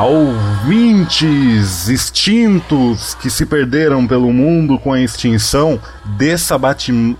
Olá, 0.00 0.08
ouvintes 0.08 1.90
extintos 1.90 3.14
que 3.16 3.28
se 3.28 3.44
perderam 3.44 4.06
pelo 4.06 4.32
mundo 4.32 4.78
com 4.78 4.94
a 4.94 5.00
extinção, 5.00 5.78
dessabati... 6.16 7.18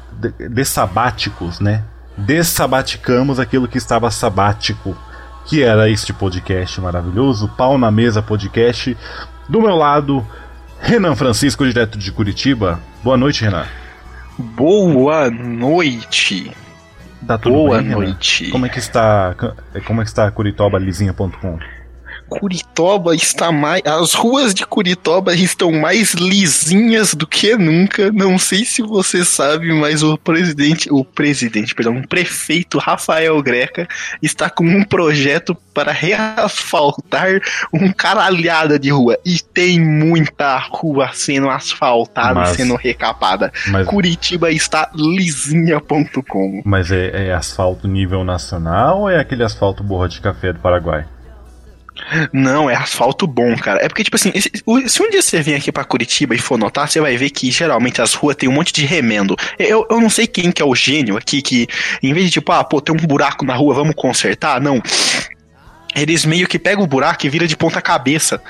dessabáticos, 0.48 1.60
né? 1.60 1.84
Dessabaticamos 2.16 3.38
aquilo 3.38 3.68
que 3.68 3.76
estava 3.76 4.10
sabático, 4.10 4.96
que 5.44 5.62
era 5.62 5.90
este 5.90 6.14
podcast 6.14 6.80
maravilhoso, 6.80 7.48
Pau 7.48 7.76
na 7.76 7.90
Mesa 7.90 8.22
Podcast. 8.22 8.96
Do 9.46 9.60
meu 9.60 9.76
lado, 9.76 10.26
Renan 10.80 11.14
Francisco, 11.14 11.66
direto 11.66 11.98
de 11.98 12.10
Curitiba. 12.10 12.80
Boa 13.04 13.18
noite, 13.18 13.44
Renan. 13.44 13.66
Boa 14.38 15.30
noite. 15.30 16.50
Tá 17.26 17.36
tudo 17.36 17.56
Boa 17.56 17.82
bem, 17.82 17.90
noite. 17.90 18.44
Renan? 18.44 18.52
Como 18.52 18.64
é 18.64 18.68
que 18.70 18.78
está, 18.78 19.36
como 19.84 20.00
é 20.00 20.04
que 20.04 20.08
está 20.08 20.30
curitobalizinha.com? 20.30 21.58
Curitoba 22.30 23.14
está 23.14 23.50
mais. 23.50 23.82
As 23.84 24.14
ruas 24.14 24.54
de 24.54 24.64
Curitoba 24.64 25.34
estão 25.34 25.72
mais 25.72 26.14
lisinhas 26.14 27.12
do 27.12 27.26
que 27.26 27.56
nunca. 27.56 28.10
Não 28.12 28.38
sei 28.38 28.64
se 28.64 28.80
você 28.82 29.24
sabe, 29.24 29.72
mas 29.72 30.02
o 30.02 30.16
presidente, 30.16 30.88
o 30.90 31.04
presidente, 31.04 31.74
perdão, 31.74 31.98
o 31.98 32.06
prefeito 32.08 32.78
Rafael 32.78 33.42
Greca 33.42 33.88
está 34.22 34.48
com 34.48 34.64
um 34.64 34.84
projeto 34.84 35.56
para 35.74 35.92
reasfaltar 35.92 37.40
um 37.72 37.92
caralhada 37.92 38.78
de 38.78 38.90
rua. 38.90 39.18
E 39.24 39.38
tem 39.40 39.80
muita 39.80 40.56
rua 40.58 41.10
sendo 41.12 41.50
asfaltada, 41.50 42.34
Mas- 42.34 42.56
sendo 42.56 42.76
recapada. 42.76 43.52
Mas, 43.68 43.86
Curitiba 43.86 44.50
está 44.50 44.90
lisinha.com. 44.94 46.62
mas 46.64 46.90
é, 46.90 47.28
é 47.28 47.34
asfalto 47.34 47.88
nível 47.88 48.24
nacional 48.24 49.00
ou 49.00 49.10
é 49.10 49.18
aquele 49.18 49.42
asfalto 49.42 49.82
borra 49.82 50.08
de 50.08 50.20
café 50.20 50.52
do 50.52 50.60
Paraguai? 50.60 51.04
Não, 52.32 52.68
é 52.68 52.74
asfalto 52.74 53.26
bom, 53.26 53.56
cara. 53.56 53.84
É 53.84 53.88
porque, 53.88 54.04
tipo 54.04 54.16
assim, 54.16 54.32
se 54.34 55.02
um 55.02 55.10
dia 55.10 55.22
você 55.22 55.40
vir 55.40 55.54
aqui 55.54 55.70
pra 55.70 55.84
Curitiba 55.84 56.34
e 56.34 56.38
for 56.38 56.58
notar, 56.58 56.88
você 56.88 57.00
vai 57.00 57.16
ver 57.16 57.30
que 57.30 57.50
geralmente 57.50 58.02
as 58.02 58.14
ruas 58.14 58.36
tem 58.36 58.48
um 58.48 58.52
monte 58.52 58.72
de 58.72 58.84
remendo. 58.84 59.36
Eu, 59.58 59.86
eu 59.90 60.00
não 60.00 60.10
sei 60.10 60.26
quem 60.26 60.50
que 60.50 60.62
é 60.62 60.64
o 60.64 60.74
gênio 60.74 61.16
aqui 61.16 61.40
que, 61.42 61.68
em 62.02 62.12
vez 62.12 62.26
de 62.26 62.32
tipo, 62.32 62.50
ah, 62.52 62.64
pô, 62.64 62.80
tem 62.80 62.94
um 62.94 62.98
buraco 62.98 63.44
na 63.44 63.54
rua, 63.54 63.74
vamos 63.74 63.94
consertar, 63.94 64.60
não. 64.60 64.82
Eles 65.94 66.24
meio 66.24 66.46
que 66.46 66.58
pegam 66.58 66.84
o 66.84 66.86
buraco 66.86 67.26
e 67.26 67.28
vira 67.28 67.46
de 67.46 67.56
ponta 67.56 67.82
cabeça. 67.82 68.40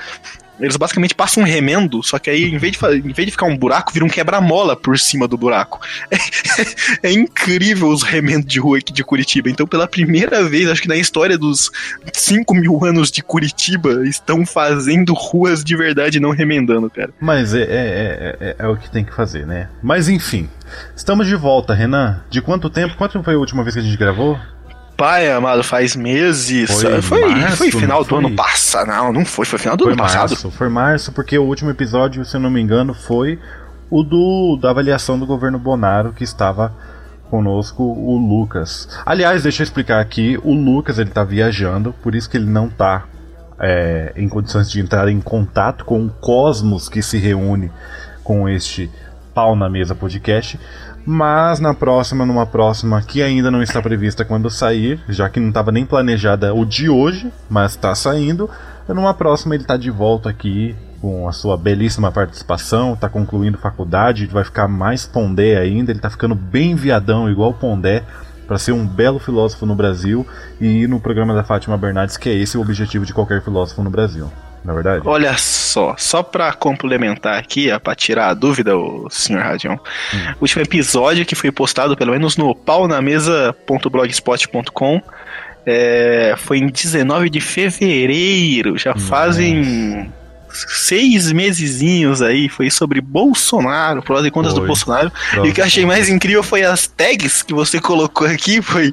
Eles 0.61 0.77
basicamente 0.77 1.15
passam 1.15 1.43
um 1.43 1.45
remendo, 1.45 2.01
só 2.03 2.17
que 2.19 2.29
aí, 2.29 2.45
em 2.45 2.57
vez 2.57 2.73
de, 2.77 2.79
em 2.97 3.11
vez 3.13 3.25
de 3.25 3.31
ficar 3.31 3.45
um 3.45 3.57
buraco, 3.57 3.91
vira 3.91 4.05
um 4.05 4.09
quebra-mola 4.09 4.75
por 4.75 4.97
cima 4.99 5.27
do 5.27 5.37
buraco. 5.37 5.79
É, 7.03 7.11
incrível 7.11 7.87
os 7.89 8.03
remendos 8.03 8.45
de 8.45 8.59
rua 8.59 8.77
aqui 8.77 8.91
de 8.93 9.03
Curitiba. 9.03 9.49
Então, 9.49 9.65
pela 9.65 9.87
primeira 9.87 10.43
vez, 10.43 10.69
acho 10.69 10.81
que 10.81 10.87
na 10.87 10.95
história 10.95 11.37
dos 11.37 11.71
5 12.13 12.53
mil 12.53 12.83
anos 12.85 13.09
de 13.11 13.21
Curitiba, 13.23 14.07
estão 14.07 14.45
fazendo 14.45 15.13
ruas 15.13 15.63
de 15.63 15.75
verdade, 15.75 16.19
não 16.19 16.31
remendando, 16.31 16.89
cara. 16.89 17.11
Mas 17.19 17.53
é, 17.53 17.61
é, 17.61 17.65
é, 17.65 18.37
é- 18.39 18.55
é 18.59 18.67
o 18.67 18.77
que 18.77 18.89
tem 18.91 19.03
que 19.03 19.13
fazer, 19.13 19.45
né? 19.47 19.69
Mas 19.81 20.09
enfim, 20.09 20.49
estamos 20.95 21.27
de 21.27 21.35
volta, 21.35 21.73
Renan. 21.73 22.21
De 22.29 22.41
quanto 22.41 22.69
tempo? 22.69 22.95
Quanto 22.97 23.21
foi 23.23 23.33
a 23.33 23.37
última 23.37 23.63
vez 23.63 23.73
que 23.73 23.79
a 23.79 23.83
gente 23.83 23.97
gravou? 23.97 24.37
Pai 25.01 25.31
amado, 25.31 25.63
faz 25.63 25.95
meses. 25.95 26.69
Foi 26.79 27.01
Foi, 27.01 27.21
março, 27.33 27.57
foi 27.57 27.71
final 27.71 28.03
do 28.03 28.09
foi? 28.09 28.19
ano 28.19 28.35
passado. 28.35 28.87
Não, 28.87 29.11
não 29.11 29.25
foi. 29.25 29.45
Foi 29.45 29.57
final 29.57 29.75
do 29.75 29.87
ano 29.87 29.97
passado. 29.97 30.29
março. 30.29 30.51
Foi 30.51 30.69
março, 30.69 31.11
porque 31.11 31.39
o 31.39 31.43
último 31.43 31.71
episódio, 31.71 32.23
se 32.23 32.37
eu 32.37 32.39
não 32.39 32.51
me 32.51 32.61
engano, 32.61 32.93
foi 32.93 33.39
o 33.89 34.03
do 34.03 34.59
da 34.61 34.69
avaliação 34.69 35.17
do 35.17 35.25
governo 35.25 35.57
Bonaro, 35.57 36.13
que 36.13 36.23
estava 36.23 36.71
conosco 37.31 37.81
o 37.81 38.15
Lucas. 38.15 38.87
Aliás, 39.03 39.41
deixa 39.41 39.63
eu 39.63 39.65
explicar 39.65 39.99
aqui, 39.99 40.39
o 40.43 40.53
Lucas 40.53 40.99
ele 40.99 41.09
tá 41.09 41.23
viajando, 41.23 41.95
por 42.03 42.13
isso 42.13 42.29
que 42.29 42.37
ele 42.37 42.45
não 42.45 42.69
tá 42.69 43.05
é, 43.59 44.13
em 44.15 44.29
condições 44.29 44.69
de 44.69 44.79
entrar 44.79 45.07
em 45.09 45.19
contato 45.19 45.83
com 45.83 46.05
o 46.05 46.09
cosmos 46.11 46.87
que 46.87 47.01
se 47.01 47.17
reúne 47.17 47.71
com 48.23 48.47
este 48.47 48.87
pau 49.33 49.55
na 49.55 49.67
mesa 49.67 49.95
podcast. 49.95 50.59
Mas 51.05 51.59
na 51.59 51.73
próxima, 51.73 52.25
numa 52.25 52.45
próxima 52.45 53.01
que 53.01 53.21
ainda 53.21 53.49
não 53.49 53.61
está 53.61 53.81
prevista 53.81 54.23
quando 54.23 54.49
sair, 54.49 54.99
já 55.09 55.29
que 55.29 55.39
não 55.39 55.49
estava 55.49 55.71
nem 55.71 55.85
planejada 55.85 56.53
o 56.53 56.65
de 56.65 56.89
hoje, 56.89 57.31
mas 57.49 57.71
está 57.71 57.93
saindo, 57.95 58.49
numa 58.87 59.13
próxima 59.13 59.55
ele 59.55 59.63
está 59.63 59.77
de 59.77 59.89
volta 59.89 60.29
aqui 60.29 60.75
com 61.01 61.27
a 61.27 61.31
sua 61.31 61.57
belíssima 61.57 62.11
participação, 62.11 62.93
está 62.93 63.09
concluindo 63.09 63.57
faculdade, 63.57 64.27
vai 64.27 64.43
ficar 64.43 64.67
mais 64.67 65.05
pondé 65.05 65.57
ainda, 65.57 65.91
ele 65.91 65.97
está 65.97 66.11
ficando 66.11 66.35
bem 66.35 66.75
viadão, 66.75 67.29
igual 67.29 67.53
pondé, 67.53 68.03
para 68.47 68.59
ser 68.59 68.73
um 68.73 68.85
belo 68.85 69.17
filósofo 69.17 69.65
no 69.65 69.73
Brasil 69.73 70.27
e 70.59 70.85
no 70.85 70.99
programa 70.99 71.33
da 71.33 71.43
Fátima 71.43 71.77
Bernardes, 71.77 72.17
que 72.17 72.29
é 72.29 72.33
esse 72.33 72.57
o 72.57 72.61
objetivo 72.61 73.05
de 73.05 73.13
qualquer 73.13 73.41
filósofo 73.41 73.81
no 73.81 73.89
Brasil. 73.89 74.29
Na 74.63 74.73
verdade? 74.73 75.01
Olha 75.05 75.35
só, 75.37 75.95
só 75.97 76.21
pra 76.21 76.53
complementar 76.53 77.39
aqui, 77.39 77.69
pra 77.79 77.95
tirar 77.95 78.27
a 78.29 78.33
dúvida, 78.33 78.77
o 78.77 79.09
senhor 79.09 79.41
Radion. 79.41 79.77
Hum. 80.13 80.33
O 80.39 80.43
último 80.43 80.61
episódio 80.61 81.25
que 81.25 81.35
foi 81.35 81.51
postado, 81.51 81.97
pelo 81.97 82.11
menos 82.11 82.37
no 82.37 82.53
paunamesa.blogspot.com, 82.53 85.01
é, 85.65 86.35
foi 86.37 86.59
em 86.59 86.67
19 86.67 87.27
de 87.29 87.41
fevereiro. 87.41 88.77
Já 88.77 88.95
fazem 88.95 90.11
seis 90.53 91.31
mesezinhos 91.31 92.21
aí. 92.21 92.49
Foi 92.49 92.69
sobre 92.69 93.01
Bolsonaro, 93.01 94.01
prós 94.01 94.25
e 94.25 94.31
contras 94.31 94.53
do 94.53 94.61
Foi. 94.61 94.67
Bolsonaro. 94.67 95.11
Pronto. 95.31 95.47
E 95.47 95.51
o 95.51 95.53
que 95.53 95.61
eu 95.61 95.65
achei 95.65 95.85
mais 95.85 96.09
incrível 96.09 96.43
foi 96.43 96.63
as 96.63 96.87
tags 96.87 97.41
que 97.41 97.53
você 97.53 97.79
colocou 97.79 98.27
aqui, 98.27 98.61
foi 98.61 98.91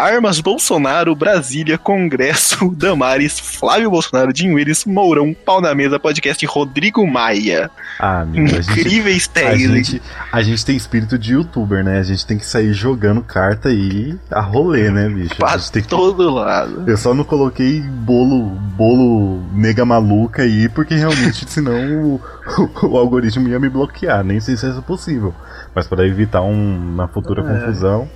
Armas 0.00 0.40
Bolsonaro, 0.40 1.14
Brasília, 1.14 1.76
Congresso, 1.76 2.70
Damares, 2.74 3.38
Flávio 3.38 3.90
Bolsonaro, 3.90 4.32
Jim 4.34 4.54
Willis, 4.54 4.84
Mourão, 4.84 5.34
Pau 5.34 5.60
na 5.60 5.74
Mesa, 5.74 5.98
podcast 5.98 6.44
Rodrigo 6.46 7.06
Maia. 7.06 7.70
Ah, 7.98 8.22
amigo, 8.22 8.56
a 8.56 8.60
gente, 8.60 8.80
Incríveis 8.80 9.28
a 9.28 9.40
tags. 9.40 9.60
gente, 9.60 10.02
a 10.32 10.42
gente 10.42 10.64
tem 10.64 10.76
espírito 10.76 11.18
de 11.18 11.34
youtuber, 11.34 11.84
né? 11.84 11.98
A 11.98 12.02
gente 12.02 12.24
tem 12.24 12.38
que 12.38 12.46
sair 12.46 12.72
jogando 12.72 13.22
carta 13.22 13.70
e 13.70 14.18
a 14.30 14.40
rolê, 14.40 14.90
né, 14.90 15.08
bicho? 15.08 15.36
Pra 15.36 15.58
tem 15.58 15.82
que... 15.82 15.88
todo 15.88 16.30
lado. 16.30 16.84
Eu 16.86 16.96
só 16.96 17.12
não 17.12 17.24
coloquei 17.24 17.80
bolo, 17.80 18.42
bolo 18.76 19.42
nega 19.52 19.84
maluca 19.84 20.42
aí, 20.42 20.68
porque 20.68 20.94
realmente 20.94 21.44
senão 21.50 21.74
o, 22.04 22.20
o 22.82 22.96
algoritmo 22.96 23.48
ia 23.48 23.60
me 23.60 23.68
bloquear. 23.68 24.24
Nem 24.24 24.40
sei 24.40 24.56
se 24.56 24.66
isso 24.66 24.78
é 24.78 24.82
possível. 24.82 25.34
Mas 25.74 25.86
para 25.86 26.06
evitar 26.06 26.40
um, 26.40 26.76
uma 26.76 27.06
futura 27.06 27.42
confusão, 27.42 28.08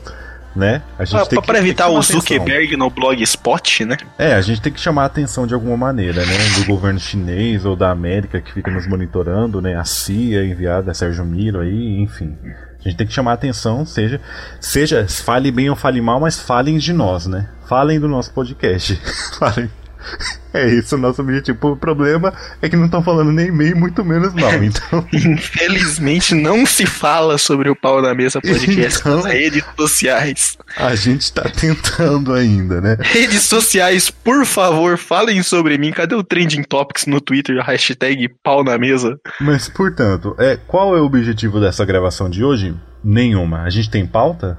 né? 0.54 0.82
A 0.98 1.04
gente 1.04 1.16
Pra, 1.16 1.26
tem 1.26 1.40
que, 1.40 1.46
pra 1.46 1.54
tem 1.54 1.62
que 1.62 1.68
evitar 1.68 1.84
chamar 1.84 1.96
o 1.96 1.98
atenção. 2.00 2.20
Zuckerberg 2.20 2.76
no 2.76 2.90
Blogspot, 2.90 3.84
né? 3.84 3.96
É, 4.18 4.34
a 4.34 4.40
gente 4.40 4.60
tem 4.60 4.72
que 4.72 4.80
chamar 4.80 5.02
a 5.02 5.06
atenção 5.06 5.46
de 5.46 5.54
alguma 5.54 5.76
maneira, 5.76 6.24
né? 6.24 6.32
Do 6.58 6.64
governo 6.66 6.98
chinês 7.00 7.64
ou 7.64 7.74
da 7.76 7.90
América 7.90 8.40
que 8.40 8.52
fica 8.52 8.70
nos 8.70 8.86
monitorando, 8.86 9.60
né? 9.60 9.76
A 9.76 9.84
CIA 9.84 10.44
enviada, 10.44 10.90
a 10.90 10.94
Sérgio 10.94 11.24
Miro 11.24 11.60
aí, 11.60 12.00
enfim. 12.00 12.36
A 12.78 12.88
gente 12.88 12.96
tem 12.96 13.06
que 13.06 13.12
chamar 13.12 13.30
a 13.32 13.34
atenção, 13.34 13.86
seja, 13.86 14.20
seja, 14.60 15.06
fale 15.08 15.50
bem 15.50 15.70
ou 15.70 15.76
fale 15.76 16.00
mal, 16.02 16.20
mas 16.20 16.38
falem 16.38 16.76
de 16.76 16.92
nós, 16.92 17.26
né? 17.26 17.48
Falem 17.66 17.98
do 17.98 18.06
nosso 18.08 18.30
podcast. 18.32 19.00
falem. 19.38 19.70
É 20.54 20.68
isso 20.68 20.94
o 20.94 20.98
nosso 20.98 21.20
objetivo. 21.20 21.72
O 21.72 21.76
problema 21.76 22.32
é 22.62 22.68
que 22.68 22.76
não 22.76 22.84
estão 22.84 23.02
falando 23.02 23.32
nem 23.32 23.50
meio, 23.50 23.76
muito 23.76 24.04
menos 24.04 24.32
mal. 24.34 24.52
Então, 24.62 25.04
Infelizmente 25.12 26.34
não 26.34 26.64
se 26.64 26.86
fala 26.86 27.38
sobre 27.38 27.68
o 27.68 27.74
Pau 27.76 28.00
na 28.00 28.14
Mesa 28.14 28.40
podcast 28.40 29.00
Então- 29.00 29.16
nas 29.16 29.24
redes 29.24 29.64
sociais. 29.76 30.56
a 30.76 30.94
gente 30.94 31.32
tá 31.32 31.42
tentando 31.48 32.32
ainda, 32.32 32.80
né? 32.80 32.96
Redes 33.00 33.42
sociais, 33.42 34.10
por 34.10 34.46
favor, 34.46 34.96
falem 34.96 35.42
sobre 35.42 35.76
mim. 35.76 35.90
Cadê 35.90 36.14
o 36.14 36.22
Trending 36.22 36.62
Topics 36.62 37.06
no 37.06 37.20
Twitter? 37.20 37.60
Hashtag 37.60 38.28
pau 38.42 38.62
na 38.62 38.78
mesa. 38.78 39.18
Mas, 39.40 39.68
portanto, 39.68 40.36
é, 40.38 40.56
qual 40.68 40.96
é 40.96 41.00
o 41.00 41.04
objetivo 41.04 41.60
dessa 41.60 41.84
gravação 41.84 42.30
de 42.30 42.44
hoje? 42.44 42.74
Nenhuma. 43.02 43.62
A 43.62 43.70
gente 43.70 43.90
tem 43.90 44.06
pauta? 44.06 44.56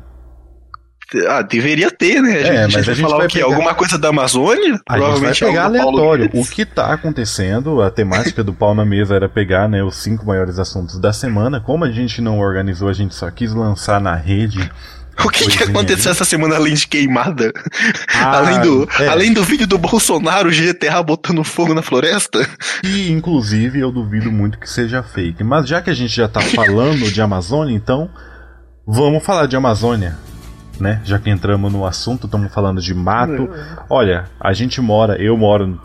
Ah, 1.28 1.42
deveria 1.42 1.92
ter, 1.92 2.22
né? 2.22 2.32
A 2.32 2.38
gente, 2.38 2.48
É, 2.48 2.50
a 2.50 2.68
gente 2.68 2.76
mas 2.78 2.86
vai 2.86 2.96
gente 2.96 3.04
falar 3.06 3.18
vai 3.18 3.26
o 3.26 3.30
quê? 3.30 3.40
pegar- 3.40 3.52
Alguma 3.54 3.76
coisa 3.76 3.98
da 3.98 4.10
Amazônia? 4.10 4.80
A 4.90 5.00
gente 5.00 5.20
vai 5.22 5.34
pegar 5.36 5.66
aleatório. 5.66 6.30
O 6.34 6.46
que 6.46 6.66
tá 6.66 6.94
acontecendo, 6.94 7.82
a 7.82 7.92
temática 7.92 8.44
do 8.44 8.54
pau 8.54 8.74
na 8.74 8.84
mesa 8.86 9.16
era 9.16 9.30
pegar 9.30 9.70
né, 9.70 9.84
os 9.84 9.98
cinco 9.98 10.26
maiores 10.26 10.58
assuntos 10.60 11.00
da 11.00 11.14
semana. 11.14 11.60
Como 11.60 11.86
a 11.86 11.92
gente 11.92 12.22
não 12.22 12.40
organizou, 12.40 12.90
a 12.90 12.94
gente 12.94 13.14
só 13.14 13.30
quis 13.30 13.54
lançar 13.54 14.02
na 14.02 14.16
rede. 14.16 14.70
O 15.24 15.30
que, 15.30 15.48
que 15.48 15.64
aconteceu 15.64 16.10
ali. 16.12 16.16
essa 16.18 16.26
semana 16.26 16.56
além 16.58 16.74
de 16.74 16.88
queimada? 16.88 17.54
Ah, 18.14 18.38
além, 18.40 18.60
do, 18.60 18.90
é. 19.00 19.08
além 19.08 19.32
do 19.34 19.44
vídeo 19.46 19.66
do 19.66 19.78
Bolsonaro 19.78 20.50
GTA 20.52 21.02
botando 21.02 21.42
fogo 21.42 21.74
na 21.74 21.82
floresta? 21.82 22.46
E, 22.84 23.10
inclusive, 23.12 23.80
eu 23.80 23.92
duvido 23.94 24.30
muito 24.30 24.60
que 24.60 24.70
seja 24.70 25.02
fake. 25.02 25.42
Mas 25.42 25.70
já 25.70 25.82
que 25.82 25.90
a 25.90 25.94
gente 25.94 26.14
já 26.14 26.28
tá 26.28 26.42
falando 26.42 27.10
de 27.10 27.22
Amazônia, 27.22 27.74
então 27.74 28.10
vamos 28.86 29.24
falar 29.24 29.46
de 29.46 29.56
Amazônia. 29.56 30.18
Né? 30.80 31.02
Já 31.06 31.18
que 31.18 31.30
entramos 31.30 31.72
no 31.72 31.86
assunto, 31.86 32.26
estamos 32.26 32.54
falando 32.54 32.82
de 32.82 32.94
mato. 32.94 33.50
Olha, 33.90 34.26
a 34.40 34.52
gente 34.52 34.82
mora, 34.82 35.16
eu 35.22 35.38
moro, 35.38 35.80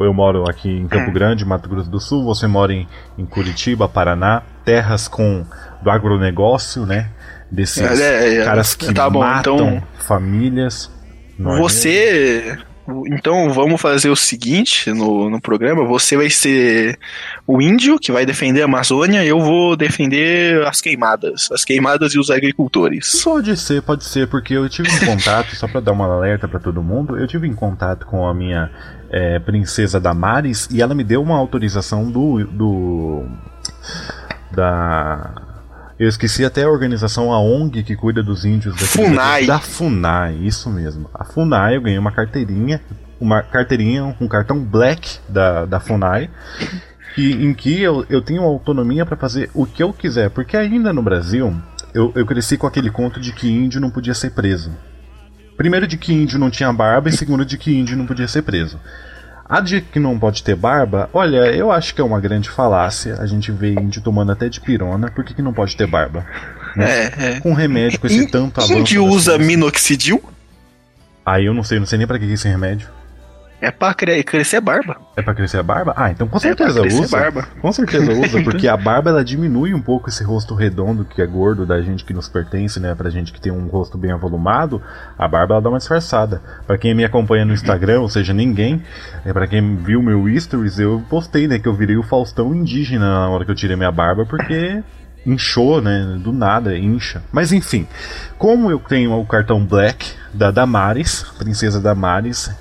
eu 0.00 0.14
moro 0.14 0.48
aqui 0.48 0.68
em 0.70 0.86
Campo 0.86 1.10
Grande, 1.10 1.44
Mato 1.44 1.68
Grosso 1.68 1.90
do 1.90 1.98
Sul, 1.98 2.24
você 2.24 2.46
mora 2.46 2.72
em, 2.72 2.86
em 3.18 3.26
Curitiba, 3.26 3.88
Paraná, 3.88 4.42
terras 4.64 5.08
com 5.08 5.44
do 5.82 5.90
agronegócio, 5.90 6.86
né? 6.86 7.08
Desses 7.50 8.00
É, 8.00 8.28
é, 8.28 8.38
é. 8.40 8.44
caras 8.44 8.74
que 8.74 8.92
Tá 8.94 9.10
bom, 9.10 9.18
matam 9.20 9.56
então- 9.56 9.82
famílias. 9.98 10.90
é? 11.38 11.42
Você. 11.58 12.58
Então 13.06 13.52
vamos 13.52 13.80
fazer 13.80 14.10
o 14.10 14.16
seguinte 14.16 14.92
no, 14.92 15.28
no 15.28 15.40
programa. 15.40 15.84
Você 15.84 16.16
vai 16.16 16.30
ser 16.30 16.96
o 17.46 17.62
índio 17.62 17.98
que 17.98 18.10
vai 18.10 18.26
defender 18.26 18.62
a 18.62 18.64
Amazônia, 18.64 19.24
eu 19.24 19.38
vou 19.38 19.76
defender 19.76 20.66
as 20.66 20.80
queimadas. 20.80 21.48
As 21.52 21.64
queimadas 21.64 22.12
e 22.12 22.18
os 22.18 22.30
agricultores. 22.30 23.22
Pode 23.22 23.56
ser, 23.56 23.82
pode 23.82 24.04
ser, 24.04 24.26
porque 24.26 24.54
eu 24.54 24.68
tive 24.68 24.90
um 24.90 24.98
contato, 25.06 25.54
só 25.54 25.68
para 25.68 25.80
dar 25.80 25.92
uma 25.92 26.06
alerta 26.06 26.48
para 26.48 26.58
todo 26.58 26.82
mundo, 26.82 27.16
eu 27.16 27.26
tive 27.26 27.46
em 27.46 27.54
contato 27.54 28.04
com 28.06 28.26
a 28.26 28.34
minha 28.34 28.70
é, 29.10 29.38
princesa 29.38 30.00
Damares 30.00 30.68
e 30.72 30.82
ela 30.82 30.94
me 30.94 31.04
deu 31.04 31.22
uma 31.22 31.36
autorização 31.36 32.10
do. 32.10 32.44
do 32.44 33.24
da 34.52 35.42
eu 35.98 36.08
esqueci 36.08 36.44
até 36.44 36.64
a 36.64 36.68
organização, 36.68 37.32
a 37.32 37.40
ONG 37.40 37.82
que 37.82 37.96
cuida 37.96 38.22
dos 38.22 38.44
índios 38.44 38.74
daqui 38.74 38.86
FUNAI. 38.86 39.46
Da 39.46 39.58
FUNAI, 39.58 40.34
isso 40.42 40.68
mesmo. 40.68 41.08
A 41.14 41.24
FUNAI, 41.24 41.76
eu 41.76 41.80
ganhei 41.80 41.98
uma 41.98 42.12
carteirinha, 42.12 42.82
uma 43.18 43.42
carteirinha, 43.42 44.14
um 44.20 44.28
cartão 44.28 44.62
black 44.62 45.18
da, 45.26 45.64
da 45.64 45.80
FUNAI, 45.80 46.28
e, 47.16 47.32
em 47.32 47.54
que 47.54 47.80
eu, 47.80 48.04
eu 48.08 48.20
tenho 48.20 48.42
autonomia 48.42 49.06
para 49.06 49.16
fazer 49.16 49.50
o 49.54 49.66
que 49.66 49.82
eu 49.82 49.92
quiser. 49.92 50.30
Porque 50.30 50.56
ainda 50.56 50.92
no 50.92 51.02
Brasil, 51.02 51.54
eu, 51.94 52.12
eu 52.14 52.26
cresci 52.26 52.56
com 52.56 52.66
aquele 52.66 52.90
conto 52.90 53.18
de 53.18 53.32
que 53.32 53.48
índio 53.48 53.80
não 53.80 53.90
podia 53.90 54.14
ser 54.14 54.30
preso. 54.30 54.70
Primeiro 55.56 55.86
de 55.86 55.96
que 55.96 56.12
índio 56.12 56.38
não 56.38 56.50
tinha 56.50 56.72
barba 56.72 57.08
e 57.08 57.12
segundo 57.12 57.44
de 57.44 57.56
que 57.56 57.74
índio 57.74 57.96
não 57.96 58.06
podia 58.06 58.28
ser 58.28 58.42
preso. 58.42 58.78
A 59.48 59.60
de 59.60 59.80
que 59.80 59.98
não 59.98 60.18
pode 60.18 60.42
ter 60.42 60.56
barba, 60.56 61.08
olha, 61.12 61.46
eu 61.54 61.70
acho 61.70 61.94
que 61.94 62.00
é 62.00 62.04
uma 62.04 62.20
grande 62.20 62.50
falácia. 62.50 63.16
A 63.20 63.26
gente 63.26 63.52
vê 63.52 63.72
índio 63.72 64.02
tomando 64.02 64.32
até 64.32 64.48
de 64.48 64.60
pirona, 64.60 65.10
por 65.10 65.24
que, 65.24 65.32
que 65.32 65.40
não 65.40 65.54
pode 65.54 65.76
ter 65.76 65.86
barba? 65.86 66.26
Né? 66.74 66.84
É, 66.84 67.12
é. 67.18 67.40
Com 67.40 67.54
remédio, 67.54 67.98
com 68.00 68.06
esse 68.06 68.24
In, 68.24 68.26
tanto 68.26 68.58
avanço. 68.58 68.74
Índio 68.74 69.06
usa 69.06 69.38
minoxidil? 69.38 70.22
Aí 71.24 71.46
eu 71.46 71.54
não 71.54 71.62
sei, 71.62 71.78
não 71.78 71.86
sei 71.86 71.96
nem 71.96 72.06
pra 72.06 72.18
que, 72.18 72.26
que 72.26 72.32
é 72.32 72.34
esse 72.34 72.48
remédio. 72.48 72.88
É 73.60 73.70
pra 73.70 73.94
crescer 73.94 74.56
a 74.56 74.60
barba. 74.60 74.96
É 75.16 75.22
pra 75.22 75.34
crescer 75.34 75.58
a 75.58 75.62
barba? 75.62 75.94
Ah, 75.96 76.10
então 76.10 76.28
com 76.28 76.38
certeza 76.38 76.80
é 76.80 76.86
usa. 76.86 77.16
Barba. 77.16 77.48
Com 77.60 77.72
certeza 77.72 78.12
usa, 78.12 78.42
porque 78.44 78.68
a 78.68 78.76
barba 78.76 79.10
ela 79.10 79.24
diminui 79.24 79.72
um 79.72 79.80
pouco 79.80 80.08
esse 80.08 80.22
rosto 80.22 80.54
redondo 80.54 81.04
que 81.04 81.22
é 81.22 81.26
gordo 81.26 81.64
da 81.64 81.80
gente 81.80 82.04
que 82.04 82.12
nos 82.12 82.28
pertence, 82.28 82.78
né? 82.78 82.94
Pra 82.94 83.08
gente 83.08 83.32
que 83.32 83.40
tem 83.40 83.50
um 83.50 83.66
rosto 83.66 83.96
bem 83.96 84.12
avolumado, 84.12 84.82
a 85.18 85.26
barba 85.26 85.54
ela 85.54 85.62
dá 85.62 85.70
uma 85.70 85.78
disfarçada. 85.78 86.42
Pra 86.66 86.76
quem 86.76 86.94
me 86.94 87.04
acompanha 87.04 87.44
no 87.44 87.54
Instagram, 87.54 88.00
ou 88.00 88.08
seja, 88.08 88.34
ninguém, 88.34 88.82
é 89.24 89.32
para 89.32 89.46
quem 89.46 89.76
viu 89.76 90.02
meu 90.02 90.26
stories, 90.38 90.78
eu 90.78 91.02
postei, 91.08 91.48
né, 91.48 91.58
que 91.58 91.66
eu 91.66 91.74
virei 91.74 91.96
o 91.96 92.02
Faustão 92.02 92.54
indígena 92.54 93.08
na 93.08 93.28
hora 93.30 93.44
que 93.44 93.50
eu 93.50 93.54
tirei 93.54 93.76
minha 93.76 93.90
barba, 93.90 94.26
porque 94.26 94.82
inchou, 95.24 95.80
né? 95.80 96.18
Do 96.20 96.32
nada, 96.32 96.78
incha. 96.78 97.22
Mas 97.32 97.52
enfim, 97.52 97.86
como 98.38 98.70
eu 98.70 98.78
tenho 98.78 99.12
o 99.18 99.26
cartão 99.26 99.64
Black 99.64 100.12
da 100.32 100.50
Damares, 100.50 101.24
Princesa 101.38 101.80
Damares, 101.80 102.54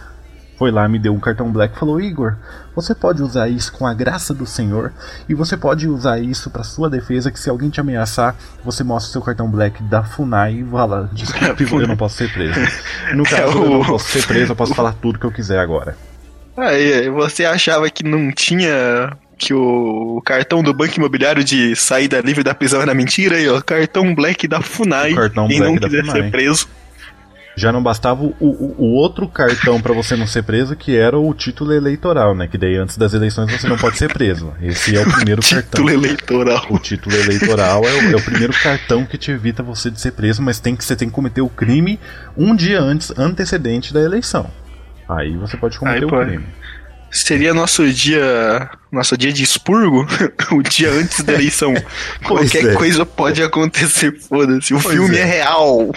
foi 0.57 0.71
lá, 0.71 0.87
me 0.87 0.97
deu 0.97 1.13
um 1.13 1.19
cartão 1.19 1.51
black 1.51 1.75
e 1.75 1.79
falou: 1.79 1.99
Igor, 1.99 2.35
você 2.75 2.95
pode 2.95 3.21
usar 3.21 3.49
isso 3.49 3.71
com 3.73 3.85
a 3.85 3.93
graça 3.93 4.33
do 4.33 4.45
Senhor 4.45 4.91
e 5.27 5.33
você 5.33 5.57
pode 5.57 5.87
usar 5.87 6.19
isso 6.19 6.49
para 6.49 6.63
sua 6.63 6.89
defesa. 6.89 7.31
Que 7.31 7.39
se 7.39 7.49
alguém 7.49 7.69
te 7.69 7.79
ameaçar, 7.79 8.35
você 8.63 8.83
mostra 8.83 9.09
o 9.09 9.11
seu 9.11 9.21
cartão 9.21 9.49
black 9.49 9.83
da 9.83 10.03
Funai 10.03 10.53
e 10.53 10.65
fala: 10.65 11.09
Desculpe, 11.11 11.63
eu 11.71 11.87
não 11.87 11.97
posso 11.97 12.17
ser 12.17 12.31
preso. 12.31 12.55
No 13.13 13.23
caso, 13.23 13.41
é 13.41 13.45
o... 13.47 13.63
eu 13.63 13.69
não 13.69 13.85
posso 13.85 14.07
ser 14.09 14.25
preso, 14.25 14.51
eu 14.51 14.55
posso 14.55 14.73
falar 14.75 14.93
tudo 14.93 15.19
que 15.19 15.25
eu 15.25 15.31
quiser 15.31 15.59
agora. 15.59 15.97
Aí, 16.57 17.09
você 17.09 17.45
achava 17.45 17.89
que 17.89 18.03
não 18.03 18.31
tinha 18.31 19.11
que 19.37 19.53
o 19.53 20.21
cartão 20.25 20.63
do 20.63 20.73
Banco 20.73 20.97
Imobiliário 20.97 21.43
de 21.43 21.75
saída 21.75 22.21
livre 22.21 22.43
da 22.43 22.55
prisão 22.55 22.81
era 22.81 22.93
mentira 22.93 23.35
aí, 23.35 23.49
ó. 23.49 23.59
Cartão 23.59 24.15
Black 24.15 24.47
da 24.47 24.61
Funai. 24.61 25.11
O 25.11 25.15
cartão 25.15 25.47
Black 25.47 25.61
não 25.61 25.77
quiser 25.77 26.05
ser 26.05 26.31
preso. 26.31 26.67
Já 27.55 27.71
não 27.71 27.81
bastava 27.81 28.23
o, 28.23 28.35
o, 28.39 28.75
o 28.77 28.93
outro 28.95 29.27
cartão 29.27 29.81
para 29.81 29.93
você 29.93 30.15
não 30.15 30.27
ser 30.27 30.43
preso, 30.43 30.75
que 30.75 30.95
era 30.95 31.17
o 31.17 31.33
título 31.33 31.71
eleitoral, 31.73 32.35
né? 32.35 32.47
Que 32.47 32.57
daí 32.57 32.75
antes 32.75 32.97
das 32.97 33.13
eleições 33.13 33.49
você 33.49 33.67
não 33.67 33.77
pode 33.77 33.97
ser 33.97 34.11
preso. 34.11 34.53
Esse 34.61 34.95
é 34.95 35.01
o 35.01 35.09
primeiro 35.09 35.39
o 35.45 35.49
cartão. 35.49 35.85
Título 35.85 35.89
eleitoral. 35.89 36.65
O 36.69 36.79
título 36.79 37.15
eleitoral 37.15 37.85
é 37.85 37.93
o, 37.93 38.11
é 38.11 38.15
o, 38.15 38.21
primeiro 38.21 38.53
cartão 38.53 39.05
que 39.05 39.17
te 39.17 39.31
evita 39.31 39.63
você 39.63 39.89
de 39.89 40.01
ser 40.01 40.11
preso, 40.11 40.41
mas 40.41 40.59
tem 40.59 40.75
que 40.75 40.83
você 40.83 40.95
tem 40.95 41.07
que 41.07 41.13
cometer 41.13 41.41
o 41.41 41.49
crime 41.49 41.99
um 42.35 42.53
dia 42.53 42.81
antes, 42.81 43.13
antecedente 43.17 43.93
da 43.93 44.01
eleição. 44.01 44.51
Aí 45.07 45.37
você 45.37 45.55
pode 45.55 45.79
cometer 45.79 45.99
Aí, 45.99 46.05
o 46.05 46.09
pode. 46.09 46.29
crime. 46.31 46.45
Seria 47.15 47.53
nosso 47.53 47.87
dia. 47.87 48.69
Nosso 48.91 49.17
dia 49.17 49.31
de 49.31 49.41
expurgo? 49.41 50.05
o 50.51 50.61
dia 50.61 50.91
antes 50.91 51.23
da 51.23 51.33
eleição. 51.33 51.73
Qualquer 52.25 52.65
é. 52.65 52.73
coisa 52.73 53.05
pode 53.05 53.41
acontecer, 53.41 54.11
foda-se. 54.19 54.73
O 54.73 54.81
pois 54.81 54.93
filme 54.93 55.15
é. 55.15 55.21
é 55.21 55.23
real. 55.23 55.91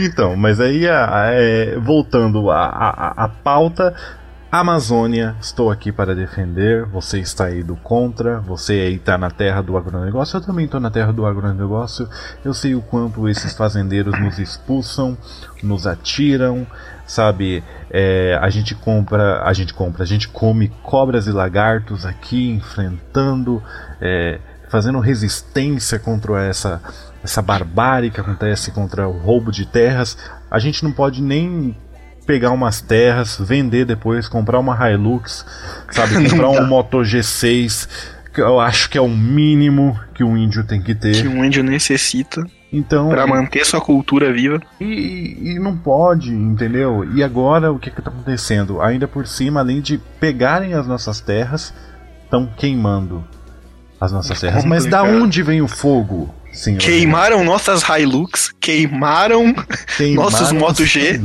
Então, 0.00 0.36
mas 0.36 0.60
aí, 0.60 0.86
é, 0.86 1.76
voltando 1.80 2.50
à 2.50 3.30
pauta, 3.42 3.94
Amazônia, 4.50 5.36
estou 5.42 5.70
aqui 5.70 5.92
para 5.92 6.14
defender. 6.14 6.86
Você 6.86 7.18
está 7.18 7.44
aí 7.46 7.62
do 7.62 7.76
contra, 7.76 8.40
você 8.40 8.72
aí 8.72 8.94
está 8.94 9.18
na 9.18 9.30
terra 9.30 9.60
do 9.60 9.76
agronegócio. 9.76 10.38
Eu 10.38 10.40
também 10.40 10.64
estou 10.64 10.80
na 10.80 10.90
terra 10.90 11.12
do 11.12 11.26
agronegócio. 11.26 12.08
Eu 12.42 12.54
sei 12.54 12.74
o 12.74 12.80
quanto 12.80 13.28
esses 13.28 13.54
fazendeiros 13.54 14.18
nos 14.18 14.38
expulsam, 14.38 15.18
nos 15.62 15.86
atiram, 15.86 16.66
sabe? 17.06 17.62
É, 17.90 18.38
a 18.40 18.48
gente 18.48 18.74
compra, 18.74 19.42
a 19.42 19.52
gente 19.52 19.74
compra, 19.74 20.02
a 20.02 20.06
gente 20.06 20.28
come 20.28 20.72
cobras 20.82 21.26
e 21.26 21.32
lagartos 21.32 22.06
aqui, 22.06 22.48
enfrentando, 22.48 23.62
é, 24.00 24.38
fazendo 24.70 24.98
resistência 24.98 25.98
contra 25.98 26.42
essa 26.44 26.80
essa 27.22 27.42
barbárie 27.42 28.10
que 28.10 28.20
acontece 28.20 28.70
contra 28.70 29.08
o 29.08 29.18
roubo 29.18 29.50
de 29.50 29.66
terras, 29.66 30.16
a 30.50 30.58
gente 30.58 30.84
não 30.84 30.92
pode 30.92 31.22
nem 31.22 31.76
pegar 32.26 32.50
umas 32.50 32.80
terras, 32.80 33.38
vender 33.40 33.86
depois, 33.86 34.28
comprar 34.28 34.58
uma 34.58 34.76
Hilux, 34.90 35.46
sabe, 35.90 36.14
comprar 36.28 36.50
um 36.50 36.66
Moto 36.66 36.98
G6, 36.98 37.88
que 38.34 38.40
eu 38.40 38.60
acho 38.60 38.90
que 38.90 38.98
é 38.98 39.00
o 39.00 39.08
mínimo 39.08 39.98
que 40.14 40.22
um 40.22 40.36
índio 40.36 40.62
tem 40.62 40.82
que 40.82 40.94
ter. 40.94 41.22
Que 41.22 41.26
um 41.26 41.44
índio 41.44 41.64
necessita. 41.64 42.44
Então, 42.70 43.08
para 43.08 43.26
manter 43.26 43.64
sua 43.64 43.80
cultura 43.80 44.30
viva. 44.30 44.60
E, 44.78 45.54
e, 45.54 45.58
não 45.58 45.76
pode, 45.76 46.30
entendeu? 46.30 47.02
E 47.14 47.22
agora 47.24 47.72
o 47.72 47.78
que 47.78 47.88
está 47.88 48.10
acontecendo? 48.10 48.82
Ainda 48.82 49.08
por 49.08 49.26
cima, 49.26 49.60
além 49.60 49.80
de 49.80 49.98
pegarem 50.20 50.74
as 50.74 50.86
nossas 50.86 51.20
terras, 51.20 51.72
estão 52.24 52.46
queimando 52.46 53.24
as 53.98 54.12
nossas 54.12 54.38
terras. 54.38 54.66
Mas 54.66 54.84
da 54.84 55.02
onde 55.02 55.42
vem 55.42 55.62
o 55.62 55.68
fogo? 55.68 56.34
Queimaram 56.78 57.44
nossas 57.44 57.82
Hilux, 57.82 58.52
queimaram, 58.58 59.54
queimaram 59.96 60.30
nossos 60.30 60.52
Moto 60.52 60.84
G, 60.84 61.20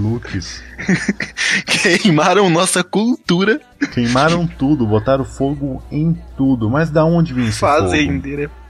queimaram 1.65 2.50
nossa 2.50 2.84
cultura, 2.84 3.60
queimaram 3.94 4.46
tudo, 4.46 4.86
botaram 4.86 5.25
fogo 5.25 5.82
em 5.92 6.15
tudo. 6.38 6.70
Mas 6.70 6.89
da 6.89 7.03
onde 7.03 7.34
vem 7.34 7.48
esse 7.48 7.60
Fazendeira. 7.60 8.50
fogo? 8.50 8.63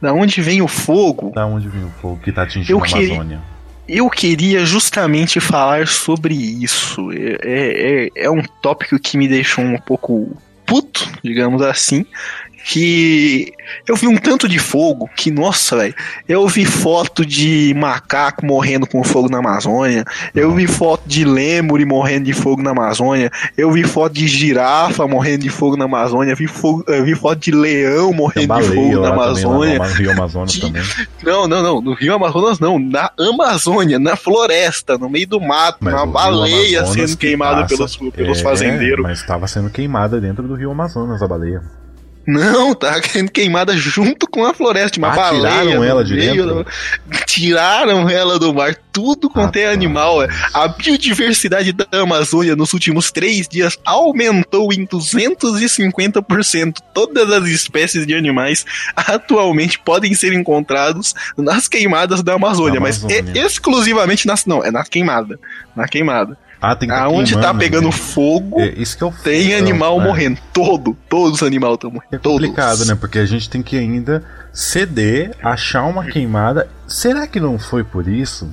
Da 0.00 0.12
onde 0.12 0.40
vem 0.40 0.62
o 0.62 0.68
fogo? 0.68 1.30
Da 1.34 1.46
onde 1.46 1.68
vem 1.68 1.84
o 1.84 1.90
fogo 2.00 2.20
que 2.22 2.32
tá 2.32 2.42
atingindo 2.42 2.72
eu 2.72 2.82
a 2.82 2.86
Amazônia? 2.86 3.40
Eu 3.88 4.10
queria 4.10 4.66
justamente 4.66 5.40
falar 5.40 5.86
sobre 5.86 6.34
isso. 6.34 7.10
É, 7.12 7.38
é, 7.42 8.06
é, 8.06 8.10
é 8.24 8.30
um 8.30 8.42
tópico 8.62 8.98
que 8.98 9.16
me 9.16 9.26
deixou 9.26 9.64
um 9.64 9.78
pouco 9.78 10.36
puto, 10.66 11.10
digamos 11.24 11.62
assim, 11.62 12.04
que 12.64 13.52
eu 13.86 13.96
vi 13.96 14.06
um 14.06 14.16
tanto 14.16 14.48
de 14.48 14.58
fogo 14.58 15.08
que, 15.16 15.30
nossa, 15.30 15.76
velho, 15.76 15.94
eu 16.28 16.46
vi 16.48 16.64
foto 16.64 17.24
de 17.24 17.72
macaco 17.76 18.44
morrendo 18.44 18.86
com 18.86 19.02
fogo 19.04 19.28
na 19.28 19.38
Amazônia, 19.38 20.04
eu 20.34 20.54
vi 20.54 20.66
foto 20.66 21.02
de 21.06 21.24
lêmure 21.24 21.84
morrendo 21.84 22.24
de 22.24 22.32
fogo 22.32 22.62
na 22.62 22.70
Amazônia, 22.70 23.30
eu 23.56 23.70
vi 23.72 23.84
foto 23.84 24.12
de 24.14 24.26
girafa 24.26 25.06
morrendo 25.06 25.42
de 25.42 25.50
fogo 25.50 25.76
na 25.76 25.84
Amazônia, 25.84 26.34
vi, 26.34 26.46
fogo, 26.46 26.84
vi 27.04 27.14
foto 27.14 27.38
de 27.38 27.50
leão 27.50 28.12
morrendo 28.12 28.54
de 28.60 28.68
fogo 28.68 29.00
na 29.00 29.08
Amazônia. 29.08 29.78
Também, 29.78 29.88
no 29.88 29.94
Rio 29.94 30.12
Amazonas 30.12 30.52
de... 30.52 30.60
também. 30.60 30.82
Não, 31.22 31.48
não, 31.48 31.62
não, 31.62 31.80
no 31.80 31.94
Rio 31.94 32.14
Amazonas 32.14 32.58
não, 32.58 32.78
na 32.78 33.10
Amazônia, 33.18 33.98
na 33.98 34.16
floresta, 34.16 34.98
no 34.98 35.08
meio 35.08 35.26
do 35.26 35.40
mato, 35.40 35.78
mas 35.80 35.94
uma 35.94 36.06
baleia 36.06 36.84
sendo 36.86 37.16
queimada 37.16 37.62
passa, 37.62 37.76
pelos, 37.76 37.96
pelos 38.14 38.38
é, 38.38 38.42
fazendeiros. 38.42 39.02
Mas 39.02 39.20
estava 39.20 39.46
sendo 39.46 39.70
queimada 39.70 40.20
dentro 40.20 40.46
do 40.46 40.54
Rio 40.54 40.70
Amazonas 40.70 41.22
a 41.22 41.28
baleia. 41.28 41.62
Não, 42.28 42.74
tá 42.74 43.00
sendo 43.02 43.32
queimada 43.32 43.74
junto 43.74 44.26
com 44.28 44.44
a 44.44 44.52
floresta. 44.52 44.98
Uma 44.98 45.08
ah, 45.08 45.16
baleia 45.16 45.62
tiraram 45.62 45.82
ela 45.82 46.04
de 46.04 46.14
dentro? 46.14 46.66
Tiraram 47.24 48.06
ela 48.06 48.38
do 48.38 48.52
mar. 48.52 48.76
Tudo 48.92 49.30
quanto 49.30 49.56
ah, 49.56 49.60
é 49.62 49.72
animal. 49.72 50.22
É. 50.22 50.28
A 50.52 50.68
biodiversidade 50.68 51.72
da 51.72 51.86
Amazônia 51.90 52.54
nos 52.54 52.74
últimos 52.74 53.10
três 53.10 53.48
dias 53.48 53.78
aumentou 53.82 54.70
em 54.74 54.86
250%. 54.86 56.76
Todas 56.92 57.32
as 57.32 57.48
espécies 57.48 58.06
de 58.06 58.14
animais 58.14 58.66
atualmente 58.94 59.78
podem 59.78 60.14
ser 60.14 60.34
encontrados 60.34 61.14
nas 61.34 61.66
queimadas 61.66 62.22
da 62.22 62.34
Amazônia, 62.34 62.78
Amazônia. 62.78 63.22
mas 63.22 63.36
é 63.36 63.46
exclusivamente 63.46 64.26
nas. 64.26 64.44
Não, 64.44 64.62
é 64.62 64.70
na 64.70 64.84
queimada. 64.84 65.40
Na 65.74 65.88
queimada. 65.88 66.36
Ah, 66.60 66.74
tem 66.74 66.88
que 66.88 66.94
tá 66.94 67.02
Aonde 67.04 67.40
tá 67.40 67.54
pegando 67.54 67.92
fogo, 67.92 68.60
é, 68.60 68.68
isso 68.76 68.96
que 68.96 69.04
eu 69.04 69.14
tem 69.22 69.54
animal 69.54 70.00
é. 70.00 70.04
morrendo. 70.04 70.40
Todo, 70.52 70.96
todos 71.08 71.40
os 71.40 71.42
animais 71.46 71.74
estão 71.74 71.90
morrendo. 71.90 72.14
É 72.14 72.18
complicado, 72.18 72.70
todos. 72.78 72.88
né? 72.88 72.94
Porque 72.96 73.18
a 73.18 73.26
gente 73.26 73.48
tem 73.48 73.62
que 73.62 73.78
ainda 73.78 74.24
ceder, 74.52 75.36
achar 75.42 75.84
uma 75.84 76.04
queimada. 76.04 76.68
Será 76.86 77.26
que 77.26 77.38
não 77.38 77.58
foi 77.58 77.84
por 77.84 78.08
isso? 78.08 78.50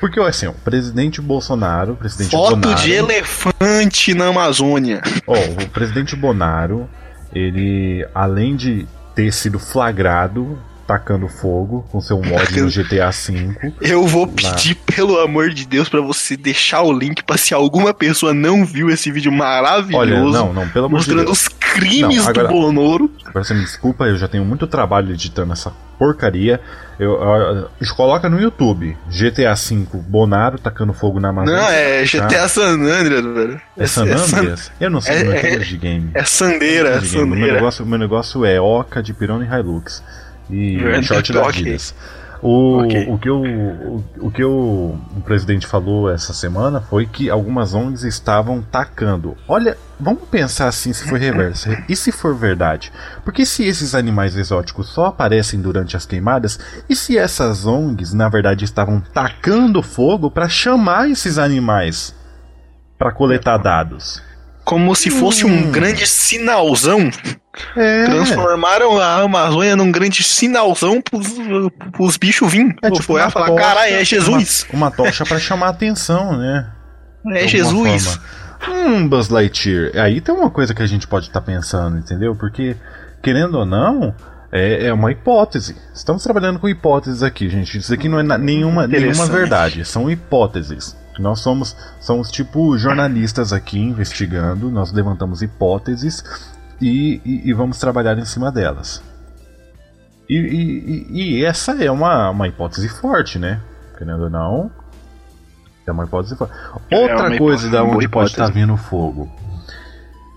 Porque, 0.00 0.18
assim, 0.18 0.46
o 0.46 0.54
presidente 0.54 1.20
Bolsonaro, 1.20 1.94
presidente 1.94 2.30
Foto 2.30 2.56
Bonaro, 2.56 2.80
de 2.80 2.90
elefante 2.90 4.14
na 4.14 4.28
Amazônia. 4.28 5.02
Ó, 5.26 5.36
o 5.36 5.68
presidente 5.68 6.16
Bonaro, 6.16 6.88
ele, 7.34 8.06
além 8.14 8.56
de 8.56 8.88
ter 9.14 9.30
sido 9.30 9.58
flagrado 9.58 10.58
tacando 10.90 11.28
fogo 11.28 11.86
com 11.92 12.00
seu 12.00 12.20
mod 12.20 12.60
no 12.60 12.68
GTA 12.68 13.10
V. 13.10 13.72
Eu 13.80 14.06
vou 14.06 14.26
pedir, 14.26 14.74
pelo 14.74 15.20
amor 15.20 15.50
de 15.50 15.64
Deus, 15.66 15.88
para 15.88 16.00
você 16.00 16.36
deixar 16.36 16.82
o 16.82 16.92
link 16.92 17.22
pra 17.22 17.36
se 17.36 17.54
alguma 17.54 17.94
pessoa 17.94 18.34
não 18.34 18.64
viu 18.64 18.90
esse 18.90 19.10
vídeo 19.12 19.30
maravilhoso. 19.30 19.96
Olha, 19.98 20.18
não, 20.20 20.52
não, 20.52 20.68
pelo 20.68 20.86
amor 20.86 21.00
de 21.00 21.06
Mostrando 21.14 21.26
Deus. 21.26 21.42
os 21.42 21.48
crimes 21.48 22.16
Não, 22.16 22.28
agora- 22.28 22.48
do 22.48 22.54
Bonoro. 22.54 23.10
Agora 23.24 23.44
você 23.44 23.54
me 23.54 23.60
desculpa, 23.60 24.04
eu 24.06 24.16
já 24.18 24.26
tenho 24.26 24.44
muito 24.44 24.66
trabalho 24.66 25.12
editando 25.12 25.52
essa 25.52 25.70
porcaria. 25.96 26.60
Eu, 26.98 27.12
eu- 27.12 27.68
eu- 27.80 27.94
coloca 27.94 28.28
no 28.28 28.40
YouTube 28.40 28.96
GTA 29.08 29.54
V, 29.54 29.86
Bonaro 30.08 30.58
tacando 30.58 30.92
fogo 30.92 31.20
na 31.20 31.28
Amazônia. 31.28 31.60
Não, 31.62 31.68
é 31.70 32.00
tá? 32.00 32.04
GTA 32.28 32.48
San 32.48 32.66
Andreas, 32.68 33.24
velho. 33.24 33.60
É 33.76 33.86
San 33.86 34.02
Andreas? 34.02 34.72
Eu 34.80 34.90
não 34.90 35.00
sei, 35.00 35.16
é- 35.16 35.24
não 35.24 35.32
é- 35.32 35.38
entendo 35.38 35.64
de 35.64 35.76
game. 35.78 36.10
É 36.14 36.24
Sandeira, 36.24 36.88
é 36.96 36.98
de 36.98 37.08
game. 37.08 37.26
Meu 37.26 37.34
Sandeira. 37.36 37.54
negócio, 37.54 37.86
meu 37.86 37.98
negócio 37.98 38.44
é 38.44 38.60
Oca 38.60 39.02
de 39.02 39.12
Pirona 39.14 39.44
e 39.44 39.48
Hilux. 39.60 40.02
E 40.50 40.82
É, 40.84 41.02
short 41.02 41.32
da. 41.32 41.46
Adidas. 41.48 41.94
O, 42.42 42.78
Ok. 42.78 43.06
o, 43.10 43.18
que 43.18 43.28
o, 43.28 43.42
o, 43.42 44.04
o 44.20 44.30
que 44.30 44.42
o, 44.42 44.96
o 45.14 45.20
presidente 45.26 45.66
falou 45.66 46.10
essa 46.10 46.32
semana 46.32 46.80
foi 46.80 47.04
que 47.06 47.28
algumas 47.28 47.74
ONGs 47.74 48.02
estavam 48.02 48.62
tacando. 48.62 49.36
Olha, 49.46 49.76
vamos 49.98 50.22
pensar 50.30 50.66
assim 50.68 50.90
se 50.94 51.06
for 51.06 51.18
reverso. 51.18 51.68
E 51.86 51.94
se 51.94 52.10
for 52.10 52.34
verdade? 52.34 52.90
Porque 53.26 53.44
se 53.44 53.64
esses 53.64 53.94
animais 53.94 54.36
exóticos 54.36 54.88
só 54.88 55.04
aparecem 55.06 55.60
durante 55.60 55.98
as 55.98 56.06
queimadas, 56.06 56.58
e 56.88 56.96
se 56.96 57.18
essas 57.18 57.66
ONGs 57.66 58.14
na 58.14 58.30
verdade 58.30 58.64
estavam 58.64 59.02
tacando 59.12 59.82
fogo 59.82 60.30
para 60.30 60.48
chamar 60.48 61.10
esses 61.10 61.36
animais 61.36 62.14
para 62.98 63.12
coletar 63.12 63.58
dados? 63.58 64.22
Como 64.64 64.94
se 64.94 65.10
fosse 65.10 65.44
Hum. 65.44 65.52
um 65.68 65.70
grande 65.70 66.06
sinalzão. 66.06 67.10
É. 67.76 68.04
Transformaram 68.04 69.00
a 69.00 69.22
Amazônia 69.22 69.74
num 69.74 69.90
grande 69.90 70.22
sinalzão 70.22 71.00
pros, 71.02 71.26
pros 71.92 72.16
bichos 72.16 72.50
vir. 72.50 72.76
É 72.82 72.88
É, 72.88 72.90
tipo 72.90 73.12
olhar 73.12 73.28
e 73.28 73.32
falar, 73.32 73.54
caralho, 73.54 73.94
é 73.94 74.04
Jesus. 74.04 74.66
Uma, 74.72 74.86
uma 74.86 74.90
tocha 74.90 75.24
para 75.24 75.38
chamar 75.38 75.66
a 75.66 75.70
atenção, 75.70 76.36
né? 76.36 76.70
É 77.32 77.46
Jesus. 77.46 78.06
forma. 78.06 78.40
Hum, 78.68 79.08
Buzz 79.08 79.28
Lightyear. 79.28 79.92
Aí 79.96 80.20
tem 80.20 80.34
uma 80.34 80.50
coisa 80.50 80.74
que 80.74 80.82
a 80.82 80.86
gente 80.86 81.06
pode 81.06 81.26
estar 81.26 81.40
pensando, 81.40 81.98
entendeu? 81.98 82.36
Porque, 82.36 82.76
querendo 83.22 83.58
ou 83.58 83.66
não, 83.66 84.14
é, 84.52 84.86
é 84.86 84.92
uma 84.92 85.10
hipótese. 85.10 85.76
Estamos 85.94 86.22
trabalhando 86.22 86.58
com 86.58 86.68
hipóteses 86.68 87.22
aqui, 87.22 87.48
gente. 87.48 87.78
Isso 87.78 87.92
aqui 87.92 88.08
não 88.08 88.20
é 88.20 88.38
nenhuma, 88.38 88.86
nenhuma 88.86 89.26
verdade, 89.26 89.84
são 89.84 90.10
hipóteses. 90.10 90.96
Nós 91.18 91.40
somos, 91.40 91.76
somos 92.00 92.30
tipo 92.30 92.78
jornalistas 92.78 93.52
aqui 93.52 93.78
investigando, 93.78 94.70
nós 94.70 94.92
levantamos 94.92 95.42
hipóteses 95.42 96.24
e, 96.80 97.20
e- 97.24 97.48
e 97.48 97.52
vamos 97.52 97.78
trabalhar 97.78 98.18
em 98.18 98.24
cima 98.24 98.50
delas. 98.50 99.02
E, 100.28 101.06
e- 101.10 101.44
essa 101.44 101.72
é 101.82 101.90
uma, 101.90 102.30
uma 102.30 102.46
hipótese 102.48 102.88
forte, 102.88 103.38
né? 103.38 103.60
Querendo 103.98 104.24
ou 104.24 104.30
não, 104.30 104.70
é 105.86 105.90
uma 105.92 106.04
hipótese 106.04 106.36
forte. 106.36 106.54
Outra 106.92 107.28
uma 107.28 107.38
coisa 107.38 107.68
da 107.68 107.82
onde 107.82 108.08
pode 108.08 108.30
estar 108.30 108.44
hipótese. 108.44 108.60
vindo 108.66 108.76
fogo. 108.76 109.28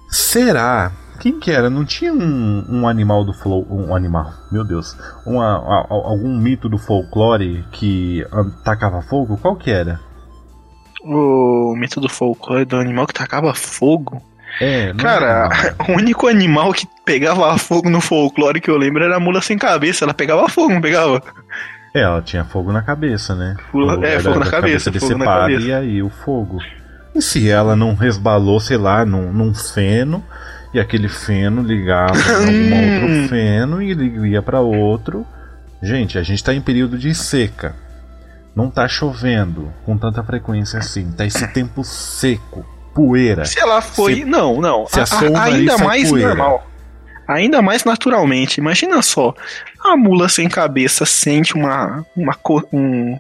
Será? 0.10 0.92
Quem 1.20 1.40
que 1.40 1.52
era? 1.52 1.70
Não 1.70 1.86
tinha 1.86 2.12
um, 2.12 2.66
um 2.68 2.88
animal 2.88 3.24
do 3.24 3.34
flow. 3.34 3.66
Um 3.70 3.96
animal, 3.96 4.34
meu 4.52 4.64
Deus. 4.64 4.98
Uma, 5.26 5.58
a- 5.58 5.88
algum 5.90 6.38
mito 6.38 6.68
do 6.68 6.78
folclore 6.78 7.64
que 7.72 8.26
tacava 8.66 9.02
fogo? 9.02 9.38
Qual 9.38 9.56
que 9.56 9.72
era? 9.72 10.00
O 11.06 11.76
mito 11.78 12.02
do 12.02 12.10
folclore 12.10 12.66
do 12.66 12.78
animal 12.78 13.06
que 13.08 13.14
tacava 13.14 13.54
fogo. 13.54 14.22
É, 14.62 14.94
Cara, 14.94 15.50
era. 15.54 15.76
o 15.88 15.98
único 15.98 16.28
animal 16.28 16.72
que 16.74 16.88
pegava 17.06 17.58
fogo 17.58 17.90
no 17.90 18.00
folclore 18.02 18.62
que 18.62 18.70
eu 18.70 18.78
lembro 18.78 19.04
era 19.04 19.18
a 19.18 19.20
mula 19.20 19.42
sem 19.42 19.58
cabeça. 19.58 20.06
Ela 20.06 20.14
pegava 20.14 20.48
fogo, 20.50 20.74
não 20.74 20.82
pegava? 20.82 21.22
É, 21.94 22.02
ela 22.02 22.22
tinha 22.22 22.44
fogo 22.44 22.72
na 22.72 22.82
cabeça, 22.82 23.36
né? 23.36 23.56
O- 23.74 24.04
é, 24.04 24.20
fogo 24.20 24.40
na 24.40 24.50
cabeça, 24.50 24.86
cabeça 24.92 25.08
fogo 25.08 25.18
na 25.20 25.26
cabeça. 25.26 25.68
E 25.68 25.74
aí 25.74 26.02
o 26.04 26.10
fogo. 26.10 26.60
E 27.16 27.22
se 27.22 27.50
ela 27.50 27.76
não 27.76 27.94
resbalou, 27.94 28.60
sei 28.60 28.78
lá, 28.78 29.06
num, 29.06 29.32
num 29.32 29.54
feno, 29.54 30.24
e 30.74 30.80
aquele 30.80 31.08
feno 31.08 31.62
ligava 31.62 32.16
em 32.50 32.74
algum 32.74 33.04
Hum. 33.06 33.12
outro 33.12 33.30
feno 33.30 33.82
e 33.82 34.30
ia 34.32 34.42
pra 34.42 34.60
outro. 34.62 35.26
Gente, 35.82 36.18
a 36.18 36.24
gente 36.24 36.44
tá 36.44 36.54
em 36.54 36.62
período 36.62 36.98
de 36.98 37.14
seca. 37.14 37.76
Não 38.56 38.70
tá 38.70 38.88
chovendo 38.88 39.72
com 39.86 39.98
tanta 39.98 40.24
frequência 40.24 40.80
assim. 40.80 41.12
Tá 41.12 41.26
esse 41.26 41.46
tempo 41.54 41.84
seco, 41.84 42.66
poeira. 42.94 43.46
Se 43.46 43.60
ela 43.60 43.82
foi. 43.82 44.16
Se- 44.16 44.26
não, 44.26 44.60
não. 44.62 44.86
se 44.88 45.00
A- 45.00 45.04
a- 45.36 45.44
ainda 45.44 45.78
mais 45.78 46.10
poeira. 46.10 46.30
normal. 46.30 46.68
Ainda 47.28 47.62
mais 47.62 47.84
naturalmente. 47.86 48.60
Imagina 48.60 49.02
só. 49.02 49.34
A 49.84 49.96
mula 49.96 50.28
sem 50.30 50.48
cabeça 50.50 51.06
sente 51.06 51.56
uma. 51.56 52.06
uma 52.16 52.36
um, 52.72 53.18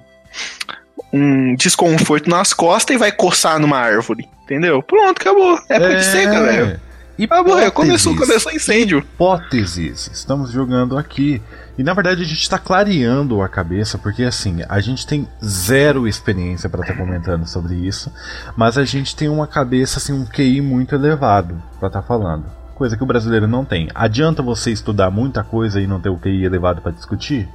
um 1.11 1.55
desconforto 1.55 2.29
nas 2.29 2.53
costas 2.53 2.95
e 2.95 2.99
vai 2.99 3.11
coçar 3.11 3.59
numa 3.59 3.77
árvore. 3.77 4.27
Entendeu? 4.43 4.81
Pronto, 4.83 5.21
acabou. 5.21 5.57
Época 5.69 5.95
de 5.95 6.03
seca, 6.05 6.43
velho. 6.43 6.81
Acabou, 7.23 7.71
começou, 7.71 8.15
começou 8.15 8.51
incêndio. 8.51 8.97
hipóteses 8.99 10.09
estamos 10.11 10.51
jogando 10.51 10.97
aqui. 10.97 11.41
E 11.77 11.83
na 11.83 11.93
verdade 11.93 12.21
a 12.21 12.25
gente 12.25 12.41
está 12.41 12.59
clareando 12.59 13.41
a 13.41 13.49
cabeça, 13.49 13.97
porque 13.97 14.23
assim, 14.23 14.61
a 14.69 14.79
gente 14.79 15.07
tem 15.07 15.27
zero 15.43 16.07
experiência 16.07 16.69
para 16.69 16.81
estar 16.81 16.95
comentando 16.95 17.47
sobre 17.47 17.75
isso, 17.75 18.11
mas 18.55 18.77
a 18.77 18.85
gente 18.85 19.15
tem 19.15 19.27
uma 19.27 19.47
cabeça, 19.47 19.97
assim, 19.97 20.13
um 20.13 20.25
QI 20.25 20.61
muito 20.61 20.93
elevado 20.93 21.61
para 21.79 21.87
estar 21.87 22.01
falando. 22.03 22.45
Coisa 22.75 22.97
que 22.97 23.03
o 23.03 23.07
brasileiro 23.07 23.47
não 23.47 23.65
tem. 23.65 23.89
Adianta 23.93 24.43
você 24.43 24.71
estudar 24.71 25.09
muita 25.09 25.43
coisa 25.43 25.81
e 25.81 25.87
não 25.87 25.99
ter 25.99 26.09
o 26.09 26.17
QI 26.17 26.43
elevado 26.43 26.81
para 26.81 26.91
discutir? 26.91 27.47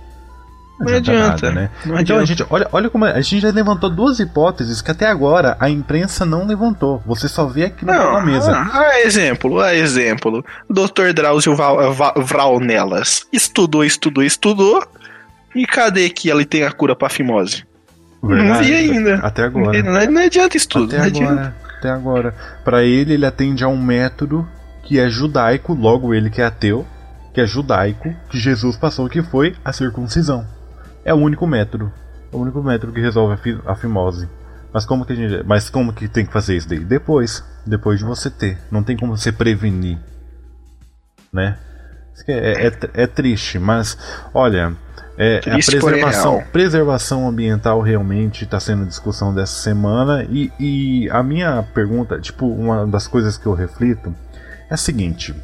Não 0.81 0.95
adianta, 0.95 1.51
né? 1.51 1.71
não 1.85 1.99
então 1.99 2.17
a 2.17 2.21
adianta. 2.21 2.27
gente, 2.27 2.47
olha, 2.49 2.69
olha 2.73 2.89
como 2.89 3.05
é- 3.05 3.13
a 3.13 3.21
gente 3.21 3.41
já 3.41 3.51
levantou 3.51 3.91
duas 3.91 4.19
hipóteses 4.21 4.81
que 4.81 4.91
até 4.91 5.07
agora 5.07 5.57
a 5.59 5.69
imprensa 5.69 6.25
não 6.25 6.47
levantou. 6.47 7.03
Você 7.05 7.29
só 7.29 7.47
vê 7.47 7.65
aqui 7.65 7.85
na, 7.85 8.13
na 8.13 8.21
mesa. 8.25 8.53
Ah, 8.53 8.71
ah, 8.73 9.01
exemplo, 9.01 9.61
ah, 9.61 9.75
exemplo. 9.75 10.45
Dr. 10.71 11.13
Drauzio 11.15 11.57
Vraunelas 12.17 13.27
estudou, 13.33 13.85
estudou, 13.85 14.23
estudou. 14.25 14.87
E 15.55 15.67
cadê 15.67 16.09
que 16.11 16.29
ele 16.31 16.45
tem 16.45 16.63
a 16.65 16.71
cura 16.71 16.95
pra 16.95 17.09
fimose? 17.09 17.65
Não 18.23 18.31
Verdade? 18.31 18.65
vi 18.67 18.75
ainda. 18.75 19.15
Até 19.17 19.45
agora. 19.45 19.83
Não, 19.83 20.13
não 20.13 20.23
adianta 20.23 20.57
estudo, 20.57 20.87
Até 20.95 20.99
não 20.99 21.05
adianta. 21.07 21.33
agora, 21.33 21.57
até 21.79 21.91
agora. 21.91 22.35
Pra 22.65 22.83
ele, 22.85 23.15
ele 23.15 23.27
atende 23.27 23.65
a 23.65 23.69
um 23.69 23.81
método 23.81 24.47
que 24.85 24.99
é 24.99 25.09
judaico, 25.09 25.75
logo 25.75 26.13
ele 26.15 26.31
que 26.31 26.41
é 26.41 26.45
ateu, 26.45 26.87
que 27.33 27.41
é 27.41 27.47
judaico, 27.47 28.15
que 28.29 28.39
Jesus 28.39 28.77
passou, 28.77 29.09
que 29.09 29.23
foi 29.23 29.55
a 29.65 29.73
circuncisão. 29.73 30.47
É 31.09 31.15
o 31.15 31.17
único 31.17 31.47
método. 31.47 31.93
É 32.33 32.37
o 32.37 32.41
único 32.41 32.63
método 32.63 32.93
que 32.93 33.01
resolve 33.01 33.35
a, 33.35 33.37
fi- 33.37 33.61
a 33.67 33.75
fimose. 33.75 34.29
Mas 34.73 34.85
como 34.85 35.05
que 35.07 35.13
a 35.13 35.17
gente. 35.17 35.43
Mas 35.47 35.71
como 35.71 35.93
que 35.93 36.07
tem 36.09 36.27
que 36.27 36.33
fazer 36.33 36.57
isso 36.57 36.69
daí? 36.69 36.81
Depois. 36.81 37.43
Depois 37.67 37.99
de 37.99 38.05
você 38.05 38.29
ter. 38.31 38.59
Não 38.71 38.83
tem 38.83 38.97
como 38.97 39.17
você 39.17 39.33
prevenir. 39.33 39.99
Né? 41.33 41.57
Que 42.25 42.33
É, 42.33 42.67
é, 42.67 42.73
é 42.95 43.07
triste, 43.07 43.59
mas 43.59 43.97
olha. 44.35 44.75
É, 45.17 45.41
Triste, 45.41 45.77
a 45.77 45.81
preservação, 45.81 46.43
preservação 46.53 47.29
ambiental 47.29 47.81
realmente 47.81 48.45
está 48.45 48.61
sendo 48.61 48.87
discussão 48.87 49.35
dessa 49.35 49.55
semana. 49.63 50.25
E, 50.31 50.53
e 50.61 51.11
a 51.11 51.23
minha 51.25 51.63
pergunta, 51.75 52.21
tipo, 52.21 52.47
uma 52.47 52.87
das 52.87 53.09
coisas 53.09 53.37
que 53.37 53.47
eu 53.47 53.53
reflito 53.55 54.15
é 54.71 54.75
a 54.75 54.77
seguinte. 54.77 55.35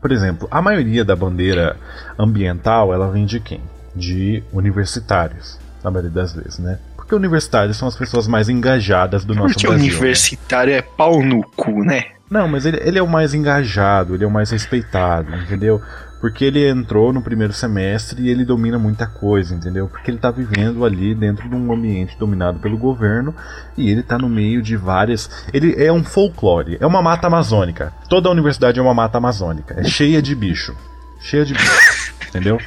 Por 0.00 0.12
exemplo, 0.12 0.46
a 0.52 0.62
maioria 0.62 1.04
da 1.04 1.16
bandeira 1.16 1.76
ambiental 2.18 2.92
ela 2.94 3.10
vem 3.10 3.26
de 3.26 3.40
quem? 3.40 3.60
De 3.96 4.42
universitários, 4.52 5.58
na 5.82 5.90
maioria 5.90 6.10
das 6.10 6.34
vezes, 6.34 6.58
né? 6.58 6.78
Porque 6.94 7.14
universitários 7.14 7.76
são 7.76 7.88
as 7.88 7.96
pessoas 7.96 8.26
mais 8.26 8.48
engajadas 8.48 9.24
do 9.24 9.34
nosso 9.34 9.54
Porque 9.54 9.66
Brasil. 9.68 9.86
né? 9.86 9.92
universitário 9.92 10.74
é 10.74 10.82
pau 10.82 11.22
no 11.22 11.42
cu, 11.56 11.84
né? 11.84 12.04
Não, 12.28 12.48
mas 12.48 12.66
ele, 12.66 12.78
ele 12.82 12.98
é 12.98 13.02
o 13.02 13.06
mais 13.06 13.32
engajado, 13.32 14.14
ele 14.14 14.24
é 14.24 14.26
o 14.26 14.30
mais 14.30 14.50
respeitado, 14.50 15.32
entendeu? 15.36 15.80
Porque 16.20 16.44
ele 16.44 16.68
entrou 16.68 17.12
no 17.12 17.22
primeiro 17.22 17.52
semestre 17.52 18.22
e 18.22 18.28
ele 18.28 18.44
domina 18.44 18.78
muita 18.78 19.06
coisa, 19.06 19.54
entendeu? 19.54 19.86
Porque 19.86 20.10
ele 20.10 20.18
tá 20.18 20.30
vivendo 20.30 20.84
ali 20.84 21.14
dentro 21.14 21.48
de 21.48 21.54
um 21.54 21.72
ambiente 21.72 22.18
dominado 22.18 22.58
pelo 22.58 22.76
governo 22.76 23.34
e 23.76 23.88
ele 23.90 24.02
tá 24.02 24.18
no 24.18 24.28
meio 24.28 24.60
de 24.60 24.76
várias. 24.76 25.30
Ele 25.52 25.74
é 25.80 25.92
um 25.92 26.02
folclore, 26.02 26.78
é 26.80 26.86
uma 26.86 27.00
mata 27.00 27.28
amazônica. 27.28 27.92
Toda 28.08 28.28
a 28.28 28.32
universidade 28.32 28.80
é 28.80 28.82
uma 28.82 28.94
mata 28.94 29.18
amazônica, 29.18 29.74
é 29.78 29.84
cheia 29.84 30.20
de 30.20 30.34
bicho. 30.34 30.74
Cheia 31.20 31.44
de 31.44 31.54
bicho, 31.54 32.12
entendeu? 32.28 32.58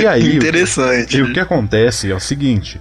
E 0.00 0.06
aí. 0.06 0.20
o 0.20 0.30
que- 0.32 0.36
Interessante. 0.48 1.16
e 1.18 1.22
o 1.22 1.32
que 1.32 1.40
acontece 1.40 2.10
é 2.10 2.14
o 2.14 2.20
seguinte: 2.20 2.80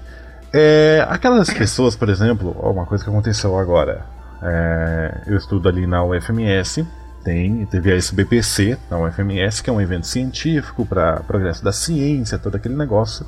é, 0.54 1.06
aquelas 1.10 1.50
pessoas, 1.52 1.96
por 1.96 2.10
exemplo, 2.10 2.52
uma 2.62 2.86
coisa 2.86 3.04
que 3.04 3.10
aconteceu 3.10 3.58
agora. 3.58 4.06
é, 4.42 5.22
eu 5.28 5.36
estudo 5.38 5.68
ali 5.68 5.88
na 5.88 6.04
UFMS, 6.04 6.86
tem, 7.24 7.66
teve 7.66 7.92
a 7.92 7.96
SBPC 7.96 8.78
na 8.90 9.00
UFMS, 9.00 9.62
que 9.64 9.70
é 9.70 9.74
um 9.74 9.82
evento 9.82 10.06
científico 10.08 10.86
para 10.86 11.22
progresso 11.22 11.64
da 11.64 11.72
ciência, 11.72 12.38
todo 12.38 12.56
aquele 12.56 12.76
negócio. 12.76 13.26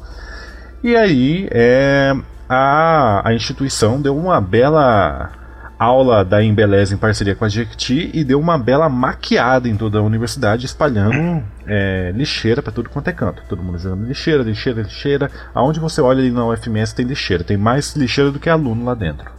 E 0.83 0.95
aí, 0.95 1.47
é, 1.51 2.13
a, 2.47 3.27
a 3.27 3.33
instituição 3.33 3.99
deu 4.01 4.15
uma 4.15 4.39
bela 4.39 5.31
aula 5.79 6.25
da 6.25 6.43
Embeleza 6.43 6.93
em 6.93 6.97
parceria 6.97 7.33
com 7.33 7.45
a 7.45 7.49
Jequiti 7.49 8.11
e 8.13 8.25
deu 8.25 8.37
uma 8.37 8.57
bela 8.57 8.89
maquiada 8.89 9.69
em 9.69 9.77
toda 9.77 9.99
a 9.99 10.01
universidade, 10.01 10.65
espalhando 10.65 11.41
é, 11.65 12.11
lixeira 12.13 12.61
para 12.61 12.73
tudo 12.73 12.89
quanto 12.89 13.07
é 13.07 13.13
canto. 13.13 13.41
Todo 13.47 13.63
mundo 13.63 13.79
jogando 13.79 14.05
lixeira, 14.05 14.43
lixeira, 14.43 14.81
lixeira. 14.81 15.31
Aonde 15.55 15.79
você 15.79 16.01
olha 16.01 16.19
ali 16.19 16.31
na 16.31 16.45
UFMS 16.45 16.93
tem 16.93 17.05
lixeira, 17.05 17.45
tem 17.45 17.55
mais 17.55 17.95
lixeira 17.95 18.29
do 18.29 18.39
que 18.39 18.49
aluno 18.49 18.83
lá 18.83 18.93
dentro. 18.93 19.31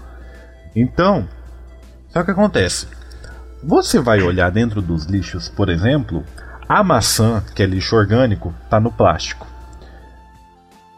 Então, 0.74 1.28
só 2.08 2.24
que 2.24 2.30
acontece? 2.30 2.88
Você 3.62 4.00
vai 4.00 4.22
olhar 4.22 4.50
dentro 4.50 4.80
dos 4.80 5.04
lixos, 5.04 5.50
por 5.50 5.68
exemplo, 5.68 6.24
a 6.66 6.82
maçã, 6.82 7.42
que 7.54 7.62
é 7.62 7.66
lixo 7.66 7.94
orgânico, 7.94 8.54
está 8.64 8.80
no 8.80 8.90
plástico. 8.90 9.46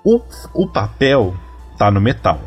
O, 0.04 0.20
o 0.54 0.68
papel 0.68 1.36
está 1.72 1.90
no 1.90 2.00
metal. 2.00 2.40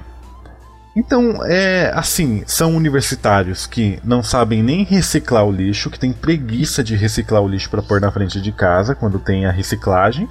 Então, 0.96 1.44
é 1.44 1.92
assim, 1.94 2.44
são 2.48 2.76
universitários 2.76 3.68
que 3.68 4.00
não 4.02 4.24
sabem 4.24 4.64
nem 4.64 4.84
reciclar 4.86 5.46
o 5.46 5.52
lixo, 5.52 5.90
que 5.90 6.00
têm 6.00 6.14
preguiça 6.14 6.82
de 6.82 6.96
reciclar 6.96 7.42
o 7.42 7.48
lixo 7.48 7.70
para 7.70 7.82
pôr 7.82 8.00
na 8.00 8.12
frente 8.12 8.40
de 8.40 8.52
casa 8.52 8.96
quando 8.96 9.20
tem 9.20 9.46
a 9.46 9.52
reciclagem 9.52 10.30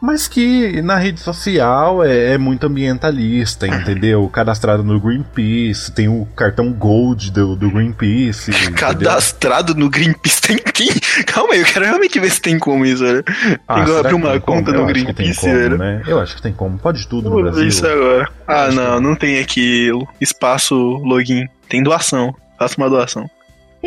mas 0.00 0.28
que 0.28 0.80
na 0.82 0.96
rede 0.96 1.20
social 1.20 2.04
é, 2.04 2.34
é, 2.34 2.38
muito 2.38 2.66
ambientalista, 2.66 3.66
entendeu? 3.68 4.28
Cadastrado 4.28 4.82
no 4.82 5.00
Greenpeace, 5.00 5.92
tem 5.92 6.08
o 6.08 6.26
cartão 6.36 6.72
Gold 6.72 7.30
do, 7.30 7.56
do 7.56 7.70
Greenpeace. 7.70 8.50
Cadastrado 8.74 9.74
no 9.74 9.88
Greenpeace 9.88 10.40
tem 10.40 10.58
quem? 10.58 10.88
Calma 11.26 11.54
aí, 11.54 11.60
eu 11.60 11.66
quero 11.66 11.84
realmente 11.84 12.18
ver 12.20 12.30
se 12.30 12.40
tem 12.40 12.58
como 12.58 12.84
isso, 12.84 13.04
velho. 13.04 13.24
Ah, 13.66 13.84
tem 13.84 13.96
abrir 13.96 14.14
uma 14.14 14.40
conta 14.40 14.72
no 14.72 14.86
Greenpeace, 14.86 15.40
como, 15.40 15.52
velho. 15.52 15.78
Né? 15.78 16.02
Eu 16.06 16.20
acho 16.20 16.36
que 16.36 16.42
tem 16.42 16.52
como, 16.52 16.78
pode 16.78 17.06
tudo 17.08 17.30
Vou 17.30 17.38
no 17.38 17.50
Brasil. 17.50 17.66
isso 17.66 17.86
agora. 17.86 18.28
Ah, 18.46 18.70
não, 18.70 19.00
não 19.00 19.14
tem 19.14 19.38
aqui 19.38 19.90
espaço 20.20 20.74
login. 20.74 21.46
Tem 21.68 21.82
doação. 21.82 22.34
Faça 22.58 22.74
uma 22.78 22.88
doação. 22.88 23.28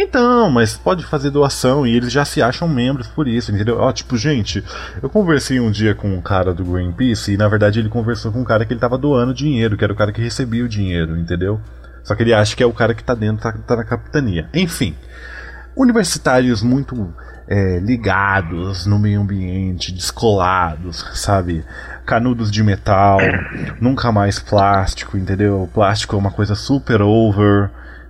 Então, 0.02 0.50
mas 0.50 0.78
pode 0.78 1.06
fazer 1.06 1.30
doação 1.30 1.86
e 1.86 1.94
eles 1.94 2.10
já 2.10 2.24
se 2.24 2.42
acham 2.42 2.70
membros 2.70 3.08
por 3.08 3.28
isso, 3.28 3.52
entendeu? 3.52 3.80
Ó, 3.80 3.92
tipo, 3.92 4.16
gente, 4.16 4.64
eu 5.04 5.10
conversei 5.10 5.60
um 5.60 5.70
dia 5.70 5.94
com 5.94 6.08
um 6.08 6.22
cara 6.22 6.54
do 6.54 6.64
Greenpeace 6.64 7.34
e 7.34 7.38
na 7.38 7.50
verdade 7.50 7.80
ele 7.80 7.90
conversou 7.90 8.32
com 8.32 8.40
um 8.40 8.46
cara 8.46 8.64
que 8.64 8.72
ele 8.72 8.80
tava 8.80 8.98
doando 8.98 9.34
dinheiro, 9.34 9.76
que 9.76 9.84
era 9.84 9.92
o 9.92 9.96
cara 9.98 10.14
que 10.14 10.22
recebia 10.22 10.64
o 10.64 10.70
dinheiro, 10.70 11.18
entendeu? 11.18 11.60
Só 12.02 12.16
que 12.16 12.24
ele 12.24 12.34
acha 12.34 12.56
que 12.56 12.64
é 12.64 12.66
o 12.66 12.72
cara 12.72 12.94
que 12.94 13.04
tá 13.04 13.14
dentro, 13.14 13.44
tá, 13.44 13.52
tá 13.52 13.76
na 13.76 13.84
capitania. 13.84 14.48
Enfim, 14.54 14.96
universitários 15.76 16.64
muito 16.64 17.14
é, 17.46 17.80
ligados 17.80 18.86
no 18.86 18.98
meio 18.98 19.20
ambiente, 19.20 19.92
descolados, 19.92 21.06
sabe? 21.14 21.66
Canudos 22.06 22.50
de 22.50 22.64
metal, 22.64 23.20
nunca 23.82 24.14
mais 24.14 24.40
plástico, 24.40 25.18
entendeu? 25.18 25.70
plástico 25.74 26.16
é 26.16 26.20
uma 26.20 26.32
coisa 26.32 26.56
super 26.56 27.02
over 27.02 27.70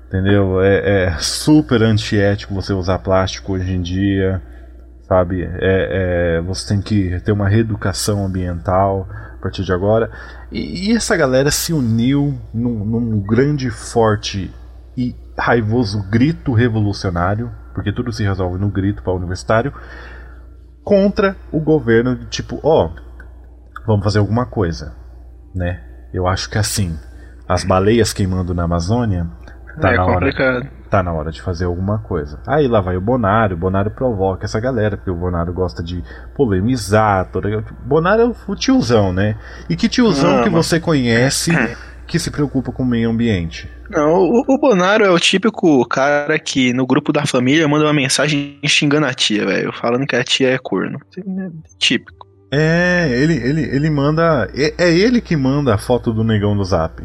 Entendeu? 0.10 0.60
É, 0.60 1.06
é 1.06 1.18
super 1.20 1.84
antiético 1.84 2.56
você 2.56 2.74
usar 2.74 2.98
plástico 2.98 3.54
hoje 3.54 3.72
em 3.72 3.80
dia, 3.80 4.42
sabe? 5.08 5.44
É, 5.44 6.38
é, 6.38 6.42
você 6.42 6.70
tem 6.70 6.82
que 6.82 7.20
ter 7.20 7.32
uma 7.32 7.48
reeducação 7.48 8.26
ambiental 8.26 9.08
a 9.12 9.40
partir 9.40 9.64
de 9.64 9.72
agora. 9.72 10.10
E, 10.52 10.90
e 10.90 10.96
essa 10.96 11.16
galera 11.16 11.52
se 11.52 11.74
uniu 11.74 12.36
num, 12.52 12.84
num 12.84 13.22
grande, 13.22 13.70
forte 13.70 14.52
e 14.98 15.16
raivoso 15.38 16.02
grito 16.10 16.54
revolucionário, 16.54 17.52
porque 17.76 17.94
tudo 17.94 18.12
se 18.12 18.24
resolve 18.24 18.60
no 18.60 18.70
grito 18.70 19.04
para 19.04 19.14
o 19.14 19.18
universitário, 19.18 19.72
contra 20.84 21.36
o 21.52 21.60
governo 21.60 22.26
tipo, 22.26 22.60
ó, 22.64 22.88
oh, 22.88 23.86
vamos 23.86 24.04
fazer 24.04 24.18
alguma 24.18 24.48
coisa, 24.48 24.96
né? 25.54 25.84
Eu 26.12 26.28
acho 26.28 26.50
que 26.50 26.58
assim, 26.58 26.98
as 27.48 27.64
baleias 27.64 28.12
queimando 28.12 28.54
na 28.54 28.64
Amazônia 28.64 29.28
Tá 29.80 29.94
é 29.94 29.98
na 29.98 30.06
complicado. 30.06 30.56
Hora, 30.58 30.72
tá 30.90 31.04
na 31.04 31.14
hora 31.14 31.32
de 31.32 31.42
fazer 31.42 31.66
alguma 31.66 32.00
coisa. 32.00 32.40
Aí 32.48 32.68
lá 32.68 32.82
vai 32.82 32.98
o 32.98 33.02
Bonário, 33.02 33.56
o 33.56 33.60
Bonário 33.60 33.92
provoca 33.92 34.46
essa 34.46 34.60
galera, 34.60 34.98
porque 34.98 35.12
o 35.12 35.16
Bonário 35.16 35.54
gosta 35.54 35.84
de 35.84 36.04
polemizar. 36.36 37.30
Toda... 37.32 37.64
Bonário 37.86 38.24
é 38.24 38.52
o 38.52 38.56
tiozão, 38.56 39.14
né? 39.14 39.38
E 39.70 39.76
que 39.76 39.88
tiozão 39.88 40.38
Não, 40.38 40.44
que 40.44 40.50
mas... 40.50 40.66
você 40.66 40.80
conhece 40.80 41.52
que 42.08 42.18
se 42.18 42.32
preocupa 42.32 42.72
com 42.72 42.84
o 42.84 42.86
meio 42.86 43.10
ambiente? 43.10 43.70
Não, 43.90 44.20
o, 44.20 44.44
o 44.48 44.58
Bonaro 44.58 45.06
é 45.06 45.10
o 45.10 45.20
típico 45.20 45.86
cara 45.88 46.38
que 46.38 46.74
no 46.74 46.86
grupo 46.86 47.14
da 47.14 47.26
família 47.26 47.68
manda 47.68 47.86
uma 47.86 47.94
mensagem 47.94 48.60
xingando 48.66 49.06
a 49.06 49.14
tia, 49.14 49.46
velho, 49.46 49.72
falando 49.74 50.06
que 50.06 50.16
a 50.16 50.24
tia 50.24 50.50
é 50.50 50.58
corno. 50.58 51.00
Típico. 51.78 52.28
É, 52.52 53.08
ele, 53.12 53.36
ele, 53.36 53.62
ele 53.62 53.90
manda. 53.90 54.50
É, 54.56 54.86
é 54.86 54.92
ele 54.92 55.22
que 55.22 55.36
manda 55.36 55.74
a 55.74 55.78
foto 55.78 56.12
do 56.12 56.24
negão 56.24 56.58
do 56.58 56.64
zap. 56.64 57.04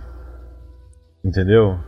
Entendeu? 1.22 1.78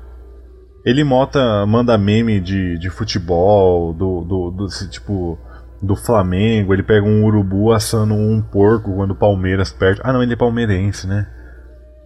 Ele 0.87 1.03
mota, 1.03 1.67
manda 1.67 1.99
meme 1.99 2.39
de, 2.39 2.79
de 2.79 2.89
futebol, 2.89 3.93
do, 3.93 4.23
do, 4.23 4.51
do 4.53 4.67
tipo 4.89 5.37
do 5.83 5.97
Flamengo, 5.97 6.73
ele 6.73 6.83
pega 6.83 7.07
um 7.07 7.25
urubu 7.25 7.73
assando 7.73 8.15
um 8.15 8.41
porco 8.41 8.95
quando 8.95 9.11
o 9.11 9.17
Palmeiras 9.17 9.73
perde. 9.73 10.01
Ah 10.05 10.13
não, 10.13 10.23
ele 10.23 10.33
é 10.33 10.37
palmeirense, 10.37 11.07
né? 11.07 11.27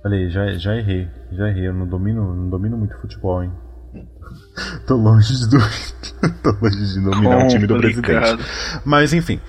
Falei, 0.03 0.31
já, 0.31 0.51
já 0.57 0.77
errei, 0.77 1.09
já 1.31 1.49
errei, 1.49 1.69
eu 1.69 1.75
não 1.75 1.87
domino, 1.87 2.35
não 2.35 2.49
domino 2.49 2.77
muito 2.77 2.99
futebol, 2.99 3.45
hein? 3.45 3.53
Tô 4.87 4.97
longe 4.97 5.37
de, 5.37 5.47
do... 5.49 5.59
Tô 6.43 6.51
longe 6.63 6.95
de 6.95 7.01
dominar 7.01 7.45
o 7.45 7.49
time 7.49 7.67
do 7.67 7.77
presidente. 7.77 8.43
Mas 8.85 9.13
enfim, 9.13 9.41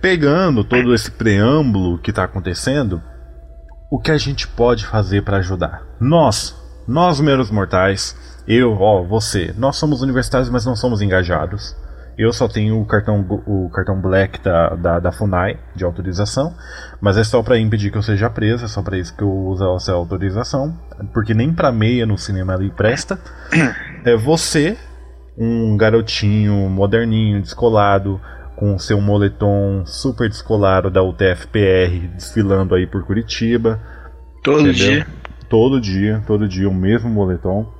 pegando 0.00 0.62
todo 0.62 0.94
esse 0.94 1.10
preâmbulo 1.10 1.98
que 1.98 2.12
tá 2.12 2.24
acontecendo, 2.24 3.02
o 3.90 3.98
que 3.98 4.12
a 4.12 4.18
gente 4.18 4.46
pode 4.46 4.86
fazer 4.86 5.22
para 5.22 5.38
ajudar? 5.38 5.82
Nós, 6.00 6.54
nós 6.86 7.20
meros 7.20 7.50
mortais, 7.50 8.16
eu, 8.48 8.72
ó, 8.80 9.02
você, 9.02 9.54
nós 9.58 9.76
somos 9.76 10.00
universitários, 10.00 10.48
mas 10.48 10.64
não 10.64 10.74
somos 10.74 11.02
engajados. 11.02 11.76
Eu 12.16 12.32
só 12.32 12.48
tenho 12.48 12.80
o 12.80 12.86
cartão, 12.86 13.20
o 13.46 13.68
cartão 13.68 14.00
Black 14.00 14.42
da, 14.42 14.70
da, 14.70 14.98
da 14.98 15.12
FUNAI 15.12 15.56
de 15.76 15.84
autorização, 15.84 16.52
mas 16.98 17.18
é 17.18 17.22
só 17.22 17.42
para 17.42 17.58
impedir 17.58 17.92
que 17.92 17.98
eu 17.98 18.02
seja 18.02 18.30
preso, 18.30 18.64
é 18.64 18.68
só 18.68 18.82
para 18.82 18.96
isso 18.96 19.14
que 19.14 19.22
eu 19.22 19.30
uso 19.30 19.76
essa 19.76 19.92
autorização, 19.92 20.76
porque 21.12 21.34
nem 21.34 21.52
para 21.52 21.70
meia 21.70 22.06
no 22.06 22.16
cinema 22.16 22.54
ali 22.54 22.70
presta. 22.70 23.18
É 24.04 24.16
você, 24.16 24.76
um 25.36 25.76
garotinho 25.76 26.54
moderninho, 26.70 27.42
descolado, 27.42 28.20
com 28.56 28.78
seu 28.78 29.00
moletom 29.00 29.84
super 29.84 30.28
descolado 30.28 30.88
da 30.90 31.02
UTFPR 31.02 32.08
desfilando 32.14 32.74
aí 32.74 32.86
por 32.86 33.04
Curitiba. 33.04 33.78
Todo 34.42 34.60
entendeu? 34.60 34.74
dia. 34.74 35.06
Todo 35.48 35.80
dia, 35.80 36.22
todo 36.26 36.48
dia 36.48 36.68
o 36.68 36.74
mesmo 36.74 37.10
moletom 37.10 37.77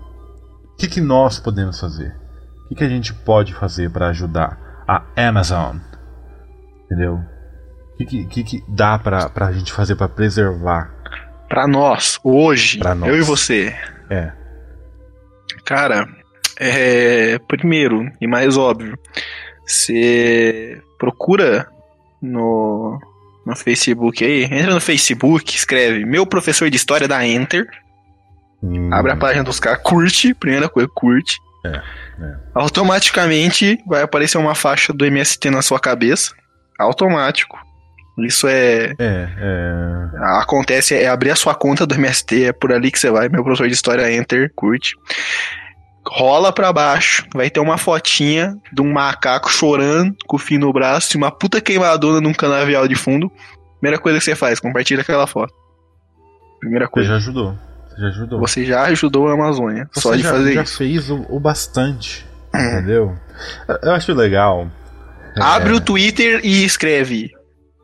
que, 0.79 0.87
que 0.87 1.01
nós 1.01 1.41
podemos 1.41 1.79
fazer? 1.79 2.15
O 2.65 2.69
que, 2.69 2.77
que 2.77 2.85
a 2.85 2.89
gente 2.89 3.13
pode 3.13 3.53
fazer 3.53 3.91
para 3.91 4.09
ajudar 4.09 4.85
a 4.87 5.03
Amazon? 5.17 5.77
Entendeu? 6.85 7.15
O 7.15 7.97
que, 7.97 8.25
que, 8.27 8.45
que 8.45 8.65
dá 8.69 8.97
para 8.99 9.31
a 9.35 9.53
gente 9.53 9.73
fazer 9.73 9.97
para 9.97 10.09
preservar? 10.09 10.95
Para 11.49 11.67
nós, 11.67 12.21
hoje, 12.23 12.79
pra 12.79 12.95
nós. 12.95 13.09
eu 13.09 13.17
e 13.17 13.23
você. 13.23 13.75
É. 14.09 14.33
Cara, 15.65 16.07
é, 16.61 17.39
primeiro 17.41 18.09
e 18.21 18.29
mais 18.29 18.57
óbvio, 18.57 18.97
você 19.67 20.81
procura 20.97 21.69
no, 22.23 23.01
no 23.45 23.57
Facebook 23.57 24.25
aí, 24.25 24.45
entra 24.45 24.73
no 24.73 24.81
Facebook, 24.81 25.57
escreve 25.57 26.05
meu 26.05 26.25
professor 26.25 26.71
de 26.71 26.77
história 26.77 27.09
da 27.09 27.27
Enter, 27.27 27.67
Hum. 28.63 28.93
Abre 28.93 29.13
a 29.13 29.17
página 29.17 29.45
dos 29.45 29.61
caras, 29.61 29.81
curte, 29.83 30.35
primeira 30.35 30.69
coisa, 30.69 30.89
curte. 30.93 31.39
É, 31.65 31.81
é. 32.21 32.37
Automaticamente 32.55 33.79
vai 33.87 34.03
aparecer 34.03 34.39
uma 34.39 34.55
faixa 34.55 34.93
do 34.93 35.05
MST 35.05 35.51
na 35.51 35.63
sua 35.63 35.79
cabeça. 35.79 36.33
Automático. 36.79 37.59
Isso 38.19 38.49
é, 38.49 38.95
é, 38.99 39.29
é, 39.39 40.09
Acontece, 40.41 40.95
é 40.95 41.07
abrir 41.07 41.31
a 41.31 41.37
sua 41.37 41.55
conta 41.55 41.87
do 41.87 41.95
MST, 41.95 42.47
é 42.47 42.53
por 42.53 42.73
ali 42.73 42.91
que 42.91 42.99
você 42.99 43.11
vai. 43.11 43.29
Meu 43.29 43.45
professor 43.45 43.69
de 43.69 43.75
história, 43.75 44.13
enter, 44.13 44.51
curte. 44.57 44.97
Rola 46.05 46.53
pra 46.53 46.73
baixo, 46.73 47.25
vai 47.33 47.51
ter 47.51 47.61
uma 47.61 47.77
fotinha 47.77 48.57
de 48.73 48.83
um 48.83 48.93
macaco 48.93 49.51
chorando 49.51 50.17
com 50.27 50.37
o 50.37 50.39
fim 50.39 50.59
no 50.59 50.73
braço 50.73 51.17
e 51.17 51.19
uma 51.19 51.31
puta 51.31 51.61
queimadona 51.61 52.21
num 52.21 52.33
canavial 52.33 52.89
de 52.89 52.97
fundo. 52.97 53.31
Primeira 53.79 54.01
coisa 54.01 54.19
que 54.19 54.25
você 54.25 54.35
faz, 54.35 54.59
compartilha 54.59 55.03
aquela 55.03 55.27
foto. 55.27 55.53
Primeira 56.59 56.89
coisa. 56.89 57.09
Você 57.09 57.13
já 57.13 57.19
ajudou 57.19 57.69
já 57.99 58.09
ajudou. 58.09 58.41
Você 58.41 58.65
já 58.65 58.83
ajudou 58.85 59.29
a 59.29 59.35
Amazônia. 59.35 59.89
Você 59.93 60.01
só 60.01 60.15
de 60.15 60.23
já, 60.23 60.31
fazer 60.31 60.55
já 60.55 60.63
isso. 60.63 60.77
fez 60.77 61.11
o, 61.11 61.27
o 61.29 61.41
bastante. 61.41 62.27
É. 62.55 62.77
Entendeu? 62.77 63.15
Eu 63.83 63.93
acho 63.93 64.13
legal. 64.15 64.71
Abre 65.39 65.73
é... 65.73 65.77
o 65.77 65.81
Twitter 65.81 66.41
e 66.43 66.65
escreve. 66.65 67.31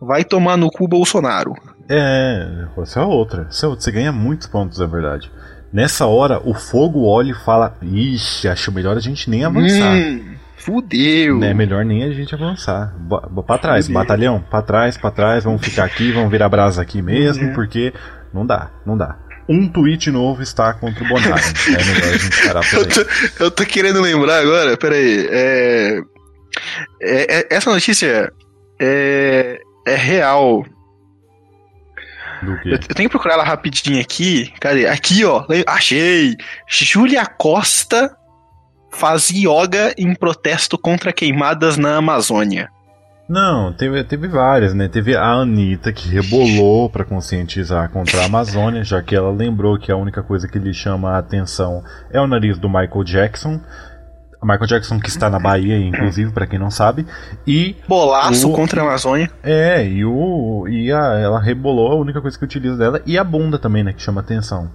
Vai 0.00 0.24
tomar 0.24 0.56
no 0.56 0.70
cu 0.70 0.88
Bolsonaro. 0.88 1.54
É, 1.88 2.66
essa 2.78 3.00
é 3.00 3.02
outra. 3.02 3.46
Essa 3.48 3.66
é 3.66 3.68
outra. 3.68 3.84
Você 3.84 3.92
ganha 3.92 4.12
muitos 4.12 4.46
pontos, 4.46 4.80
é 4.80 4.86
verdade. 4.86 5.30
Nessa 5.72 6.06
hora, 6.06 6.40
o 6.44 6.54
fogo 6.54 7.04
olha 7.04 7.32
e 7.32 7.34
fala: 7.34 7.76
Ixi, 7.82 8.48
acho 8.48 8.72
melhor 8.72 8.96
a 8.96 9.00
gente 9.00 9.28
nem 9.28 9.44
avançar. 9.44 9.94
Hum, 9.94 10.34
fudeu. 10.56 11.42
É 11.42 11.52
melhor 11.52 11.84
nem 11.84 12.04
a 12.04 12.12
gente 12.12 12.34
avançar. 12.34 12.94
Pra 13.46 13.58
trás, 13.58 13.86
fudeu. 13.86 14.00
batalhão, 14.00 14.44
pra 14.48 14.62
trás, 14.62 14.96
pra 14.96 15.10
trás, 15.10 15.44
vamos 15.44 15.62
ficar 15.62 15.84
aqui, 15.84 16.12
vamos 16.12 16.30
virar 16.30 16.48
brasa 16.48 16.80
aqui 16.80 17.02
mesmo, 17.02 17.52
porque 17.54 17.92
não 18.32 18.46
dá, 18.46 18.70
não 18.86 18.96
dá. 18.96 19.16
Um 19.48 19.68
tweet 19.68 20.10
novo 20.10 20.42
está 20.42 20.72
contra 20.74 21.04
o 21.04 21.08
Bonaro. 21.08 21.34
é 21.68 21.84
melhor 21.84 22.14
a 22.14 22.16
gente 22.16 22.46
parar 22.46 22.60
por 22.60 22.78
aí. 22.78 22.82
Eu 22.82 22.88
tô, 22.88 23.44
eu 23.44 23.50
tô 23.50 23.66
querendo 23.66 24.00
lembrar 24.00 24.40
agora, 24.40 24.76
peraí. 24.76 25.26
É, 25.30 26.00
é, 27.02 27.38
é, 27.38 27.46
essa 27.50 27.70
notícia 27.70 28.32
é, 28.80 29.60
é 29.86 29.94
real. 29.94 30.64
Eu 32.64 32.78
tenho 32.78 33.08
que 33.08 33.12
procurar 33.12 33.34
ela 33.34 33.44
rapidinho 33.44 34.00
aqui. 34.00 34.52
Cadê? 34.60 34.86
Aqui, 34.86 35.24
ó. 35.24 35.44
Achei! 35.66 36.36
Júlia 36.68 37.24
Costa 37.26 38.14
faz 38.90 39.30
yoga 39.30 39.94
em 39.98 40.14
protesto 40.14 40.78
contra 40.78 41.12
queimadas 41.12 41.76
na 41.76 41.96
Amazônia. 41.96 42.70
Não, 43.28 43.72
teve, 43.72 44.04
teve 44.04 44.28
várias, 44.28 44.74
né? 44.74 44.86
Teve 44.86 45.16
a 45.16 45.24
Anitta 45.32 45.90
que 45.92 46.08
rebolou 46.08 46.90
pra 46.90 47.04
conscientizar 47.06 47.88
contra 47.90 48.20
a 48.20 48.26
Amazônia, 48.26 48.84
já 48.84 49.00
que 49.02 49.16
ela 49.16 49.30
lembrou 49.32 49.78
que 49.78 49.90
a 49.90 49.96
única 49.96 50.22
coisa 50.22 50.46
que 50.46 50.58
lhe 50.58 50.74
chama 50.74 51.12
a 51.12 51.18
atenção 51.18 51.82
é 52.12 52.20
o 52.20 52.26
nariz 52.26 52.58
do 52.58 52.68
Michael 52.68 53.02
Jackson. 53.04 53.60
Michael 54.42 54.66
Jackson 54.66 55.00
que 55.00 55.08
está 55.08 55.30
na 55.30 55.38
Bahia, 55.38 55.78
inclusive, 55.78 56.30
pra 56.32 56.46
quem 56.46 56.58
não 56.58 56.70
sabe. 56.70 57.06
E 57.46 57.74
Bolaço 57.88 58.50
O- 58.50 58.54
contra 58.54 58.82
a 58.82 58.84
Amazônia. 58.84 59.30
é, 59.42 59.82
e 59.86 60.04
o 60.04 60.66
e 60.68 60.92
a, 60.92 61.14
ela 61.18 61.40
rebolou 61.40 61.92
a 61.92 61.96
única 61.96 62.20
coisa 62.20 62.38
que 62.38 62.44
utiliza 62.44 62.76
dela 62.76 63.00
e 63.06 63.16
a 63.16 63.24
bunda 63.24 63.58
também, 63.58 63.82
né, 63.82 63.94
que 63.94 64.02
chama 64.02 64.20
atenção. 64.20 64.68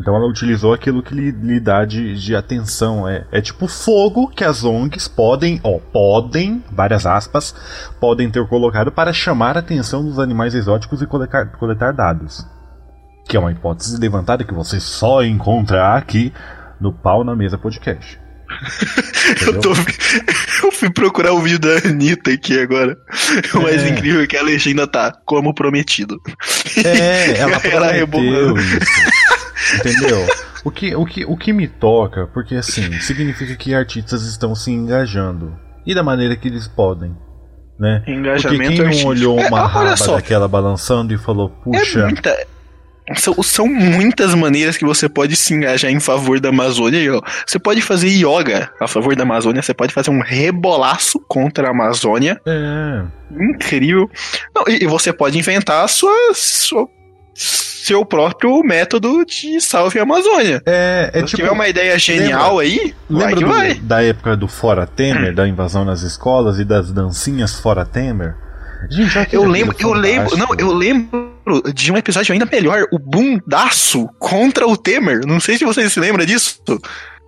Então 0.00 0.16
ela 0.16 0.26
utilizou 0.26 0.72
aquilo 0.72 1.02
que 1.02 1.14
lhe, 1.14 1.30
lhe 1.30 1.60
dá 1.60 1.84
de, 1.84 2.14
de 2.14 2.34
atenção. 2.34 3.06
É, 3.06 3.26
é 3.30 3.40
tipo 3.42 3.68
fogo 3.68 4.28
que 4.28 4.42
as 4.42 4.64
ONGs 4.64 5.06
podem, 5.08 5.60
ó, 5.62 5.78
podem, 5.78 6.64
várias 6.72 7.04
aspas, 7.04 7.54
podem 8.00 8.30
ter 8.30 8.46
colocado 8.48 8.90
para 8.90 9.12
chamar 9.12 9.56
a 9.56 9.60
atenção 9.60 10.02
dos 10.02 10.18
animais 10.18 10.54
exóticos 10.54 11.02
e 11.02 11.06
coletar, 11.06 11.46
coletar 11.58 11.92
dados. 11.92 12.46
Que 13.28 13.36
é 13.36 13.40
uma 13.40 13.52
hipótese 13.52 14.00
levantada 14.00 14.42
que 14.42 14.54
você 14.54 14.80
só 14.80 15.22
encontra 15.22 15.94
aqui 15.94 16.32
no 16.80 16.92
Pau 16.92 17.22
na 17.22 17.36
Mesa 17.36 17.58
Podcast. 17.58 18.18
Eu, 19.46 19.60
tô, 19.60 19.70
eu 20.66 20.72
fui 20.72 20.90
procurar 20.90 21.32
o 21.32 21.40
vídeo 21.40 21.60
da 21.60 21.88
Anitta 21.88 22.32
aqui 22.32 22.58
agora. 22.58 22.96
O 23.54 23.60
mais 23.60 23.80
É. 23.84 23.90
incrível 23.90 24.22
é 24.22 24.26
que 24.26 24.36
a 24.36 24.42
legenda 24.42 24.88
tá 24.88 25.12
como 25.24 25.54
prometido. 25.54 26.16
É, 26.84 27.38
ela 27.38 27.52
Ela 27.52 27.60
prometeu 27.60 28.56
isso. 28.56 28.78
Entendeu? 29.78 30.26
O 30.64 30.70
que, 30.70 30.94
o, 30.94 31.04
que, 31.06 31.24
o 31.24 31.36
que 31.36 31.52
me 31.52 31.66
toca, 31.66 32.26
porque 32.34 32.54
assim, 32.56 32.92
significa 33.00 33.54
que 33.56 33.74
artistas 33.74 34.22
estão 34.26 34.54
se 34.54 34.70
engajando. 34.70 35.56
E 35.86 35.94
da 35.94 36.02
maneira 36.02 36.36
que 36.36 36.48
eles 36.48 36.68
podem. 36.68 37.16
Né? 37.78 37.98
Porque 38.00 38.12
Engajamento 38.12 38.68
quem 38.70 38.78
não 38.78 38.84
artístico. 38.86 39.08
olhou 39.10 39.40
É, 39.40 39.48
uma 39.48 39.58
olha 39.60 39.66
raba 39.66 39.96
só. 39.96 40.16
daquela 40.16 40.46
balançando 40.46 41.14
e 41.14 41.18
falou, 41.18 41.50
É 41.60 41.64
puxa, 41.64 42.04
muita. 42.04 42.46
São, 43.16 43.42
são 43.42 43.66
muitas 43.66 44.34
maneiras 44.36 44.76
que 44.76 44.84
você 44.84 45.08
pode 45.08 45.34
se 45.34 45.52
engajar 45.54 45.90
em 45.90 45.98
favor 45.98 46.38
da 46.38 46.50
Amazônia. 46.50 47.00
Você 47.46 47.58
pode 47.58 47.80
fazer 47.82 48.08
yoga 48.08 48.70
a 48.78 48.86
favor 48.86 49.16
da 49.16 49.22
Amazônia, 49.24 49.62
você 49.62 49.74
pode 49.74 49.92
fazer 49.92 50.10
um 50.10 50.20
rebolaço 50.22 51.18
contra 51.26 51.68
a 51.68 51.70
Amazônia. 51.70 52.40
é. 52.46 53.02
Incrível. 53.32 54.08
Não, 54.54 54.64
e, 54.68 54.84
e 54.84 54.86
você 54.86 55.12
pode 55.12 55.38
inventar 55.38 55.84
a 55.84 55.88
sua, 55.88 56.12
sua- 56.34 56.88
seu 57.84 58.04
próprio 58.04 58.62
método 58.62 59.24
de 59.24 59.60
salve 59.60 59.98
a 59.98 60.02
Amazônia. 60.02 60.62
É, 60.66 61.10
é 61.12 61.20
Se 61.20 61.26
tipo. 61.26 61.36
tiver 61.38 61.50
uma 61.52 61.68
ideia 61.68 61.98
genial 61.98 62.58
aí, 62.58 62.94
vai 63.08 63.26
Lembra 63.28 63.36
que 63.36 63.44
do- 63.44 63.50
vai. 63.50 63.74
da 63.74 64.02
época 64.04 64.36
do 64.36 64.46
Fora 64.48 64.86
Temer, 64.86 65.34
da 65.34 65.46
invasão 65.48 65.84
nas 65.84 66.02
escolas 66.02 66.58
e 66.58 66.64
das 66.64 66.92
dancinhas 66.92 67.58
Fora 67.58 67.84
Temer? 67.84 68.34
Gente, 68.90 69.26
que 69.26 69.36
Eu 69.36 69.44
lembro, 69.44 69.76
eu 69.78 69.92
lembro, 69.92 70.36
não, 70.38 70.48
eu 70.58 70.72
lembro 70.72 71.30
de 71.74 71.92
um 71.92 71.96
episódio 71.98 72.32
ainda 72.32 72.46
melhor, 72.50 72.84
o 72.90 72.98
bundaço 72.98 74.08
contra 74.18 74.66
o 74.66 74.74
Temer. 74.76 75.20
Não 75.26 75.38
sei 75.38 75.58
se 75.58 75.64
vocês 75.66 75.92
se 75.92 76.00
lembram 76.00 76.24
disso. 76.24 76.60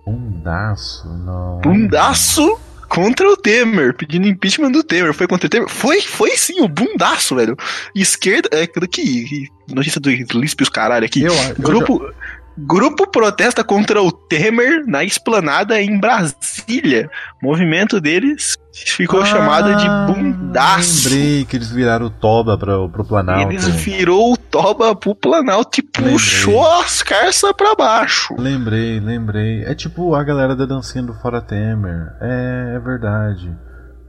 Bundaço, 0.05 1.07
não. 1.25 1.59
Bundaço 1.61 2.59
contra 2.87 3.27
o 3.29 3.37
Temer, 3.37 3.93
pedindo 3.93 4.27
impeachment 4.27 4.71
do 4.71 4.83
Temer. 4.83 5.13
Foi 5.13 5.27
contra 5.27 5.47
o 5.47 5.49
Temer? 5.49 5.69
Foi, 5.69 6.01
foi 6.01 6.37
sim, 6.37 6.61
o 6.61 6.67
bundaço, 6.67 7.35
velho. 7.35 7.55
Esquerda, 7.95 8.49
é 8.51 8.67
que, 8.67 8.87
que 8.87 9.47
notícia 9.69 9.99
do 9.99 10.09
Lisp 10.09 10.61
e 10.61 10.63
os 10.63 10.69
caralho 10.69 11.05
aqui. 11.05 11.23
Eu, 11.23 11.33
eu 11.33 11.55
Grupo, 11.57 12.13
grupo 12.57 13.07
protesta 13.09 13.63
contra 13.63 14.01
o 14.01 14.11
Temer 14.11 14.85
na 14.87 15.03
esplanada 15.03 15.81
em 15.81 15.99
Brasília. 15.99 17.09
O 17.41 17.47
movimento 17.47 17.99
deles 17.99 18.55
ficou 18.85 19.21
Ah, 19.21 19.25
chamado 19.25 19.75
de 19.75 19.87
bundaço. 20.13 21.09
Lembrei 21.09 21.45
que 21.45 21.55
eles 21.57 21.71
viraram 21.71 22.07
o 22.07 22.09
Toba 22.09 22.57
pro, 22.57 22.89
pro 22.89 23.03
Planalto. 23.05 23.51
Eles 23.51 23.65
virou 23.67 24.33
o 24.33 24.37
toba 24.37 24.95
pro 24.95 25.15
Planalto 25.15 25.79
e 25.79 25.83
Lembrei. 25.97 26.13
puxou 26.13 26.65
as 26.79 27.01
carças 27.03 27.51
pra 27.53 27.75
baixo. 27.75 28.35
Lembrei, 28.37 28.99
lembrei. 28.99 29.63
É 29.65 29.73
tipo 29.75 30.13
a 30.15 30.23
galera 30.23 30.55
da 30.55 30.65
dancinha 30.65 31.03
do 31.03 31.13
Fora 31.15 31.41
Temer. 31.41 32.13
É, 32.21 32.73
é 32.75 32.79
verdade. 32.79 33.51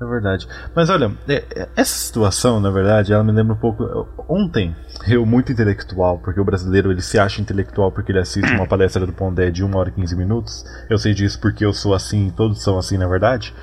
É 0.05 0.07
verdade. 0.07 0.47
Mas 0.75 0.91
olha, 0.91 1.11
é- 1.27 1.45
é- 1.57 1.69
essa 1.75 1.95
situação, 1.95 2.61
na 2.61 2.71
verdade, 2.71 3.13
ela 3.13 3.25
me 3.25 3.33
lembra 3.33 3.55
um 3.55 3.59
pouco. 3.59 4.07
Ontem, 4.29 4.77
eu, 5.09 5.25
muito 5.25 5.51
intelectual, 5.51 6.19
porque 6.19 6.39
o 6.39 6.45
brasileiro 6.45 6.93
ele 6.93 7.01
se 7.01 7.19
acha 7.19 7.41
intelectual 7.41 7.91
porque 7.91 8.13
ele 8.13 8.19
assiste 8.19 8.53
uma 8.53 8.67
palestra 8.67 9.07
do 9.07 9.13
Pondé 9.13 9.51
de 9.51 9.65
1 9.65 9.75
hora 9.77 9.89
e 9.89 9.93
15 9.93 10.15
minutos. 10.15 10.65
Eu 10.91 10.99
sei 10.99 11.15
disso 11.15 11.41
porque 11.41 11.65
eu 11.65 11.73
sou 11.73 11.95
assim, 11.95 12.31
todos 12.37 12.63
são 12.63 12.79
assim, 12.79 12.99
na 12.99 13.09
verdade. 13.09 13.55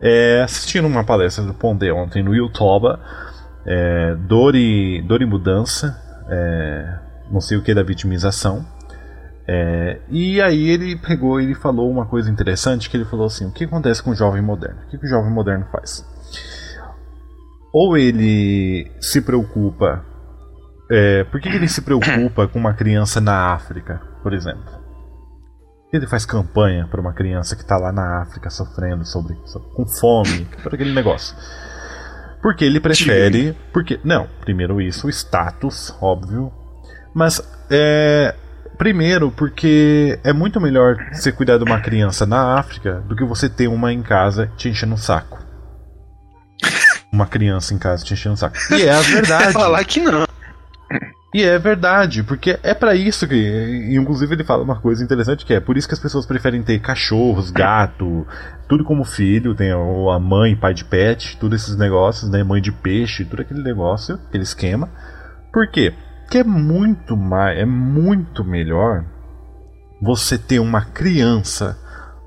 É, 0.00 0.42
assistindo 0.42 0.86
uma 0.86 1.04
palestra 1.04 1.44
do 1.44 1.54
Pondé 1.54 1.92
ontem 1.92 2.22
no 2.22 2.34
YouTube, 2.34 2.96
é, 3.66 4.14
dor, 4.16 4.54
e, 4.54 5.02
dor 5.02 5.20
e 5.22 5.26
mudança, 5.26 6.00
é, 6.28 6.98
não 7.30 7.40
sei 7.40 7.56
o 7.56 7.62
que 7.62 7.74
da 7.74 7.82
vitimização. 7.82 8.64
É, 9.46 10.00
e 10.08 10.40
aí 10.40 10.68
ele 10.68 10.96
pegou 10.96 11.40
e 11.40 11.54
falou 11.54 11.90
uma 11.90 12.06
coisa 12.06 12.30
interessante 12.30 12.88
que 12.88 12.96
ele 12.96 13.04
falou 13.04 13.26
assim, 13.26 13.46
o 13.46 13.52
que 13.52 13.64
acontece 13.64 14.02
com 14.02 14.10
o 14.10 14.14
jovem 14.14 14.40
moderno? 14.40 14.80
O 14.86 14.90
que, 14.90 14.98
que 14.98 15.06
o 15.06 15.08
jovem 15.08 15.30
moderno 15.32 15.66
faz? 15.72 16.04
Ou 17.72 17.96
ele 17.96 18.90
se 19.00 19.20
preocupa. 19.22 20.04
É, 20.90 21.24
por 21.24 21.40
que, 21.40 21.50
que 21.50 21.56
ele 21.56 21.68
se 21.68 21.80
preocupa 21.82 22.46
com 22.46 22.58
uma 22.58 22.74
criança 22.74 23.20
na 23.20 23.52
África, 23.52 24.00
por 24.22 24.32
exemplo? 24.32 24.80
Ele 25.92 26.06
faz 26.06 26.24
campanha 26.24 26.86
para 26.86 27.00
uma 27.00 27.12
criança 27.12 27.54
que 27.56 27.62
está 27.62 27.76
lá 27.76 27.92
na 27.92 28.22
África 28.22 28.48
sofrendo 28.48 29.04
sobre, 29.04 29.36
so- 29.44 29.60
com 29.74 29.86
fome, 29.86 30.46
por 30.62 30.74
aquele 30.74 30.94
negócio. 30.94 31.36
Porque 32.42 32.64
ele 32.64 32.80
prefere. 32.80 33.56
Porque. 33.72 34.00
Não, 34.02 34.26
primeiro 34.40 34.80
isso, 34.80 35.06
o 35.06 35.10
status, 35.10 35.94
óbvio. 36.00 36.50
Mas 37.14 37.40
é. 37.70 38.34
Primeiro, 38.78 39.30
porque 39.30 40.18
é 40.24 40.32
muito 40.32 40.60
melhor 40.60 40.96
você 41.12 41.30
cuidar 41.30 41.58
de 41.58 41.64
uma 41.64 41.80
criança 41.80 42.26
na 42.26 42.58
África 42.58 43.02
do 43.06 43.14
que 43.14 43.24
você 43.24 43.48
ter 43.48 43.68
uma 43.68 43.92
em 43.92 44.02
casa 44.02 44.50
te 44.56 44.68
enchendo 44.68 44.94
o 44.94 44.98
saco. 44.98 45.38
Uma 47.12 47.26
criança 47.26 47.74
em 47.74 47.78
casa 47.78 48.04
te 48.04 48.14
enchendo 48.14 48.34
o 48.34 48.38
saco. 48.38 48.56
E 48.70 48.82
é 48.82 48.92
a 48.92 49.00
verdade. 49.02 49.52
Falar 49.52 49.84
que 49.84 50.00
não. 50.00 50.26
E 51.34 51.42
é 51.42 51.58
verdade, 51.58 52.22
porque 52.22 52.58
é 52.62 52.74
pra 52.74 52.94
isso 52.94 53.26
que. 53.26 53.88
Inclusive, 53.90 54.34
ele 54.34 54.44
fala 54.44 54.62
uma 54.62 54.78
coisa 54.78 55.02
interessante 55.02 55.46
que 55.46 55.54
é 55.54 55.60
por 55.60 55.78
isso 55.78 55.88
que 55.88 55.94
as 55.94 56.00
pessoas 56.00 56.26
preferem 56.26 56.62
ter 56.62 56.78
cachorros, 56.78 57.50
gato, 57.50 58.26
tudo 58.68 58.84
como 58.84 59.02
filho, 59.02 59.54
tem 59.54 59.70
a 59.70 60.18
mãe, 60.18 60.54
pai 60.54 60.74
de 60.74 60.84
pet, 60.84 61.38
todos 61.38 61.62
esses 61.62 61.76
negócios, 61.76 62.30
né? 62.30 62.42
Mãe 62.44 62.60
de 62.60 62.70
peixe, 62.70 63.24
tudo 63.24 63.40
aquele 63.40 63.62
negócio, 63.62 64.18
aquele 64.28 64.42
esquema. 64.42 64.90
Por 65.50 65.66
quê? 65.68 65.94
Porque 66.32 66.38
é 66.38 66.44
muito 66.44 67.14
mais. 67.14 67.58
É 67.58 67.66
muito 67.66 68.42
melhor 68.42 69.04
você 70.00 70.38
ter 70.38 70.60
uma 70.60 70.80
criança 70.82 71.76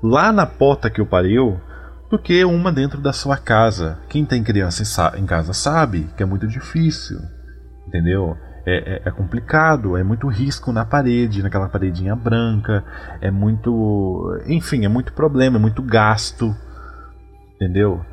lá 0.00 0.30
na 0.30 0.46
porta 0.46 0.88
que 0.88 1.02
o 1.02 1.06
pariu 1.06 1.60
do 2.08 2.16
que 2.16 2.44
uma 2.44 2.70
dentro 2.70 3.00
da 3.00 3.12
sua 3.12 3.36
casa. 3.36 3.98
Quem 4.08 4.24
tem 4.24 4.44
criança 4.44 4.82
em 4.82 4.84
sa- 4.84 5.14
em 5.16 5.26
casa 5.26 5.52
sabe 5.52 6.08
que 6.16 6.22
é 6.22 6.26
muito 6.26 6.46
difícil. 6.46 7.18
Entendeu? 7.88 8.36
É, 8.64 8.94
é- 8.94 9.02
é 9.06 9.10
complicado, 9.10 9.96
é 9.96 10.04
muito 10.04 10.28
risco 10.28 10.70
na 10.70 10.84
parede, 10.84 11.42
naquela 11.42 11.68
paredinha 11.68 12.14
branca, 12.14 12.84
é 13.20 13.28
muito. 13.32 14.40
Enfim, 14.46 14.84
é 14.84 14.88
muito 14.88 15.12
problema, 15.14 15.56
é 15.56 15.60
muito 15.60 15.82
gasto. 15.82 16.54
Entendeu? 17.56 18.04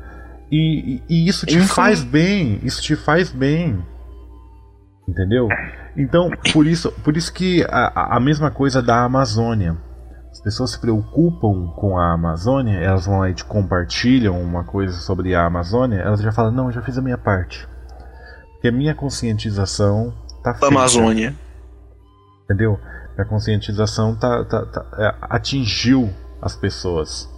E, 0.50 0.96
e- 0.96 1.02
e 1.08 1.28
isso 1.28 1.46
te 1.46 1.54
Inclu- 1.54 1.68
faz 1.68 2.02
bem, 2.02 2.58
isso 2.64 2.82
te 2.82 2.96
faz 2.96 3.30
bem. 3.30 3.78
Entendeu? 5.08 5.46
Então, 5.96 6.30
por 6.52 6.66
isso, 6.66 6.90
por 7.04 7.16
isso 7.16 7.32
que 7.32 7.64
a, 7.70 8.16
a- 8.16 8.20
mesma 8.20 8.50
coisa 8.50 8.82
da 8.82 9.04
Amazônia. 9.04 9.76
As 10.30 10.40
pessoas 10.40 10.72
se 10.72 10.80
preocupam 10.80 11.68
com 11.76 11.96
a 11.96 12.12
Amazônia, 12.12 12.78
elas 12.80 13.06
vão 13.06 13.20
lá 13.20 13.30
e 13.30 13.34
te 13.34 13.44
compartilham 13.44 14.40
uma 14.42 14.64
coisa 14.64 14.94
sobre 14.94 15.32
a 15.32 15.46
Amazônia, 15.46 16.00
elas 16.00 16.20
já 16.20 16.32
falam, 16.32 16.50
não, 16.50 16.66
eu 16.66 16.72
já 16.72 16.82
fiz 16.82 16.98
a 16.98 17.02
minha 17.02 17.16
parte. 17.16 17.66
Porque 18.54 18.66
a 18.66 18.72
minha 18.72 18.94
conscientização 18.96 20.12
tá 20.42 20.52
feita. 20.52 20.66
Amazônia. 20.66 21.34
Entendeu? 22.44 22.80
A 23.16 23.24
conscientização 23.24 24.16
tá, 24.16 24.44
tá- 24.44 24.66
tá- 24.66 24.86
é, 24.98 25.14
atingiu 25.22 26.10
as 26.42 26.56
pessoas. 26.56 27.28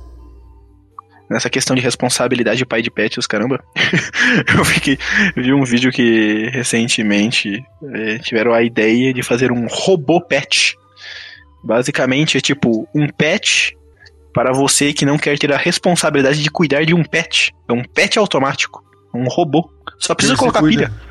Nessa 1.31 1.51
questão 1.51 1.75
de 1.75 1.83
responsabilidade 1.83 2.59
de 2.59 2.67
pai 2.67 2.83
de 2.83 2.91
pet, 2.91 3.19
os 3.19 3.27
caramba. 3.27 3.63
eu 4.57 4.65
fiquei, 4.65 4.99
vi 5.37 5.53
um 5.53 5.65
vídeo 5.65 5.91
que 5.91 6.49
recentemente 6.53 7.65
é, 7.95 8.19
tiveram 8.19 8.53
a 8.53 8.63
ideia 8.63 9.13
de 9.13 9.23
fazer 9.23 9.51
um 9.53 9.67
robô 9.69 10.21
pet. 10.21 10.77
Basicamente 11.65 12.39
é 12.39 12.41
tipo 12.41 12.89
um 12.95 13.09
pet 13.09 13.77
para 14.33 14.53
você 14.53 14.93
que 14.93 15.07
não 15.07 15.19
quer 15.19 15.39
ter 15.39 15.53
a 15.53 15.57
responsabilidade 15.57 16.43
de 16.43 16.51
cuidar 16.51 16.85
de 16.85 16.95
um 16.95 17.03
pet. 17.03 17.53
É 17.69 17.73
um 17.73 17.83
pet 17.83 18.19
automático, 18.19 18.85
um 19.15 19.25
robô. 19.29 19.71
Só 19.99 20.15
precisa 20.15 20.37
colocar 20.37 20.61
cuida. 20.61 20.89
pilha. 20.89 21.07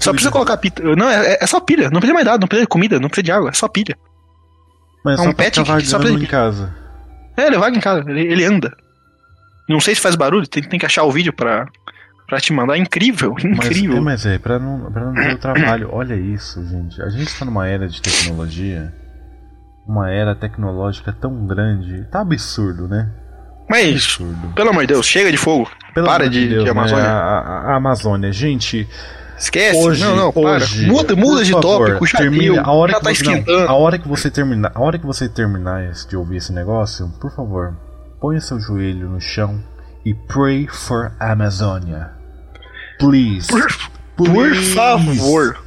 Só 0.00 0.12
precisa 0.12 0.30
colocar 0.30 0.56
pilha. 0.56 0.74
Não, 0.96 1.08
é, 1.08 1.38
é 1.40 1.46
só 1.46 1.60
pilha. 1.60 1.84
Não 1.84 2.00
precisa 2.00 2.12
mais 2.12 2.26
nada, 2.26 2.38
não 2.38 2.48
precisa 2.48 2.64
de 2.64 2.68
comida, 2.68 2.98
não 2.98 3.08
precisa 3.08 3.22
de 3.22 3.32
água, 3.32 3.50
é 3.50 3.52
só 3.52 3.68
pilha. 3.68 3.96
Mas 5.04 5.18
é 5.18 5.22
só 5.22 5.28
um 5.30 5.32
pet 5.32 5.60
que 5.62 5.86
só 5.86 5.98
precisa- 5.98 6.22
em 6.22 6.26
casa. 6.26 6.74
É, 7.36 7.46
ele 7.46 7.56
vaga 7.56 7.76
em 7.76 7.80
casa, 7.80 8.04
ele, 8.10 8.20
ele 8.20 8.44
anda. 8.44 8.76
Não 9.68 9.80
sei 9.80 9.94
se 9.94 10.00
faz 10.00 10.14
barulho, 10.16 10.46
tem, 10.46 10.62
tem 10.62 10.78
que 10.78 10.86
achar 10.86 11.04
o 11.04 11.10
vídeo 11.12 11.32
pra, 11.32 11.66
pra 12.28 12.40
te 12.40 12.52
mandar. 12.52 12.74
É 12.76 12.78
incrível, 12.78 13.34
Mas, 13.34 13.44
incrível. 13.44 13.96
é, 13.98 14.00
mas 14.00 14.26
é, 14.26 14.38
pra 14.38 14.58
não, 14.58 14.90
pra 14.92 15.04
não 15.04 15.14
ter 15.14 15.34
o 15.34 15.38
trabalho. 15.38 15.88
Olha 15.92 16.14
isso, 16.14 16.64
gente. 16.66 17.00
A 17.02 17.08
gente 17.08 17.38
tá 17.38 17.44
numa 17.44 17.66
era 17.66 17.88
de 17.88 18.00
tecnologia. 18.02 18.92
Uma 19.86 20.10
era 20.10 20.34
tecnológica 20.34 21.12
tão 21.12 21.46
grande. 21.46 22.04
Tá 22.10 22.20
absurdo, 22.20 22.86
né? 22.88 23.10
Mas, 23.68 23.94
Absurdo. 23.94 24.48
pelo 24.54 24.70
amor 24.70 24.82
de 24.82 24.88
Deus, 24.88 25.06
chega 25.06 25.30
de 25.30 25.36
fogo. 25.36 25.70
Pelo 25.94 26.06
Para 26.06 26.28
de- 26.28 26.48
de 26.48 26.62
né? 26.64 26.70
Amazônia. 26.70 27.04
A, 27.08 27.38
a- 27.38 27.72
a 27.72 27.76
Amazônia. 27.76 28.30
Gente, 28.32 28.86
Esquece. 29.38 29.78
hoje, 29.78 30.04
não, 30.04 30.14
não, 30.14 30.32
para. 30.32 30.56
hoje, 30.56 30.86
muda, 30.86 31.16
muda 31.16 31.42
de 31.44 31.52
favor, 31.52 31.86
tópico, 31.88 32.06
já 32.06 32.18
termine, 32.18 32.58
a 32.58 32.70
hora 32.70 32.92
já 32.92 32.98
que 32.98 33.04
tá 33.04 33.14
você, 33.14 33.24
não, 33.24 33.32
esquentando. 33.32 33.68
a 33.68 33.74
hora 33.74 33.98
que 33.98 34.06
você 34.08 34.30
terminar, 34.30 34.72
a 34.74 34.80
hora 34.80 34.98
que 34.98 35.06
você 35.06 35.28
terminar 35.28 35.90
de 36.08 36.16
ouvir 36.16 36.36
esse 36.36 36.52
negócio, 36.52 37.08
por 37.20 37.34
favor, 37.34 37.74
ponha 38.22 38.40
seu 38.40 38.58
joelho 38.60 39.08
no 39.10 39.20
chão 39.20 39.62
e 40.04 40.14
pray 40.14 40.66
for 40.68 41.12
Amazônia. 41.18 42.12
Please. 42.98 43.48
Por, 43.48 43.66
por 44.16 44.54
favor. 44.54 45.58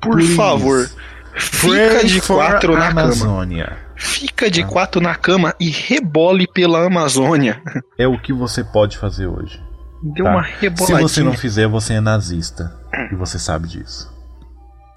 Por 0.00 0.16
Please. 0.16 0.34
favor. 0.34 0.90
Fica 1.36 2.04
de 2.04 2.20
quatro 2.20 2.74
na 2.74 2.88
cama. 2.88 3.00
Amazônia. 3.02 3.78
Fica 3.96 4.50
de 4.50 4.62
Ah. 4.62 4.66
quatro 4.66 5.00
na 5.00 5.14
cama 5.14 5.54
e 5.60 5.70
rebole 5.70 6.46
pela 6.46 6.84
Amazônia. 6.84 7.62
É 7.96 8.06
o 8.08 8.18
que 8.20 8.32
você 8.32 8.64
pode 8.64 8.98
fazer 8.98 9.28
hoje. 9.28 9.62
Deu 10.02 10.24
tá? 10.24 10.32
uma 10.32 10.44
Se 10.44 10.50
reboladinha. 10.60 11.00
você 11.08 11.22
não 11.22 11.32
fizer, 11.34 11.68
você 11.68 11.94
é 11.94 12.00
nazista. 12.00 12.76
E 13.12 13.14
você 13.14 13.38
sabe 13.38 13.68
disso. 13.68 14.12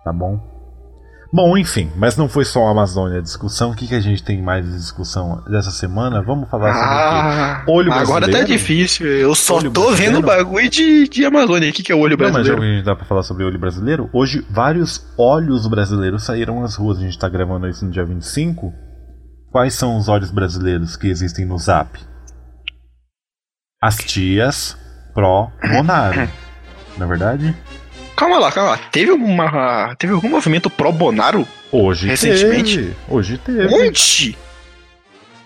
Tá 0.04 0.12
bom? 0.12 0.55
Bom, 1.36 1.58
enfim, 1.58 1.92
mas 1.98 2.16
não 2.16 2.30
foi 2.30 2.46
só 2.46 2.66
a 2.66 2.72
Amazônia 2.72 3.20
a 3.20 3.22
discussão. 3.22 3.72
O 3.72 3.76
que, 3.76 3.88
que 3.90 3.96
a 3.96 4.00
gente 4.00 4.24
tem 4.24 4.42
mais 4.42 4.66
de 4.66 4.72
discussão 4.72 5.44
dessa 5.50 5.70
semana? 5.70 6.22
Vamos 6.22 6.50
falar 6.50 6.72
sobre 6.74 6.86
o 6.86 6.90
Ah? 6.90 7.64
Olho 7.68 7.92
agora 7.92 8.26
tá 8.26 8.32
brasileiro? 8.32 8.48
difícil. 8.48 9.06
Eu 9.06 9.36
só 9.36 9.58
Olho 9.58 9.70
tô 9.70 9.88
brasileiro? 9.88 10.14
vendo 10.16 10.26
bagulho 10.26 10.70
de, 10.70 11.10
de 11.10 11.26
Amazônia. 11.26 11.72
O 11.72 11.74
que, 11.74 11.84
que 11.84 11.92
é 11.92 11.96
o 11.96 12.00
olho 12.00 12.18
Não, 12.18 12.32
mas 12.32 12.36
já 12.48 12.54
brasileiro? 12.56 12.62
que 12.62 12.66
a 12.66 12.76
gente 12.78 12.86
dá 12.86 12.96
pra 12.96 13.04
falar 13.06 13.24
sobre 13.24 13.44
olho 13.44 13.60
brasileiro, 13.60 14.10
hoje 14.14 14.48
vários 14.50 15.06
olhos 15.18 15.68
brasileiros 15.68 16.24
saíram 16.24 16.64
às 16.64 16.76
ruas. 16.76 17.00
A 17.00 17.02
gente 17.02 17.20
tá 17.20 17.28
gravando 17.28 17.68
isso 17.68 17.84
no 17.84 17.92
dia 17.92 18.06
25. 18.06 18.74
Quais 19.52 19.74
são 19.74 19.98
os 19.98 20.08
olhos 20.08 20.32
brasileiros 20.32 20.96
que 20.96 21.08
existem 21.08 21.44
no 21.46 21.58
Zap? 21.58 22.00
As 23.84 23.98
tias 23.98 24.78
pró-Monaro. 25.14 26.30
Na 26.98 27.04
é 27.04 27.08
verdade? 27.10 27.56
Calma 28.16 28.40
lá, 28.40 28.52
calma 28.52 28.72
lá. 28.72 28.78
Teve, 28.78 29.12
uma, 29.12 29.94
teve 29.98 30.14
algum 30.14 30.30
movimento 30.30 30.70
pro 30.70 30.92
Bonaro? 30.92 31.46
Hoje 31.72 32.08
Recentemente? 32.08 32.78
teve. 32.78 32.96
Hoje 33.10 33.38
teve. 33.38 33.68
Onde? 33.68 34.38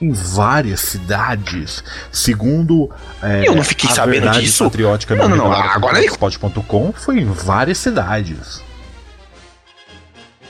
Em 0.01 0.11
várias 0.11 0.79
cidades. 0.81 1.83
Segundo 2.11 2.89
é, 3.21 3.47
Eu 3.47 3.55
não 3.55 3.63
fiquei 3.63 3.89
a 3.89 3.93
sabendo 3.93 4.29
disso. 4.31 4.63
patriótica 4.63 5.15
Não, 5.15 5.27
não, 5.27 5.35
não, 5.35 5.51
agora 5.51 5.99
Blogspot.com 6.19 6.93
foi 6.93 7.19
em 7.19 7.25
várias 7.25 7.79
cidades. 7.79 8.61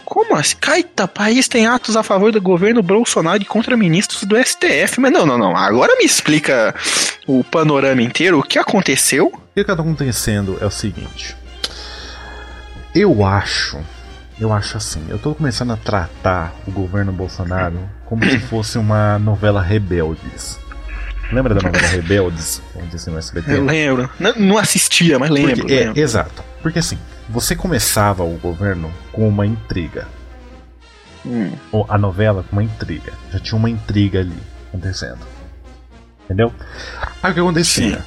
Como 0.04 0.36
assim? 0.36 0.56
Caita, 0.60 1.08
país 1.08 1.48
tem 1.48 1.68
atos 1.68 1.96
a 1.96 2.02
favor 2.04 2.32
do 2.32 2.42
governo 2.42 2.82
Bolsonaro 2.82 3.42
e 3.42 3.46
contra 3.46 3.78
ministros 3.78 4.24
do 4.24 4.36
STF. 4.36 5.00
Mas 5.00 5.12
não, 5.12 5.26
não, 5.26 5.38
não. 5.38 5.56
Agora 5.56 5.96
me 5.98 6.04
explica 6.04 6.76
o 7.28 7.44
panorama 7.44 8.02
inteiro. 8.02 8.40
O 8.40 8.44
que 8.44 8.60
aconteceu? 8.60 9.28
O 9.28 9.54
que 9.54 9.62
está 9.62 9.74
acontecendo 9.74 10.58
é 10.60 10.66
o 10.66 10.72
seguinte. 10.72 11.36
Eu 12.94 13.24
acho, 13.26 13.80
eu 14.40 14.52
acho 14.52 14.78
assim, 14.78 15.06
eu 15.10 15.20
tô 15.20 15.36
começando 15.36 15.72
a 15.72 15.78
tratar 15.78 16.54
o 16.68 16.72
governo 16.72 17.12
Bolsonaro 17.12 17.78
como 18.06 18.24
se 18.26 18.40
fosse 18.40 18.78
uma 18.78 19.20
novela 19.20 19.62
Rebeldes. 19.62 20.60
Lembra 21.32 21.54
da 21.54 21.62
novela 21.62 21.88
Rebeldes? 21.88 22.62
Dizer 22.86 22.96
assim 22.96 23.12
no 23.12 23.20
SBT? 23.20 23.52
Eu 23.54 23.64
lembro. 23.66 24.10
Não, 24.20 24.34
não 24.36 24.58
assistia, 24.58 25.20
mas 25.20 25.30
lembro. 25.30 25.58
Porque, 25.58 25.74
é, 25.74 25.80
lembro. 25.86 26.00
exato. 26.02 26.44
Porque 26.64 26.80
assim, 26.80 26.98
você 27.30 27.56
começava 27.56 28.24
o 28.24 28.36
governo 28.40 28.92
com 29.12 29.28
uma 29.28 29.46
intriga. 29.46 30.08
Hum. 31.24 31.52
Ou 31.72 31.86
a 31.88 31.98
novela 31.98 32.44
com 32.50 32.54
uma 32.56 32.64
intriga. 32.64 33.14
Já 33.32 33.40
tinha 33.40 33.58
uma 33.58 33.70
intriga 33.70 34.22
ali 34.22 34.34
acontecendo. 34.70 35.20
Entendeu? 36.26 36.52
Aí 37.22 37.30
o 37.32 37.34
que 37.36 37.40
acontecia? 37.40 37.98
Sim. 37.98 38.04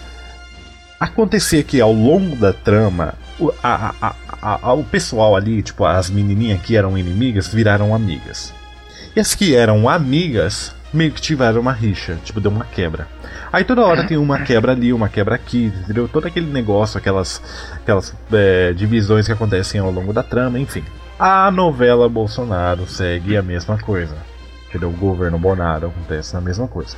Acontecia 0.99 1.63
que 1.63 1.81
ao 1.81 1.93
longo 1.93 2.35
da 2.37 2.53
trama, 2.53 3.15
o, 3.39 3.53
a- 3.63 3.95
a- 4.01 4.15
a- 4.43 4.59
a- 4.61 4.73
o 4.75 4.83
pessoal 4.85 5.37
ali, 5.37 5.63
tipo, 5.63 5.85
as 5.85 6.11
menininhas 6.11 6.61
que 6.61 6.77
eram 6.77 6.99
inimigas, 6.99 7.49
viraram 7.49 7.95
amigas. 7.95 8.53
E 9.15 9.21
as 9.21 9.35
que 9.35 9.55
eram 9.55 9.89
amigas, 9.89 10.75
meio 10.93 11.13
que 11.13 11.21
tiveram 11.21 11.61
uma 11.61 11.73
rixa, 11.73 12.19
tipo, 12.25 12.41
deu 12.41 12.51
uma 12.51 12.65
quebra. 12.65 13.07
Aí 13.53 13.63
toda 13.65 13.83
hora 13.83 14.05
tem 14.05 14.17
uma 14.17 14.41
quebra 14.41 14.73
ali, 14.73 14.93
uma 14.93 15.09
quebra 15.09 15.35
aqui, 15.35 15.73
entendeu? 15.85 16.09
Todo 16.09 16.27
aquele 16.27 16.51
negócio, 16.51 16.99
aquelas, 16.99 17.41
aquelas 17.75 18.15
é, 18.33 18.73
divisões 18.73 19.27
que 19.27 19.33
acontecem 19.33 19.81
ao 19.81 19.91
longo 19.91 20.13
da 20.13 20.23
trama, 20.23 20.59
enfim. 20.59 20.83
A 21.19 21.51
novela 21.51 22.09
Bolsonaro 22.09 22.87
segue 22.87 23.37
a 23.37 23.43
mesma 23.43 23.79
coisa. 23.79 24.17
Entendeu? 24.73 24.89
O 24.89 24.93
governo 24.93 25.39
Bonaro 25.39 25.89
acontece 25.89 26.35
a 26.35 26.41
mesma 26.41 26.67
coisa. 26.67 26.97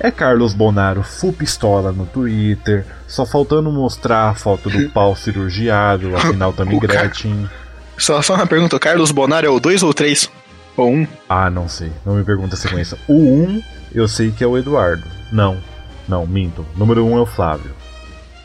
É 0.00 0.10
Carlos 0.10 0.52
Bonaro 0.52 1.04
full 1.04 1.32
pistola 1.32 1.92
no 1.92 2.04
Twitter, 2.04 2.84
só 3.06 3.24
faltando 3.24 3.70
mostrar 3.70 4.30
a 4.30 4.34
foto 4.34 4.68
do 4.68 4.90
pau 4.90 5.14
cirurgiado, 5.16 6.16
afinal 6.16 6.52
também 6.52 6.80
Gretchen. 6.80 7.48
Só, 7.96 8.20
só 8.20 8.34
uma 8.34 8.46
pergunta: 8.46 8.76
Carlos 8.80 9.12
Bonaro 9.12 9.46
é 9.46 9.50
o 9.50 9.60
2 9.60 9.84
ou 9.84 9.94
3? 9.94 10.28
Ou 10.76 10.88
1? 10.90 10.92
Um? 10.92 11.06
Ah, 11.28 11.48
não 11.48 11.68
sei, 11.68 11.92
não 12.04 12.16
me 12.16 12.24
pergunta 12.24 12.56
a 12.56 12.58
sequência. 12.58 12.98
O 13.06 13.14
1 13.14 13.62
eu 13.94 14.08
sei 14.08 14.32
que 14.32 14.42
é 14.42 14.46
o 14.46 14.58
Eduardo. 14.58 15.04
Não, 15.30 15.58
não, 16.08 16.26
minto. 16.26 16.66
Número 16.76 17.06
1 17.06 17.18
é 17.18 17.20
o 17.20 17.26
Flávio. 17.26 17.70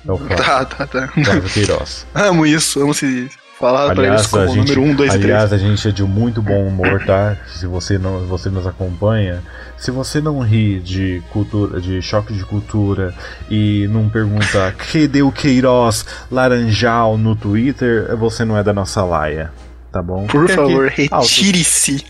É 0.07 0.11
o 0.11 0.17
Flávio, 0.17 0.37
Tá, 0.45 0.65
tá, 0.65 0.85
tá. 0.85 1.07
Flávio 1.07 1.49
Queiroz. 1.49 2.05
Amo 2.13 2.45
isso, 2.45 2.81
amo 2.81 2.93
se 2.93 3.27
falar 3.59 3.93
pra 3.95 4.03
eles 4.05 4.07
Aliás, 4.07 4.27
como 4.27 4.43
a 4.43 4.47
gente, 4.47 4.75
número 4.75 4.81
1, 4.93 4.95
2 4.95 5.09
e 5.09 5.11
3. 5.19 5.23
aliás, 5.25 5.53
a 5.53 5.57
gente 5.57 5.87
é 5.87 5.91
de 5.91 6.03
muito 6.03 6.41
bom 6.41 6.67
humor, 6.67 7.03
tá? 7.05 7.35
Se 7.47 7.65
você 7.65 7.97
não, 7.97 8.19
você 8.27 8.49
nos 8.49 8.67
acompanha, 8.67 9.41
se 9.77 9.89
você 9.91 10.21
não 10.21 10.39
ri 10.41 10.79
de 10.79 11.21
cultura, 11.31 11.81
de 11.81 12.01
choque 12.01 12.33
de 12.33 12.43
cultura 12.45 13.13
e 13.49 13.87
não 13.89 14.09
pergunta 14.09 14.73
cadê 14.91 15.21
o 15.21 15.31
Queiroz 15.31 16.05
Laranjal 16.31 17.17
no 17.17 17.35
Twitter, 17.35 18.15
você 18.15 18.45
não 18.45 18.57
é 18.57 18.63
da 18.63 18.73
nossa 18.73 19.03
laia, 19.03 19.51
tá 19.91 20.01
bom? 20.01 20.27
Por 20.27 20.47
favor, 20.49 20.91
Ah, 21.11 21.17
retire-se. 21.19 22.05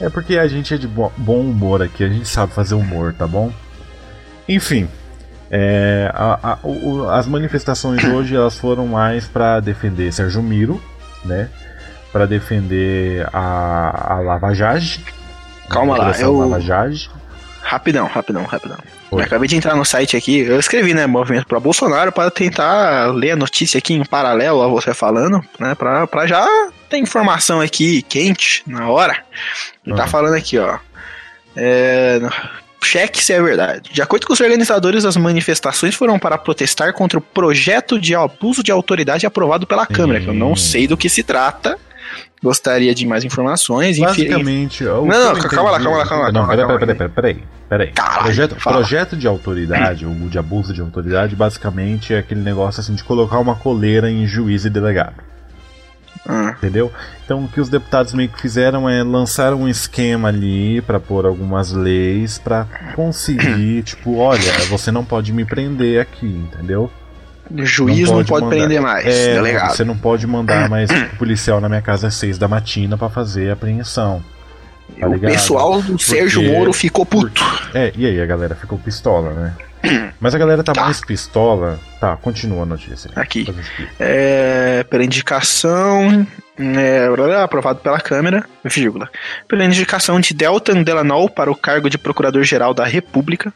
é 0.00 0.08
porque 0.08 0.38
a 0.38 0.46
gente 0.46 0.72
é 0.74 0.76
de 0.76 0.86
bo- 0.86 1.12
bom 1.16 1.40
humor 1.40 1.82
aqui, 1.82 2.04
a 2.04 2.08
gente 2.08 2.28
sabe 2.28 2.52
fazer 2.52 2.74
humor, 2.74 3.14
tá 3.16 3.26
bom? 3.26 3.52
Enfim, 4.48 4.88
é, 5.52 6.10
a- 6.14 6.38
a- 6.54 6.58
o- 6.62 7.08
as 7.10 7.26
manifestações 7.26 8.02
hoje 8.04 8.34
elas 8.34 8.58
foram 8.58 8.86
mais 8.86 9.26
para 9.26 9.60
defender 9.60 10.10
Sérgio 10.12 10.42
Miro, 10.42 10.82
né? 11.24 11.48
Para 12.10 12.26
defender 12.26 13.26
a, 13.32 14.14
a 14.14 14.20
Lava 14.20 14.54
Jato. 14.54 14.98
Calma 15.68 15.96
lá, 15.98 16.12
eu- 16.18 16.38
Lava 16.38 16.58
Jato. 16.60 17.10
Rapidão, 17.62 18.06
rapidão, 18.06 18.44
rapidão. 18.44 18.76
Oi. 19.12 19.20
Eu 19.20 19.26
acabei 19.26 19.46
de 19.48 19.56
entrar 19.56 19.76
no 19.76 19.84
site 19.84 20.16
aqui, 20.16 20.38
eu 20.40 20.58
escrevi, 20.58 20.94
né, 20.94 21.06
movimento 21.06 21.46
para 21.46 21.60
Bolsonaro 21.60 22.10
para 22.10 22.30
tentar 22.30 23.12
ler 23.14 23.32
a 23.32 23.36
notícia 23.36 23.76
aqui 23.78 23.92
em 23.94 24.04
paralelo 24.04 24.62
a 24.62 24.66
você 24.68 24.92
falando, 24.94 25.42
né, 25.60 25.74
pra, 25.74 26.06
pra 26.06 26.26
já 26.26 26.44
ter 26.88 26.96
informação 26.98 27.60
aqui 27.60 28.02
quente 28.02 28.62
na 28.66 28.88
hora. 28.88 29.16
Ele 29.86 29.94
tá 29.94 30.04
Ah. 30.04 30.08
falando 30.08 30.34
aqui, 30.34 30.58
ó. 30.58 30.78
É, 31.54 32.20
cheque 32.82 33.22
se 33.22 33.32
é 33.32 33.40
verdade. 33.40 33.90
De 33.92 34.02
acordo 34.02 34.26
com 34.26 34.32
os 34.32 34.40
organizadores, 34.40 35.04
as 35.04 35.16
manifestações 35.16 35.94
foram 35.94 36.18
para 36.18 36.36
protestar 36.38 36.92
contra 36.92 37.18
o 37.18 37.22
projeto 37.22 37.98
de 38.00 38.14
abuso 38.14 38.62
de 38.62 38.70
autoridade 38.70 39.26
aprovado 39.26 39.66
pela 39.66 39.86
Câmara, 39.86 40.20
que 40.20 40.28
eu 40.28 40.34
não 40.34 40.56
sei 40.56 40.86
do 40.86 40.96
que 40.96 41.08
se 41.08 41.22
trata. 41.22 41.78
Gostaria 42.42 42.92
de 42.92 43.06
mais 43.06 43.24
informações. 43.24 43.96
Enfim, 43.98 44.04
Basicamente. 44.04 44.84
o 44.84 45.06
Não, 45.06 45.32
não, 45.32 45.36
eu 45.38 45.48
calma 45.48 45.70
lá, 45.70 45.80
calma 45.80 45.98
lá, 45.98 46.06
calma 46.06 46.24
lá, 46.24 46.32
Não, 46.32 46.46
peraí, 46.48 46.66
peraí, 46.66 46.94
peraí, 46.96 47.08
peraí, 47.08 47.42
peraí. 47.68 47.92
Caralho, 47.92 48.22
Projeto, 48.24 48.56
fala. 48.56 48.76
projeto 48.78 49.16
de 49.16 49.28
autoridade, 49.28 50.04
ou 50.04 50.12
de 50.12 50.38
abuso 50.38 50.72
de 50.74 50.80
autoridade, 50.80 51.36
basicamente 51.36 52.12
é 52.12 52.18
aquele 52.18 52.40
negócio 52.40 52.80
assim 52.80 52.94
de 52.96 53.04
colocar 53.04 53.38
uma 53.38 53.54
coleira 53.54 54.10
em 54.10 54.26
juiz 54.26 54.64
e 54.64 54.70
delegado. 54.70 55.14
Ah. 56.28 56.54
Entendeu? 56.56 56.92
Então 57.24 57.44
o 57.44 57.48
que 57.48 57.60
os 57.60 57.68
deputados 57.68 58.14
meio 58.14 58.28
que 58.28 58.40
fizeram 58.40 58.88
é 58.88 59.02
lançar 59.02 59.52
um 59.54 59.66
esquema 59.68 60.28
ali 60.28 60.80
para 60.82 61.00
pôr 61.00 61.26
algumas 61.26 61.72
leis 61.72 62.38
para 62.38 62.66
conseguir, 62.94 63.82
tipo, 63.84 64.16
olha, 64.18 64.52
você 64.68 64.92
não 64.92 65.04
pode 65.04 65.32
me 65.32 65.44
prender 65.44 66.00
aqui, 66.00 66.26
entendeu? 66.26 66.90
O 67.50 67.66
juiz 67.66 68.08
não 68.08 68.16
pode, 68.18 68.18
não 68.18 68.24
pode 68.24 68.44
mandar- 68.44 68.56
prender 68.56 68.80
mais, 68.80 69.04
É, 69.06 69.34
delegado. 69.34 69.76
você 69.76 69.84
não 69.84 69.96
pode 69.98 70.26
mandar 70.26 70.68
mais 70.70 70.88
policial 71.18 71.60
na 71.60 71.68
minha 71.68 71.82
casa 71.82 72.06
às 72.06 72.14
seis 72.14 72.38
da 72.38 72.46
matina 72.46 72.96
para 72.96 73.10
fazer 73.10 73.50
a 73.50 73.54
apreensão. 73.54 74.22
tá 74.98 75.08
o 75.08 75.18
pessoal 75.18 75.82
do 75.82 75.98
Sérgio 75.98 76.40
Porque- 76.40 76.56
Moro 76.56 76.72
ficou 76.72 77.04
puto. 77.04 77.42
É, 77.74 77.92
e 77.96 78.06
aí 78.06 78.20
a 78.22 78.26
galera 78.26 78.54
ficou 78.54 78.78
pistola, 78.78 79.32
né? 79.32 79.52
Mas 80.20 80.34
a 80.34 80.38
galera 80.38 80.62
tá, 80.62 80.72
Tá. 80.72 80.82
mais 80.84 81.00
pistola. 81.00 81.78
Tá, 82.00 82.16
continua 82.16 82.62
a 82.62 82.66
notícia. 82.66 83.10
Aqui. 83.16 83.46
É, 83.98 84.84
pela 84.88 85.04
indicação. 85.04 86.26
É, 86.58 87.08
aprovado 87.42 87.80
pela 87.80 87.98
Câmara, 88.00 88.44
vírgula. 88.64 89.10
Pela 89.48 89.64
indicação 89.64 90.20
de 90.20 90.34
Deltan 90.34 90.82
Delanol 90.82 91.28
para 91.28 91.50
o 91.50 91.56
cargo 91.56 91.88
de 91.90 91.98
Procurador-Geral 91.98 92.72
da 92.74 92.84
República. 92.84 93.52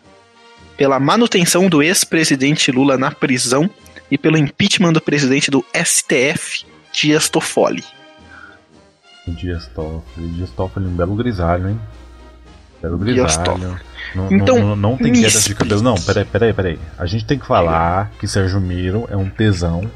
Pela 0.76 0.98
manutenção 0.98 1.68
do 1.68 1.82
ex-presidente 1.82 2.72
Lula 2.72 2.96
na 2.98 3.10
prisão. 3.10 3.70
E 4.10 4.16
pelo 4.16 4.36
impeachment 4.36 4.92
do 4.92 5.00
presidente 5.00 5.50
do 5.50 5.64
STF, 5.74 6.64
Dias 6.92 7.28
Toffoli. 7.28 7.82
Dias 9.26 9.66
Toffoli. 9.66 10.28
Dias 10.28 10.50
Toffoli, 10.50 10.86
um 10.86 10.94
belo 10.96 11.16
grisalho, 11.16 11.68
hein? 11.70 11.80
Belo 12.82 12.98
Dias 13.04 13.36
grisalho. 13.36 13.78
Não, 14.14 14.32
Então, 14.32 14.58
não, 14.58 14.76
não, 14.76 14.96
tem 14.96 15.12
me 15.12 15.22
queda 15.22 15.40
de 15.40 15.54
cabelo. 15.54 15.82
Não, 15.82 15.94
peraí, 15.94 16.24
peraí, 16.24 16.52
peraí. 16.52 16.78
A 16.98 17.06
gente 17.06 17.24
tem 17.24 17.38
que 17.38 17.46
falar 17.46 18.10
que 18.18 18.26
Sérgio 18.26 18.60
Miro 18.60 19.06
é 19.10 19.16
um 19.16 19.28
tesão. 19.28 19.90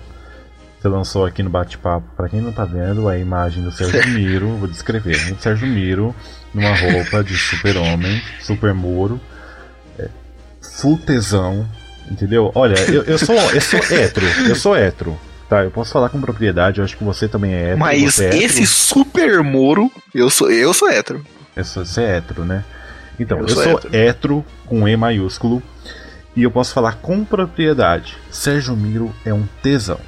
Você 0.80 0.88
lançou 0.88 1.26
aqui 1.26 1.42
no 1.42 1.50
bate-papo, 1.50 2.06
pra 2.16 2.28
quem 2.28 2.40
não 2.40 2.52
tá 2.52 2.64
vendo, 2.64 3.06
a 3.06 3.18
imagem 3.18 3.62
do 3.62 3.70
Sérgio 3.70 4.08
Miro, 4.12 4.48
vou 4.56 4.66
descrever. 4.66 5.32
O 5.32 5.40
Sérgio 5.40 5.68
Miro 5.68 6.14
numa 6.54 6.74
roupa 6.74 7.22
de 7.22 7.36
super-homem, 7.36 8.20
super 8.40 8.74
Moro, 8.74 9.20
é, 9.98 10.08
full 10.60 10.98
tesão, 10.98 11.68
entendeu? 12.10 12.50
Olha, 12.54 12.78
eu, 12.88 13.02
eu, 13.02 13.18
sou, 13.18 13.36
eu 13.36 13.60
sou 13.60 13.78
hétero, 13.78 14.26
eu 14.48 14.56
sou 14.56 14.74
hétero, 14.74 15.18
tá? 15.48 15.62
Eu 15.62 15.70
posso 15.70 15.92
falar 15.92 16.08
com 16.08 16.20
propriedade, 16.20 16.78
eu 16.78 16.84
acho 16.84 16.96
que 16.96 17.04
você 17.04 17.28
também 17.28 17.52
é 17.52 17.62
hétero. 17.62 17.78
Mas 17.78 18.18
é 18.18 18.28
hétero? 18.28 18.42
esse 18.42 18.66
super 18.66 19.42
Moro, 19.42 19.92
eu 20.14 20.30
sou, 20.30 20.50
eu 20.50 20.72
sou 20.72 20.88
hétero. 20.88 21.24
Sou, 21.64 21.84
você 21.84 22.02
é 22.02 22.16
hétero, 22.16 22.44
né? 22.44 22.64
Então, 23.18 23.38
Eu 23.38 23.44
eu, 23.44 23.48
sou 23.50 23.62
hétero. 23.78 23.96
hétero. 23.96 24.44
com 24.66 24.86
E 24.88 24.96
maiúsculo. 24.96 25.62
E 26.36 26.42
eu 26.42 26.50
posso 26.50 26.72
falar 26.72 26.96
com 26.96 27.24
propriedade. 27.24 28.16
Sérgio 28.30 28.76
Miro 28.76 29.12
é 29.24 29.34
um 29.34 29.46
tesão. 29.62 29.98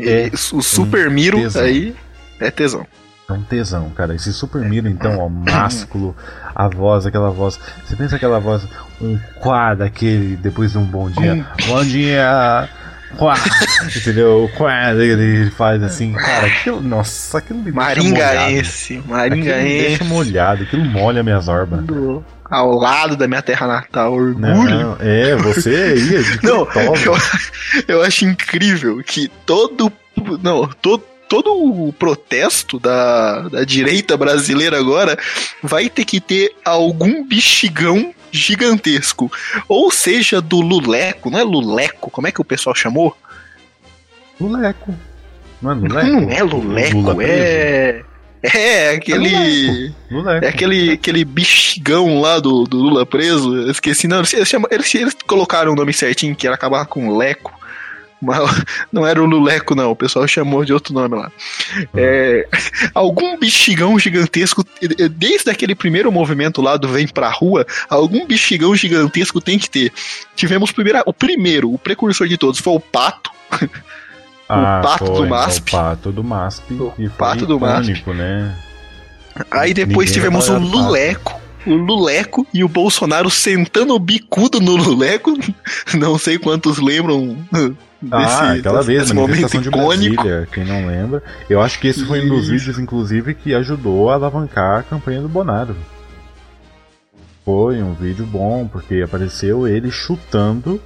É 0.00 0.30
o 0.52 0.62
super 0.62 1.10
Miro 1.10 1.38
tesão. 1.38 1.62
aí 1.62 1.94
é 2.40 2.50
tesão. 2.50 2.86
É 3.28 3.32
um 3.32 3.42
tesão, 3.42 3.90
cara. 3.90 4.14
Esse 4.14 4.32
super 4.32 4.62
Miro, 4.62 4.88
então, 4.88 5.18
ó, 5.18 5.28
másculo, 5.30 6.16
a 6.54 6.66
voz, 6.66 7.06
aquela 7.06 7.30
voz. 7.30 7.60
Você 7.84 7.94
pensa 7.94 8.16
aquela 8.16 8.40
voz, 8.40 8.66
um 9.00 9.18
quá 9.38 9.74
daquele, 9.74 10.34
depois 10.36 10.72
de 10.72 10.78
um 10.78 10.84
bom 10.84 11.08
dia. 11.10 11.46
Bom 11.68 11.84
dia! 11.84 12.68
Quá! 13.16 13.34
Entendeu? 13.96 14.50
Quá 14.56 14.92
ele 14.94 15.50
faz 15.50 15.82
assim, 15.82 16.12
cara, 16.12 16.46
aquilo. 16.46 16.80
Nossa, 16.80 17.38
aquilo 17.38 17.58
me 17.60 17.70
deixa 17.72 17.78
molhado. 17.78 18.00
Maringaense, 18.02 18.94
Aquilo 18.94 19.02
me 19.02 19.08
deixa 19.08 19.16
Maringaense. 19.16 20.04
molhado, 20.04 20.62
aquilo 20.64 20.84
molha 20.84 21.22
minhas 21.22 21.48
orbas. 21.48 21.84
do- 21.84 22.24
Ao 22.50 22.74
lado 22.78 23.16
da 23.16 23.26
minha 23.28 23.42
terra 23.42 23.66
natal, 23.66 24.12
orgulho. 24.12 24.40
Não, 24.40 24.96
é, 25.00 25.34
você 25.36 25.94
ia 25.96 26.22
de 26.22 26.42
Não, 26.46 26.66
eu, 27.04 27.14
eu 27.88 28.02
acho 28.02 28.24
incrível 28.24 29.02
que 29.04 29.28
todo. 29.46 29.92
Não, 30.42 30.66
todo. 30.80 31.04
Todo 31.28 31.50
o 31.54 31.94
protesto 31.94 32.78
da, 32.78 33.48
da 33.48 33.64
direita 33.64 34.18
brasileira 34.18 34.78
agora 34.78 35.16
vai 35.62 35.88
ter 35.88 36.04
que 36.04 36.20
ter 36.20 36.50
algum 36.62 37.26
bexigão 37.26 38.12
gigantesco. 38.32 39.30
Ou 39.68 39.90
seja, 39.90 40.40
do 40.40 40.60
Luleco, 40.60 41.30
não 41.30 41.38
é 41.38 41.42
Luleco? 41.44 42.10
Como 42.10 42.26
é 42.26 42.32
que 42.32 42.40
o 42.40 42.44
pessoal 42.44 42.74
chamou? 42.74 43.16
Luleco. 44.40 44.94
Não 45.60 45.70
é 45.70 45.74
Luleco? 45.74 46.06
Não 46.08 46.30
é 46.30 46.42
Luleco, 46.42 46.96
Lula 46.96 47.14
preso? 47.14 47.32
é. 47.32 48.04
É, 48.42 48.90
aquele. 48.96 49.92
Luleco. 50.10 50.44
É 50.44 50.48
aquele, 50.48 50.92
aquele 50.92 51.24
bexigão 51.24 52.20
lá 52.20 52.40
do, 52.40 52.64
do 52.64 52.76
Lula 52.76 53.06
preso. 53.06 53.54
Eu 53.54 53.70
esqueci, 53.70 54.08
não. 54.08 54.18
Eles, 54.32 54.48
chamam- 54.48 54.68
eles, 54.72 54.92
eles 54.96 55.16
colocaram 55.28 55.72
o 55.72 55.76
nome 55.76 55.92
certinho, 55.92 56.34
que 56.34 56.44
era 56.46 56.56
acabar 56.56 56.84
com 56.86 57.16
Leco. 57.16 57.52
Mas 58.22 58.38
não 58.92 59.04
era 59.04 59.20
o 59.20 59.26
Luleco, 59.26 59.74
não. 59.74 59.90
O 59.90 59.96
pessoal 59.96 60.26
chamou 60.28 60.64
de 60.64 60.72
outro 60.72 60.94
nome 60.94 61.16
lá. 61.16 61.30
É, 61.94 62.46
algum 62.94 63.36
bexigão 63.36 63.98
gigantesco, 63.98 64.64
desde 65.10 65.50
aquele 65.50 65.74
primeiro 65.74 66.12
movimento 66.12 66.62
lá 66.62 66.76
do 66.76 66.88
Vem 66.88 67.08
Pra 67.08 67.28
Rua, 67.28 67.66
algum 67.90 68.24
bexigão 68.24 68.76
gigantesco 68.76 69.40
tem 69.40 69.58
que 69.58 69.68
ter. 69.68 69.92
Tivemos 70.36 70.70
primeira, 70.70 71.02
o 71.04 71.12
primeiro, 71.12 71.74
o 71.74 71.78
precursor 71.78 72.28
de 72.28 72.38
todos, 72.38 72.60
foi 72.60 72.74
o 72.74 72.80
Pato. 72.80 73.30
Ah, 74.48 74.80
pato 74.82 75.04
do 75.04 75.16
foi, 75.16 75.28
MASP. 75.28 75.68
O 75.68 75.72
pato 75.72 76.12
do 76.12 76.24
MASP. 76.24 76.74
O 76.74 77.10
pato 77.16 77.46
do 77.46 77.58
MASP. 77.58 77.92
icônico, 77.92 78.12
né? 78.12 78.54
Aí 79.50 79.72
depois 79.72 80.10
Ninguém 80.10 80.12
tivemos 80.12 80.48
o 80.48 80.60
do 80.60 80.66
Luleco. 80.66 81.41
O 81.66 81.74
Luleco 81.74 82.46
e 82.52 82.64
o 82.64 82.68
Bolsonaro 82.68 83.30
sentando 83.30 83.94
o 83.94 83.98
bicudo 83.98 84.60
no 84.60 84.76
Luleco. 84.76 85.36
Não 85.94 86.18
sei 86.18 86.38
quantos 86.38 86.78
lembram 86.78 87.36
desse, 88.00 88.40
ah, 88.40 88.52
aquela 88.52 88.82
vez, 88.82 89.12
momento 89.12 89.30
manifestação 89.30 89.60
de 89.62 89.68
icônico. 89.68 90.22
Brasília, 90.22 90.48
quem 90.52 90.64
não 90.64 90.86
lembra. 90.86 91.22
Eu 91.48 91.60
acho 91.62 91.78
que 91.78 91.86
esse 91.86 92.04
foi 92.04 92.24
um 92.24 92.28
dos 92.28 92.48
vídeos, 92.48 92.78
inclusive, 92.78 93.34
que 93.34 93.54
ajudou 93.54 94.10
a 94.10 94.14
alavancar 94.14 94.80
a 94.80 94.82
campanha 94.82 95.20
do 95.20 95.28
Bonaro. 95.28 95.76
Foi 97.44 97.82
um 97.82 97.94
vídeo 97.94 98.26
bom, 98.26 98.68
porque 98.68 99.02
apareceu 99.02 99.66
ele 99.66 99.90
chutando 99.90 100.80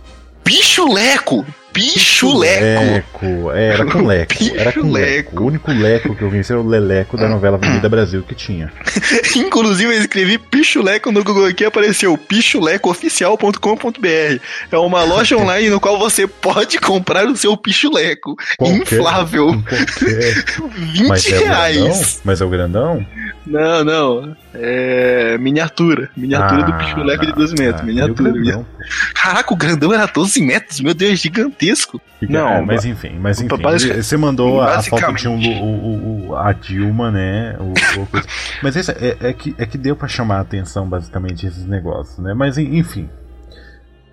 Bicho-leco! 0.47 1.45
Bicho-leco! 1.77 2.85
Leco. 2.85 3.51
É, 3.53 3.67
era 3.69 3.85
com 3.87 4.07
Leco. 4.07 4.35
Era 4.57 4.73
com. 4.73 4.91
Leco. 4.93 5.43
O 5.43 5.47
único 5.47 5.71
Leco 5.73 6.15
que 6.17 6.23
eu 6.23 6.29
conheci 6.31 6.53
era 6.53 6.61
o 6.61 6.67
Leleco 6.67 7.17
da 7.17 7.29
novela 7.29 7.57
Avenida 7.57 7.89
Brasil 7.89 8.23
que 8.23 8.35
tinha. 8.35 8.73
Inclusive, 9.37 9.95
eu 9.95 10.01
escrevi 10.01 10.39
Pichuleco 10.39 11.13
no 11.13 11.23
Google 11.23 11.47
aqui 11.47 11.65
apareceu 11.65 12.17
pichulecooficial.com.br. 12.17 14.41
É 14.71 14.79
uma 14.79 15.03
loja 15.05 15.37
online 15.37 15.69
no 15.71 15.81
qual 15.81 15.99
você 15.99 16.27
pode 16.27 16.79
comprar 16.79 17.27
o 17.27 17.37
seu 17.37 17.57
pichuleco. 17.57 18.37
Qualquer- 18.59 18.77
Inflável. 18.77 19.47
Qualquer. 19.69 20.45
20 20.77 21.09
Mas 21.09 21.27
é 21.33 21.39
reais. 21.39 22.21
Mas 22.25 22.41
é 22.41 22.45
o 22.45 22.49
grandão? 22.49 23.05
Não, 23.47 23.85
não. 23.85 24.37
É 24.55 25.37
miniatura. 25.39 26.11
Miniatura 26.17 26.65
do 26.65 26.73
Ah, 26.73 26.77
pichuleco 26.79 27.27
de 27.27 27.33
12 27.33 27.55
metros. 27.55 27.81
ah, 27.83 27.85
miniatura. 27.85 28.33
grandão? 28.33 28.67
Caraca, 29.15 29.53
o 29.53 29.57
grandão 29.57 29.93
era 29.93 30.07
12 30.07 30.41
metros. 30.43 30.81
Meu 30.81 30.95
Deus, 30.95 31.21
gigantesco. 31.67 32.01
Não, 32.29 32.49
é, 32.49 32.61
mas 32.63 32.85
enfim, 32.85 33.19
mas 33.19 33.41
enfim. 33.41 33.57
Você 34.03 34.17
mandou 34.17 34.61
a, 34.61 34.77
a 34.77 34.83
foto 34.83 35.13
de 35.15 35.29
um, 35.29 35.39
o, 35.63 36.29
o- 36.31 36.37
a 36.37 36.53
Dilma, 36.53 37.11
né? 37.11 37.57
O, 37.59 37.73
o 38.03 38.07
coisa. 38.07 38.27
Mas 38.63 38.75
esse 38.77 38.91
é, 38.93 39.17
é 39.21 39.33
que, 39.33 39.55
é 39.59 39.65
que 39.67 39.77
deu 39.79 39.95
pra 39.97 40.09
chamar 40.09 40.37
a 40.39 40.41
atenção, 40.41 40.89
basicamente, 40.89 41.47
esses 41.47 41.65
negócios, 41.67 42.19
né? 42.19 42.35
Mas 42.35 42.59
en- 42.59 42.77
enfim. 42.79 43.09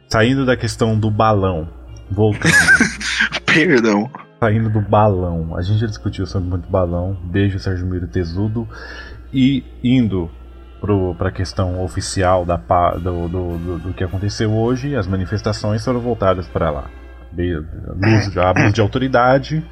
Saindo 0.10 0.46
da 0.46 0.56
questão 0.56 0.98
do 0.98 1.10
balão, 1.10 1.68
voltando. 2.12 2.54
Perdão. 3.46 4.10
saindo 4.40 4.69
do 4.69 4.82
balão. 4.82 5.56
A 5.58 5.62
gente 5.62 5.80
já 5.80 5.88
discutiu 5.88 6.25
sobre 6.27 6.50
muito 6.50 6.69
balão. 6.69 7.17
Beijo, 7.23 7.58
Sérgio 7.60 7.86
Miro 7.88 8.08
Tesudo. 8.08 8.67
E 9.34 9.63
indo 9.84 10.30
para 11.17 11.30
a 11.30 11.32
questão 11.32 11.82
oficial 11.84 12.46
da, 12.46 12.58
do, 12.58 13.27
do, 13.30 13.58
do, 13.58 13.80
do 13.80 13.94
que 13.94 14.04
aconteceu 14.04 14.52
hoje, 14.54 14.96
as 14.96 15.08
manifestações 15.08 15.84
foram 15.84 16.00
voltadas 16.02 16.46
para 16.48 16.69
lá. 16.69 16.86
Luz 17.36 18.29
de, 18.31 18.40
a 18.40 18.52
luz 18.52 18.73
de 18.73 18.81
autoridade, 18.81 19.63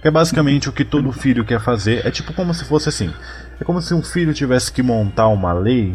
que 0.00 0.08
é 0.08 0.10
basicamente 0.10 0.68
o 0.68 0.72
que 0.72 0.84
todo 0.84 1.12
filho 1.12 1.44
quer 1.44 1.60
fazer. 1.60 2.06
É 2.06 2.10
tipo 2.10 2.32
como 2.32 2.52
se 2.54 2.64
fosse 2.64 2.88
assim: 2.88 3.10
é 3.60 3.64
como 3.64 3.80
se 3.82 3.92
um 3.94 4.02
filho 4.02 4.32
tivesse 4.32 4.72
que 4.72 4.82
montar 4.82 5.28
uma 5.28 5.52
lei 5.52 5.94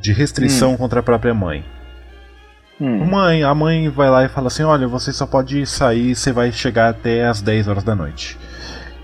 de 0.00 0.12
restrição 0.12 0.76
contra 0.76 1.00
a 1.00 1.02
própria 1.02 1.32
mãe. 1.34 1.64
Hum. 2.80 3.06
Mãe, 3.06 3.42
a 3.42 3.54
mãe 3.54 3.88
vai 3.88 4.10
lá 4.10 4.24
e 4.24 4.28
fala 4.28 4.48
assim: 4.48 4.62
Olha, 4.62 4.86
você 4.86 5.12
só 5.12 5.26
pode 5.26 5.64
sair, 5.66 6.14
você 6.14 6.30
vai 6.32 6.52
chegar 6.52 6.90
até 6.90 7.26
as 7.26 7.40
10 7.40 7.68
horas 7.68 7.82
da 7.84 7.94
noite. 7.94 8.36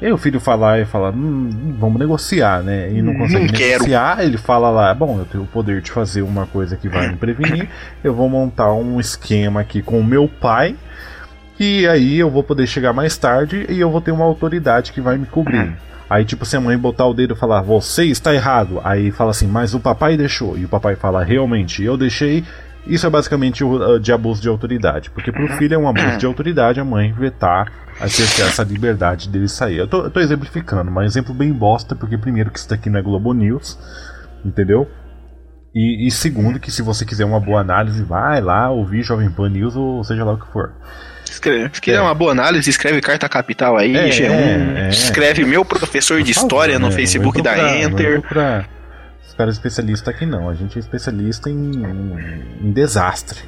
E 0.01 0.07
aí 0.07 0.13
o 0.13 0.19
filho 0.19 0.39
fala 0.41 0.79
e 0.79 0.85
fala: 0.85 1.11
hum, 1.11 1.77
Vamos 1.79 1.99
negociar, 1.99 2.63
né? 2.63 2.91
E 2.93 3.01
não 3.01 3.15
Não 3.15 3.21
consegue 3.21 3.51
quero. 3.53 3.85
negociar. 3.85 4.23
Ele 4.23 4.37
fala 4.37 4.69
lá: 4.69 4.93
Bom, 4.93 5.19
eu 5.19 5.25
tenho 5.25 5.45
o 5.45 5.47
poder 5.47 5.81
de 5.81 5.91
fazer 5.91 6.21
uma 6.21 6.47
coisa 6.47 6.77
que 6.77 6.87
vai 6.89 7.09
me 7.09 7.17
prevenir. 7.17 7.67
Eu 8.05 8.13
vou 8.15 8.29
montar 8.29 8.75
um 8.75 9.01
esquema 9.01 9.63
aqui 9.63 9.81
com 9.81 9.99
o 9.99 10.05
meu 10.05 10.29
pai. 10.29 10.77
E 11.65 11.87
aí 11.87 12.19
eu 12.19 12.29
vou 12.29 12.43
poder 12.43 12.67
chegar 12.67 12.93
mais 12.93 13.17
tarde 13.17 13.67
e 13.69 13.79
eu 13.79 13.89
vou 13.89 14.01
ter 14.01 14.11
uma 14.11 14.25
autoridade 14.25 14.91
que 14.91 15.01
vai 15.01 15.17
me 15.17 15.27
cobrir. 15.27 15.77
Aí, 16.11 16.25
tipo, 16.25 16.45
se 16.45 16.57
a 16.57 16.61
mãe 16.61 16.77
botar 16.77 17.07
o 17.07 17.15
dedo 17.15 17.35
e 17.35 17.37
falar, 17.37 17.63
você 17.63 18.05
está 18.07 18.35
errado. 18.35 18.81
Aí 18.83 19.13
fala 19.13 19.31
assim, 19.31 19.47
mas 19.47 19.73
o 19.73 19.79
papai 19.79 20.17
deixou. 20.17 20.59
E 20.59 20.65
o 20.65 20.69
papai 20.69 20.97
fala, 20.97 21.23
realmente, 21.23 21.85
eu 21.85 21.97
deixei 21.97 22.45
Isso 22.85 23.07
é 23.07 23.11
basicamente 23.11 23.63
o 23.63 23.77
uh, 23.77 24.01
de 24.01 24.13
abuso 24.13 24.43
de 24.43 24.49
autoridade, 24.49 25.09
porque 25.11 25.31
pro 25.31 25.47
filho 25.57 25.77
é 25.77 25.79
um 25.79 25.87
abuso 25.87 26.19
de 26.19 26.27
autoridade 26.27 26.81
a 26.81 26.85
mãe 26.85 27.13
vetar 27.13 27.71
a 28.01 28.09
cercear 28.09 28.49
essa 28.49 28.65
liberdade 28.65 29.29
dele 29.29 29.47
sair. 29.47 29.77
Eu 29.77 29.87
tô, 29.87 30.03
eu 30.03 30.11
tô 30.11 30.19
exemplificando, 30.19 30.91
mas 30.91 31.05
um 31.05 31.07
exemplo 31.07 31.33
bem 31.33 31.53
bosta, 31.53 31.95
porque 31.95 32.19
primeiro 32.19 32.51
que 32.51 32.59
isso 32.59 32.69
daqui 32.69 32.91
não 32.91 32.99
é 32.99 33.03
Globo 33.03 33.33
News, 33.33 33.79
entendeu? 34.45 34.91
E, 35.73 36.09
e, 36.09 36.11
segundo, 36.11 36.59
que 36.59 36.73
se 36.73 36.83
você 36.83 37.05
quiser 37.05 37.25
uma 37.25 37.39
boa 37.39 37.61
análise, 37.61 38.03
vai 38.03 38.41
lá 38.41 38.69
ouvir 38.69 39.05
Jovem 39.05 39.31
Pan 39.31 39.49
News 39.49 39.77
ou 39.77 40.03
seja 40.03 40.25
lá 40.25 40.33
o 40.33 40.39
que 40.39 40.53
for. 40.53 40.73
Escreve. 41.33 41.71
Se 41.73 41.81
quiser 41.81 41.97
é. 41.97 42.01
uma 42.01 42.15
boa 42.15 42.33
análise, 42.33 42.69
escreve 42.69 43.01
Carta 43.01 43.29
Capital 43.29 43.77
aí, 43.77 43.97
é, 43.97 44.09
G1. 44.09 44.77
É, 44.77 44.89
escreve 44.91 45.45
meu 45.45 45.65
professor 45.65 46.23
de 46.23 46.31
história 46.31 46.79
no 46.79 46.89
né? 46.89 46.95
Facebook 46.95 47.41
da 47.41 47.55
pra, 47.55 47.79
Enter. 47.79 48.21
Pra 48.23 48.67
os 49.33 49.37
caras 49.37 49.55
especialistas 49.55 50.15
aqui 50.15 50.27
não. 50.27 50.49
A 50.49 50.55
gente 50.55 50.77
é 50.77 50.81
especialista 50.81 51.49
em, 51.49 51.55
em, 51.55 52.67
em 52.67 52.71
desastre. 52.71 53.41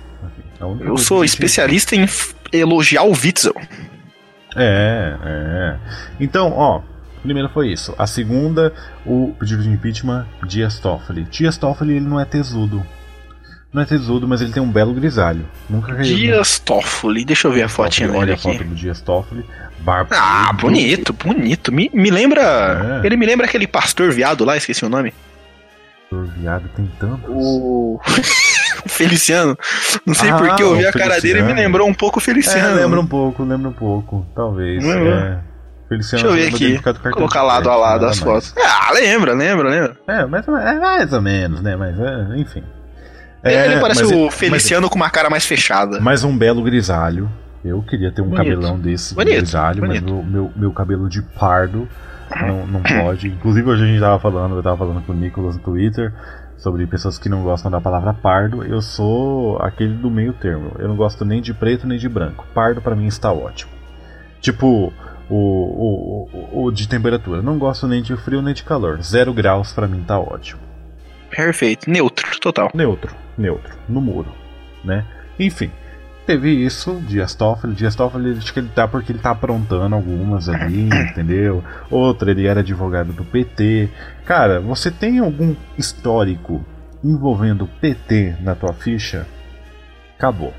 Eu 0.80 0.96
sou 0.96 1.22
especialista 1.22 1.94
em 1.94 2.08
elogiar 2.50 3.02
o 3.02 3.12
Witzel. 3.12 3.54
É, 4.56 5.14
é. 5.22 5.76
Então, 6.18 6.52
ó, 6.52 6.80
primeiro 7.22 7.50
foi 7.50 7.70
isso. 7.70 7.94
A 7.98 8.06
segunda, 8.06 8.72
o 9.04 9.34
pedido 9.38 9.62
de 9.62 9.68
impeachment, 9.68 10.26
Dias 10.46 10.78
Toffoli. 10.78 11.24
Dias 11.24 11.58
Toffoli, 11.58 11.96
ele 11.96 12.06
não 12.06 12.18
é 12.18 12.24
tesudo. 12.24 12.82
Não 13.74 13.82
é 13.82 13.84
tesudo, 13.84 14.28
mas 14.28 14.40
ele 14.40 14.52
tem 14.52 14.62
um 14.62 14.70
belo 14.70 14.94
grisalho. 14.94 15.44
Nunca 15.68 15.92
caiu. 15.92 16.04
Dias 16.16 16.60
Toffoli, 16.60 17.24
deixa 17.24 17.48
eu 17.48 17.52
ver 17.52 17.62
a 17.62 17.68
fotinha 17.68 18.06
dele 18.06 18.20
Olha 18.20 18.34
a 18.34 18.38
foto 18.38 18.62
do 18.62 18.72
Dias 18.72 19.00
Toffoli. 19.00 19.44
Barba. 19.80 20.14
Ah, 20.16 20.52
bonito, 20.52 21.12
bonito. 21.12 21.72
Me, 21.72 21.90
me 21.92 22.08
lembra. 22.08 23.00
É. 23.02 23.06
Ele 23.06 23.16
me 23.16 23.26
lembra 23.26 23.46
aquele 23.46 23.66
pastor 23.66 24.12
viado 24.12 24.44
lá, 24.44 24.56
esqueci 24.56 24.84
o 24.84 24.88
nome. 24.88 25.12
Pastor 26.08 26.24
viado 26.38 26.70
tem 26.76 26.88
tantos. 27.00 27.28
O. 27.28 28.00
Feliciano. 28.86 29.58
Não 30.06 30.14
sei 30.14 30.30
ah, 30.30 30.36
porque 30.36 30.62
eu 30.62 30.76
vi 30.76 30.86
a 30.86 30.92
cara 30.92 31.20
dele 31.20 31.40
e 31.40 31.42
me 31.42 31.52
lembrou 31.52 31.88
um 31.88 31.94
pouco 31.94 32.18
o 32.20 32.22
Feliciano. 32.22 32.78
É, 32.78 32.82
lembra 32.82 33.00
um 33.00 33.06
pouco, 33.06 33.42
lembra 33.42 33.68
um 33.68 33.72
pouco. 33.72 34.24
Talvez. 34.36 34.84
É. 34.84 35.40
Feliciano 35.88 36.22
Deixa 36.22 36.26
eu 36.26 36.32
ver 36.32 36.54
aqui. 36.54 37.10
Colocar 37.10 37.42
lado 37.42 37.68
a 37.68 37.74
lado 37.74 38.06
as 38.06 38.20
fotos. 38.20 38.54
Ah, 38.56 38.92
lembra, 38.92 39.34
lembra, 39.34 39.68
lembra. 39.68 39.96
É, 40.06 40.24
mas 40.26 40.46
é 40.46 40.78
mais 40.78 41.12
ou 41.12 41.20
menos, 41.20 41.60
né? 41.60 41.74
Mas 41.74 41.98
é, 41.98 42.36
enfim. 42.36 42.62
É, 43.44 43.66
ele 43.66 43.80
parece 43.80 44.04
o 44.04 44.30
Feliciano 44.30 44.86
mas, 44.86 44.90
com 44.90 44.96
uma 44.96 45.10
cara 45.10 45.28
mais 45.28 45.44
fechada. 45.44 46.00
Mais 46.00 46.24
um 46.24 46.36
belo 46.36 46.62
grisalho. 46.62 47.30
Eu 47.64 47.82
queria 47.82 48.10
ter 48.10 48.22
um 48.22 48.28
bonito. 48.28 48.38
cabelão 48.38 48.78
desse 48.78 49.14
bonito, 49.14 49.36
grisalho, 49.36 49.80
bonito. 49.80 50.02
mas 50.02 50.12
meu, 50.12 50.22
meu, 50.22 50.52
meu, 50.54 50.72
cabelo 50.72 51.08
de 51.08 51.22
pardo 51.22 51.88
não, 52.40 52.66
não 52.66 52.82
pode. 52.82 53.28
Inclusive 53.28 53.68
hoje 53.68 53.84
a 53.84 53.86
gente 53.86 54.00
tava 54.00 54.18
falando, 54.18 54.56
eu 54.56 54.62
tava 54.62 54.76
falando 54.78 55.04
com 55.04 55.12
o 55.12 55.14
Nicolas 55.14 55.56
no 55.56 55.62
Twitter 55.62 56.12
sobre 56.56 56.86
pessoas 56.86 57.18
que 57.18 57.28
não 57.28 57.42
gostam 57.42 57.70
da 57.70 57.80
palavra 57.80 58.12
pardo. 58.14 58.64
Eu 58.64 58.80
sou 58.80 59.58
aquele 59.58 59.94
do 59.94 60.10
meio 60.10 60.32
termo. 60.32 60.72
Eu 60.78 60.88
não 60.88 60.96
gosto 60.96 61.24
nem 61.24 61.40
de 61.40 61.52
preto 61.52 61.86
nem 61.86 61.98
de 61.98 62.08
branco. 62.08 62.46
Pardo 62.54 62.80
para 62.80 62.96
mim 62.96 63.06
está 63.06 63.32
ótimo. 63.32 63.70
Tipo, 64.40 64.92
o, 65.28 65.36
o, 65.36 66.28
o, 66.32 66.64
o, 66.64 66.72
de 66.72 66.88
temperatura. 66.88 67.42
Não 67.42 67.58
gosto 67.58 67.86
nem 67.86 68.02
de 68.02 68.16
frio 68.16 68.42
nem 68.42 68.54
de 68.54 68.62
calor. 68.62 69.00
Zero 69.02 69.32
graus 69.32 69.72
para 69.72 69.86
mim 69.86 70.02
tá 70.06 70.18
ótimo. 70.18 70.60
Perfeito. 71.34 71.90
Neutro, 71.90 72.38
total. 72.40 72.70
Neutro, 72.74 73.14
neutro. 73.36 73.74
No 73.88 74.00
muro, 74.00 74.32
né? 74.84 75.04
Enfim, 75.38 75.70
teve 76.26 76.50
isso, 76.50 77.02
Dias 77.06 77.34
Toffoli. 77.34 77.74
Dias 77.74 77.94
Toffoli, 77.94 78.36
acho 78.38 78.52
que 78.52 78.60
ele 78.60 78.70
tá 78.74 78.86
porque 78.86 79.12
ele 79.12 79.18
tá 79.18 79.30
aprontando 79.30 79.94
algumas 79.94 80.48
ali, 80.48 80.88
entendeu? 81.10 81.62
Outra, 81.90 82.30
ele 82.30 82.46
era 82.46 82.60
advogado 82.60 83.12
do 83.12 83.24
PT. 83.24 83.88
Cara, 84.24 84.60
você 84.60 84.90
tem 84.90 85.18
algum 85.18 85.54
histórico 85.76 86.64
envolvendo 87.02 87.68
PT 87.80 88.36
na 88.40 88.54
tua 88.54 88.72
ficha? 88.72 89.26
Acabou. 90.16 90.54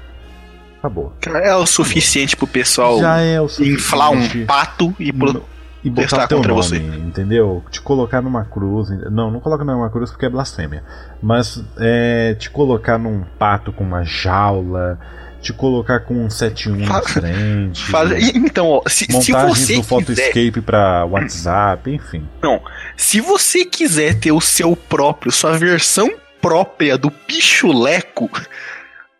Acabou. 0.77 1.13
É 1.43 1.55
o 1.55 1.65
suficiente 1.65 2.35
pro 2.35 2.45
pessoal 2.45 2.99
Já 2.99 3.19
é 3.19 3.41
o 3.41 3.47
inflar 3.61 4.11
um 4.11 4.45
pato 4.45 4.93
e, 4.99 5.11
pro... 5.11 5.43
e 5.85 5.89
botar 5.89 6.27
teu 6.27 6.37
contra 6.37 6.53
nome, 6.53 6.63
você. 6.63 6.77
Entendeu? 6.77 7.63
Te 7.69 7.79
colocar 7.79 8.21
numa 8.21 8.43
cruz. 8.43 8.89
Não, 9.11 9.29
não 9.29 9.39
coloca 9.39 9.63
numa 9.63 9.89
cruz 9.89 10.09
porque 10.09 10.25
é 10.25 10.29
blasfêmia. 10.29 10.83
Mas 11.21 11.63
é, 11.77 12.35
te 12.39 12.49
colocar 12.49 12.97
num 12.97 13.23
pato 13.37 13.71
com 13.71 13.83
uma 13.83 14.03
jaula 14.03 14.99
te 15.45 15.53
colocar 15.53 15.99
com 15.99 16.25
um 16.25 16.27
71 16.27 16.87
na 16.87 17.01
frente. 17.03 17.83
Faz, 17.91 18.11
então, 18.35 18.67
ó, 18.67 18.81
se, 18.87 19.05
se 19.21 19.31
você 19.31 19.75
do 19.75 19.83
Photoscape 19.83 20.59
para 20.59 21.05
WhatsApp, 21.05 21.91
enfim. 21.91 22.27
Não, 22.41 22.59
se 22.97 23.21
você 23.21 23.63
quiser 23.63 24.15
ter 24.15 24.31
o 24.31 24.41
seu 24.41 24.75
próprio, 24.75 25.31
sua 25.31 25.55
versão 25.55 26.11
própria 26.41 26.97
do 26.97 27.11
pichuleco, 27.11 28.27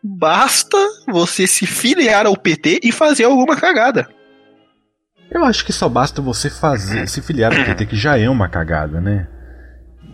basta 0.02 0.76
você 1.06 1.46
se 1.46 1.64
filiar 1.64 2.26
ao 2.26 2.36
PT 2.36 2.80
e 2.82 2.90
fazer 2.90 3.22
alguma 3.22 3.54
cagada. 3.54 4.08
Eu 5.30 5.44
acho 5.44 5.64
que 5.64 5.72
só 5.72 5.88
basta 5.88 6.22
você 6.22 6.48
fazer, 6.48 7.08
se 7.08 7.20
filiar 7.20 7.52
ao 7.52 7.64
PT, 7.64 7.86
que 7.86 7.96
já 7.96 8.18
é 8.18 8.28
uma 8.28 8.48
cagada, 8.48 9.00
né? 9.00 9.26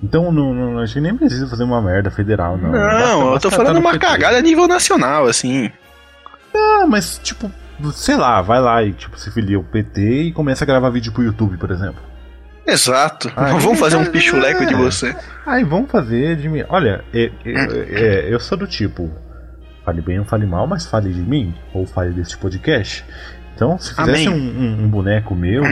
Então, 0.02 0.32
não, 0.32 0.52
não, 0.52 0.78
acho 0.80 0.94
que 0.94 1.00
nem 1.00 1.16
precisa 1.16 1.46
fazer 1.46 1.62
uma 1.62 1.80
merda 1.80 2.10
federal, 2.10 2.56
não. 2.56 2.72
Não, 2.72 2.80
basta, 2.80 3.34
eu 3.34 3.40
tô 3.40 3.50
falando 3.50 3.78
uma 3.78 3.92
PT. 3.92 4.06
cagada 4.06 4.36
a 4.36 4.42
nível 4.42 4.66
nacional, 4.66 5.26
assim. 5.26 5.70
Ah, 6.54 6.86
mas 6.88 7.18
tipo, 7.22 7.50
sei 7.92 8.16
lá, 8.16 8.42
vai 8.42 8.60
lá 8.60 8.82
e 8.82 8.92
tipo, 8.92 9.18
se 9.18 9.30
filia 9.30 9.58
o 9.58 9.64
PT 9.64 10.22
e 10.22 10.32
começa 10.32 10.64
a 10.64 10.66
gravar 10.66 10.90
vídeo 10.90 11.12
pro 11.12 11.22
YouTube, 11.22 11.56
por 11.56 11.70
exemplo. 11.70 12.02
Exato. 12.66 13.32
Aí, 13.36 13.52
vamos 13.60 13.78
fazer 13.78 13.96
um 13.96 14.06
pichuleco 14.06 14.62
é. 14.62 14.66
de 14.66 14.74
você. 14.74 15.14
Aí 15.46 15.64
vamos 15.64 15.90
fazer 15.90 16.36
de 16.36 16.48
mim. 16.48 16.64
Olha, 16.68 17.04
é, 17.12 17.30
é, 17.44 17.54
é, 17.90 18.34
eu 18.34 18.40
sou 18.40 18.58
do 18.58 18.66
tipo. 18.66 19.10
Fale 19.84 20.00
bem 20.00 20.18
ou 20.20 20.24
fale 20.24 20.46
mal, 20.46 20.66
mas 20.66 20.86
fale 20.86 21.12
de 21.12 21.20
mim. 21.20 21.54
Ou 21.74 21.86
fale 21.86 22.12
desse 22.12 22.36
podcast. 22.36 23.04
Então, 23.62 23.78
se 23.78 23.94
fizesse 23.94 24.28
um, 24.28 24.34
um, 24.34 24.84
um, 24.84 24.88
boneco 24.88 25.36
meu, 25.36 25.62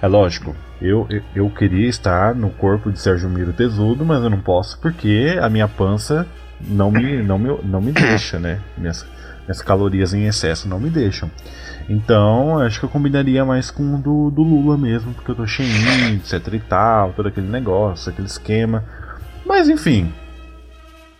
é 0.00 0.06
lógico. 0.06 0.54
Eu, 0.80 1.08
eu, 1.34 1.50
queria 1.50 1.88
estar 1.88 2.36
no 2.36 2.50
corpo 2.50 2.92
de 2.92 3.00
Sérgio 3.00 3.28
Miro 3.28 3.52
Tesudo, 3.52 4.04
mas 4.04 4.22
eu 4.22 4.30
não 4.30 4.40
posso 4.40 4.78
porque 4.78 5.36
a 5.40 5.48
minha 5.48 5.66
pança 5.66 6.24
não 6.60 6.90
me, 6.90 7.20
não 7.20 7.38
me, 7.38 7.58
não 7.64 7.80
me 7.80 7.90
deixa, 7.90 8.38
né? 8.38 8.60
Minhas, 8.78 9.04
as 9.48 9.60
calorias 9.60 10.14
em 10.14 10.26
excesso 10.26 10.68
não 10.68 10.78
me 10.78 10.88
deixam. 10.88 11.28
Então, 11.88 12.60
acho 12.60 12.78
que 12.78 12.84
eu 12.84 12.88
combinaria 12.88 13.44
mais 13.44 13.72
com 13.72 13.96
o 13.96 13.98
do, 13.98 14.30
do 14.30 14.42
Lula 14.42 14.78
mesmo, 14.78 15.12
porque 15.12 15.32
eu 15.32 15.34
tô 15.34 15.46
cheinho, 15.46 16.14
etc 16.14 16.46
e 16.52 16.60
tal, 16.60 17.12
todo 17.12 17.26
aquele 17.26 17.48
negócio, 17.48 18.10
aquele 18.10 18.28
esquema. 18.28 18.84
Mas 19.44 19.68
enfim, 19.68 20.12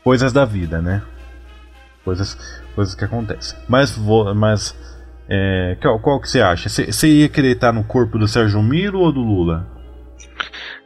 coisas 0.05 0.33
da 0.33 0.45
vida, 0.45 0.81
né? 0.81 1.03
Coisas, 2.05 2.37
coisas 2.77 2.95
que 2.95 3.05
acontecem. 3.05 3.59
Mas 3.69 3.97
vou, 3.97 4.33
mas 4.35 4.75
é, 5.29 5.77
qual, 5.81 5.99
qual 6.01 6.21
que 6.21 6.29
você 6.29 6.41
acha? 6.41 6.69
Você 6.69 7.09
ia 7.09 7.29
querer 7.29 7.53
estar 7.53 7.73
no 7.73 7.85
corpo 7.85 8.19
do 8.19 8.29
Sérgio 8.29 8.63
Miro 8.63 8.99
ou 8.99 9.13
do 9.13 9.21
Lula? 9.21 9.67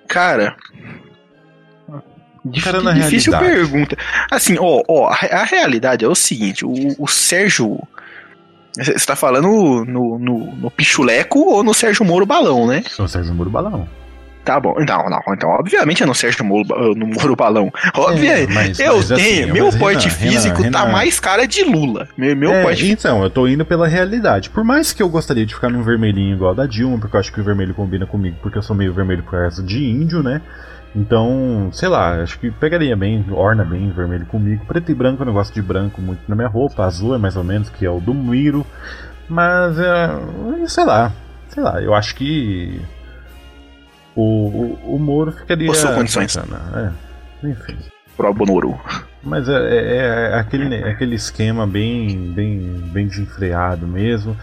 Cara, 0.09 0.57
Dif 2.51 2.71
na 2.71 2.93
difícil 2.93 3.33
realidade. 3.33 3.69
pergunta. 3.69 3.97
Assim, 4.31 4.57
ó, 4.59 4.83
ó, 4.89 5.09
a, 5.09 5.45
realidade 5.45 6.05
é 6.05 6.09
o 6.09 6.15
seguinte: 6.15 6.65
o, 6.65 6.73
o 6.99 7.09
Sérgio. 7.09 7.79
Você 8.77 9.07
tá 9.07 9.17
falando 9.17 9.49
no, 9.87 10.19
no, 10.19 10.55
no, 10.55 10.71
Pichuleco 10.71 11.39
ou 11.39 11.65
no 11.65 11.73
Sérgio 11.73 12.05
Moro 12.05 12.27
Balão, 12.27 12.67
né? 12.67 12.85
No 12.99 13.09
Sérgio 13.09 13.35
Moro 13.35 13.49
Balão. 13.49 13.89
Tá 14.47 14.61
bom, 14.61 14.77
não, 14.79 15.11
não, 15.11 15.35
então 15.35 15.51
obviamente 15.51 16.05
é 16.05 16.07
no 16.07 16.15
Sérgio 16.15 16.45
Moro, 16.45 16.95
no 16.95 17.05
Moro 17.05 17.35
Balão. 17.35 17.69
Obviamente, 17.97 18.53
é, 18.53 18.55
mas, 18.55 18.79
eu 18.79 18.97
mas, 18.97 19.11
assim, 19.11 19.25
tenho, 19.25 19.45
assim, 19.45 19.53
meu 19.53 19.73
porte 19.73 20.09
físico 20.09 20.59
Renan, 20.59 20.71
tá 20.71 20.81
Renan. 20.83 20.93
mais 20.93 21.19
cara 21.19 21.49
de 21.49 21.65
Lula. 21.65 22.07
Meu, 22.17 22.37
meu 22.37 22.53
é, 22.53 22.63
porte 22.63 22.89
Então, 22.89 23.25
eu 23.25 23.29
tô 23.29 23.49
indo 23.49 23.65
pela 23.65 23.89
realidade. 23.89 24.49
Por 24.49 24.63
mais 24.63 24.93
que 24.93 25.03
eu 25.03 25.09
gostaria 25.09 25.45
de 25.45 25.53
ficar 25.53 25.69
num 25.69 25.83
vermelhinho 25.83 26.37
igual 26.37 26.55
da 26.55 26.65
Dilma, 26.65 26.97
porque 26.97 27.17
eu 27.17 27.21
acho 27.21 27.33
que 27.33 27.41
o 27.41 27.45
vermelho 27.45 27.75
combina 27.75 28.07
comigo, 28.07 28.37
porque 28.41 28.57
eu 28.57 28.63
sou 28.63 28.77
meio 28.77 28.95
vermelho 28.95 29.25
por 29.25 29.33
causa 29.33 29.65
de 29.65 29.85
índio, 29.85 30.23
né? 30.23 30.41
Então, 30.95 31.69
sei 31.73 31.89
lá, 31.89 32.23
acho 32.23 32.39
que 32.39 32.49
pegaria 32.49 32.97
bem, 32.97 33.25
orna 33.33 33.65
bem 33.65 33.91
vermelho 33.91 34.27
comigo. 34.27 34.65
Preto 34.65 34.93
e 34.93 34.95
branco 34.95 35.23
eu 35.23 35.27
não 35.27 35.33
gosto 35.33 35.53
de 35.53 35.61
branco 35.61 36.01
muito 36.01 36.21
na 36.29 36.37
minha 36.37 36.49
roupa, 36.49 36.85
azul 36.85 37.17
é 37.17 37.19
mais 37.19 37.37
ou 37.37 37.43
menos, 37.43 37.69
que 37.69 37.85
é 37.85 37.91
o 37.91 37.99
do 37.99 38.15
Miro. 38.15 38.65
Mas, 39.29 39.77
é, 39.77 40.69
sei 40.69 40.85
lá, 40.85 41.13
sei 41.49 41.65
lá, 41.65 41.83
eu 41.83 41.93
acho 41.93 42.15
que 42.15 42.81
o, 44.17 44.23
o, 44.23 44.97
o 44.97 44.99
Moro 44.99 45.31
ficaria. 45.31 45.67
Possui 45.67 45.95
condições. 45.95 46.35
Bacana, 46.35 46.95
é, 47.43 47.47
enfim. 47.47 47.77
Pro 48.17 48.33
Bonoro. 48.33 48.81
Mas 49.23 49.49
é, 49.49 49.53
é, 49.53 49.97
é, 49.97 50.35
aquele, 50.35 50.75
é 50.75 50.91
aquele 50.91 51.15
esquema 51.15 51.67
bem, 51.67 52.33
bem, 52.33 52.61
bem 52.93 53.07
desenfreado 53.07 53.87
mesmo. 53.87 54.37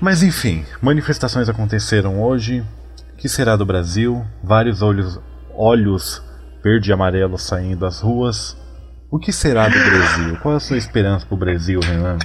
Mas 0.00 0.22
enfim, 0.22 0.64
manifestações 0.80 1.48
aconteceram 1.48 2.22
hoje. 2.22 2.64
que 3.16 3.28
será 3.28 3.56
do 3.56 3.66
Brasil? 3.66 4.24
Vários 4.42 4.80
olhos, 4.80 5.20
olhos 5.54 6.22
verde 6.62 6.90
e 6.90 6.92
amarelo 6.92 7.38
saindo 7.38 7.80
das 7.80 8.00
ruas. 8.00 8.56
O 9.10 9.18
que 9.18 9.32
será 9.32 9.68
do 9.68 9.78
Brasil? 9.78 10.36
Qual 10.42 10.54
é 10.54 10.56
a 10.58 10.60
sua 10.60 10.76
esperança 10.76 11.26
pro 11.26 11.36
Brasil, 11.36 11.80
Renan? 11.80 12.18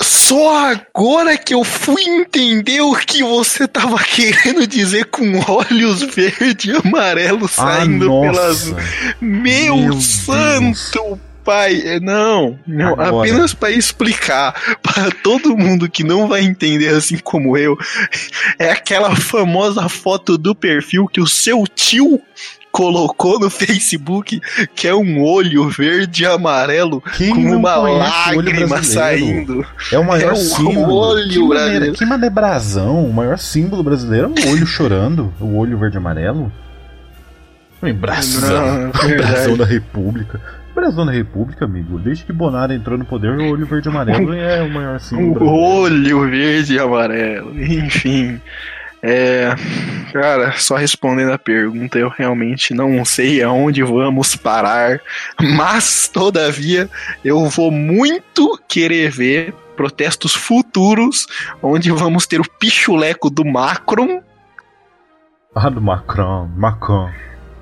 Só 0.00 0.66
agora 0.66 1.38
que 1.38 1.54
eu 1.54 1.64
fui 1.64 2.02
entender 2.02 2.80
o 2.80 2.94
que 2.94 3.22
você 3.22 3.66
tava 3.66 3.98
querendo 4.02 4.66
dizer 4.66 5.06
com 5.06 5.40
olhos 5.48 6.02
verde 6.14 6.70
e 6.70 6.76
amarelo 6.76 7.46
ah, 7.46 7.48
saindo 7.48 8.18
ah, 8.18 8.20
pelas. 8.20 8.74
Meu, 9.20 9.76
Meu 9.76 10.00
santo 10.00 11.20
pai, 11.46 11.80
é, 11.84 12.00
não, 12.00 12.58
não 12.66 12.94
Agora. 12.94 13.20
apenas 13.20 13.54
para 13.54 13.70
explicar 13.70 14.52
para 14.82 15.12
todo 15.22 15.56
mundo 15.56 15.88
que 15.88 16.02
não 16.02 16.26
vai 16.26 16.42
entender 16.42 16.88
assim 16.88 17.18
como 17.18 17.56
eu, 17.56 17.78
é 18.58 18.72
aquela 18.72 19.14
famosa 19.14 19.88
foto 19.88 20.36
do 20.36 20.56
perfil 20.56 21.06
que 21.06 21.20
o 21.20 21.26
seu 21.26 21.64
tio 21.68 22.20
colocou 22.76 23.40
no 23.40 23.48
Facebook, 23.48 24.38
que 24.74 24.86
é 24.86 24.94
um 24.94 25.22
olho 25.22 25.66
verde 25.70 26.24
e 26.24 26.26
amarelo 26.26 27.00
Quem 27.16 27.30
com 27.34 27.56
uma 27.56 27.74
lágrima 27.76 28.82
saindo. 28.82 29.64
É 29.90 29.98
o 29.98 30.04
maior 30.04 30.30
É 30.30 30.32
o 30.34 30.36
símbolo. 30.36 30.94
olho 30.94 31.28
que, 31.30 31.38
maneira, 31.38 31.48
brasileiro. 31.64 31.94
que 31.94 32.04
manebrasão. 32.04 33.06
O 33.06 33.12
maior 33.14 33.38
símbolo 33.38 33.82
brasileiro 33.82 34.34
é 34.36 34.46
o 34.46 34.52
olho 34.52 34.66
chorando. 34.66 35.32
O 35.40 35.56
olho 35.56 35.78
verde 35.78 35.96
e 35.96 35.98
amarelo. 35.98 36.52
Brasão. 37.98 38.90
Não, 38.92 39.10
é. 39.10 39.16
Brasão 39.16 39.56
da 39.56 39.64
República. 39.64 40.40
Brasão 40.74 41.06
da 41.06 41.12
República, 41.12 41.64
amigo. 41.64 41.98
Desde 41.98 42.24
que 42.24 42.32
Bonara 42.32 42.74
entrou 42.74 42.98
no 42.98 43.06
poder, 43.06 43.30
o 43.38 43.50
olho 43.52 43.64
verde 43.64 43.88
e 43.88 43.90
amarelo 43.90 44.34
é 44.34 44.60
o 44.62 44.68
maior 44.70 45.00
símbolo 45.00 45.30
O 45.30 45.34
brasileiro. 45.34 46.18
olho 46.18 46.30
verde 46.30 46.74
e 46.74 46.78
amarelo. 46.78 47.58
Enfim. 47.58 48.38
É. 49.08 49.54
Cara, 50.12 50.52
só 50.58 50.74
respondendo 50.74 51.30
a 51.30 51.38
pergunta, 51.38 51.96
eu 51.96 52.08
realmente 52.08 52.74
não 52.74 53.04
sei 53.04 53.40
aonde 53.40 53.84
vamos 53.84 54.34
parar. 54.34 55.00
Mas, 55.40 56.08
todavia, 56.08 56.90
eu 57.24 57.48
vou 57.48 57.70
muito 57.70 58.60
querer 58.66 59.10
ver 59.10 59.54
protestos 59.76 60.34
futuros 60.34 61.26
onde 61.62 61.92
vamos 61.92 62.26
ter 62.26 62.40
o 62.40 62.50
pichuleco 62.58 63.30
do 63.30 63.44
Macron. 63.44 64.22
Ah, 65.54 65.70
do 65.70 65.80
Macron. 65.80 66.48
Macron. 66.56 67.08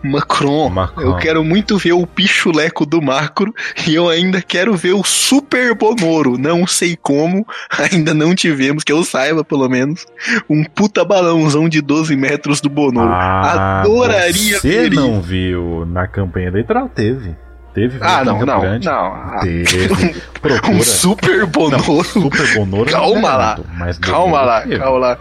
Macron. 0.04 0.68
Macron. 0.68 1.02
Eu 1.02 1.16
quero 1.16 1.42
muito 1.42 1.78
ver 1.78 1.92
o 1.92 2.06
pichuleco 2.06 2.84
do 2.84 3.00
Macron 3.00 3.52
e 3.86 3.94
eu 3.94 4.08
ainda 4.08 4.42
quero 4.42 4.74
ver 4.76 4.92
o 4.92 5.02
Super 5.02 5.74
Bonoro. 5.74 6.36
Não 6.38 6.66
sei 6.66 6.96
como, 7.00 7.46
ainda 7.92 8.12
não 8.14 8.34
tivemos, 8.34 8.84
que 8.84 8.92
eu 8.92 9.02
saiba 9.04 9.42
pelo 9.44 9.68
menos, 9.68 10.06
um 10.48 10.62
puta 10.64 11.04
balãozão 11.04 11.68
de 11.68 11.80
12 11.80 12.14
metros 12.16 12.60
do 12.60 12.68
Bonoro. 12.68 13.10
Ah, 13.10 13.80
Adoraria 13.80 14.58
Você 14.60 14.88
ver 14.88 14.90
não 14.92 15.20
viu 15.20 15.86
na 15.86 16.06
campanha 16.06 16.48
eleitoral? 16.48 16.88
Teve. 16.88 17.34
Teve. 17.74 17.98
Ah, 18.00 18.24
não, 18.24 18.38
não, 18.46 18.60
Grande. 18.60 18.86
não. 18.86 19.40
Teve. 19.40 19.88
Procura. 20.40 20.76
Um 20.76 20.82
Super 20.82 21.44
Bonoro. 21.46 22.04
Super 22.04 22.54
Bonoro. 22.54 22.90
Calma 22.90 23.14
não 23.14 23.22
lá. 23.22 23.36
garanto, 23.38 23.66
mas 23.76 23.98
Calma 23.98 24.42
lá, 24.42 24.62
calma 24.62 24.98
lá. 24.98 25.18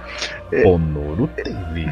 Bonoro 0.64 1.28
teve. 1.36 1.92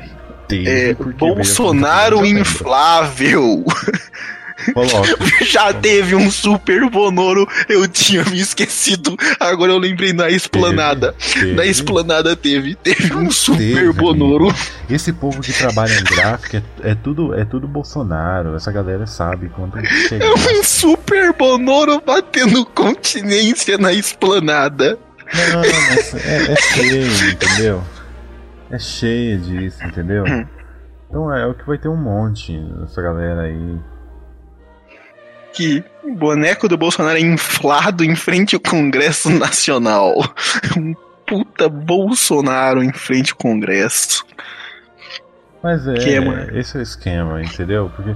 Teve. 0.52 0.70
É, 0.70 0.94
Bolsonaro 0.94 2.26
inflável. 2.26 3.64
Já 5.42 5.74
teve 5.74 6.14
um 6.16 6.30
Super 6.30 6.90
Bonoro, 6.90 7.48
eu 7.68 7.88
tinha 7.88 8.24
me 8.26 8.40
esquecido. 8.40 9.18
Agora 9.40 9.72
eu 9.72 9.78
lembrei 9.78 10.14
na 10.14 10.30
esplanada. 10.30 11.16
Teve. 11.34 11.54
Na 11.54 11.66
esplanada 11.66 12.36
teve, 12.36 12.76
teve 12.76 13.16
um 13.16 13.32
Super 13.32 13.58
Teve, 13.58 13.94
Bonoro. 13.94 14.54
Esse 14.90 15.14
povo 15.14 15.42
que 15.42 15.54
trabalha 15.54 15.94
em 15.94 16.04
gráfica 16.04 16.64
é, 16.84 16.92
é 16.92 16.96
tudo, 16.96 17.34
é 17.34 17.46
tudo 17.46 17.68
Bolsonaro. 17.68 18.56
Essa 18.56 18.72
galera 18.72 19.08
sabe 19.08 19.50
quando 19.50 19.84
chega. 20.08 20.26
É 20.26 20.30
um 20.32 20.64
Super 20.64 21.34
Bonoro 21.34 22.02
batendo 22.06 22.66
continência 22.66 23.78
na 23.78 23.94
esplanada. 23.94 25.00
Não, 25.34 25.62
mas 25.62 26.14
é, 26.14 26.52
é 26.52 26.56
cheio, 26.56 27.32
entendeu? 27.32 27.84
É 28.72 28.80
cheio 28.80 29.38
disso, 29.40 29.86
entendeu? 29.86 30.24
Hum. 30.26 30.46
Então 31.10 31.34
é 31.36 31.46
o 31.46 31.54
que 31.54 31.68
vai 31.68 31.78
ter 31.78 31.90
um 31.90 31.98
monte 31.98 32.58
dessa 32.80 33.02
galera 33.02 33.42
aí. 33.42 33.80
Que 35.54 35.84
o 36.04 36.16
boneco 36.16 36.70
do 36.70 36.78
Bolsonaro 36.78 37.18
é 37.18 37.22
inflado 37.22 38.06
em 38.06 38.16
frente 38.16 38.56
ao 38.56 38.62
Congresso 38.62 39.30
Nacional. 39.30 40.16
Um 40.78 40.96
puta 41.26 41.70
Bolsonaro 41.70 42.84
em 42.84 42.92
frente 42.92 43.32
ao 43.32 43.38
Congresso. 43.38 44.26
Mas 45.62 45.88
é, 45.88 45.94
Esquema. 45.94 46.48
esse 46.54 46.76
é 46.76 46.80
o 46.80 46.84
esquema, 46.84 47.42
entendeu? 47.42 47.92
Porque, 47.96 48.16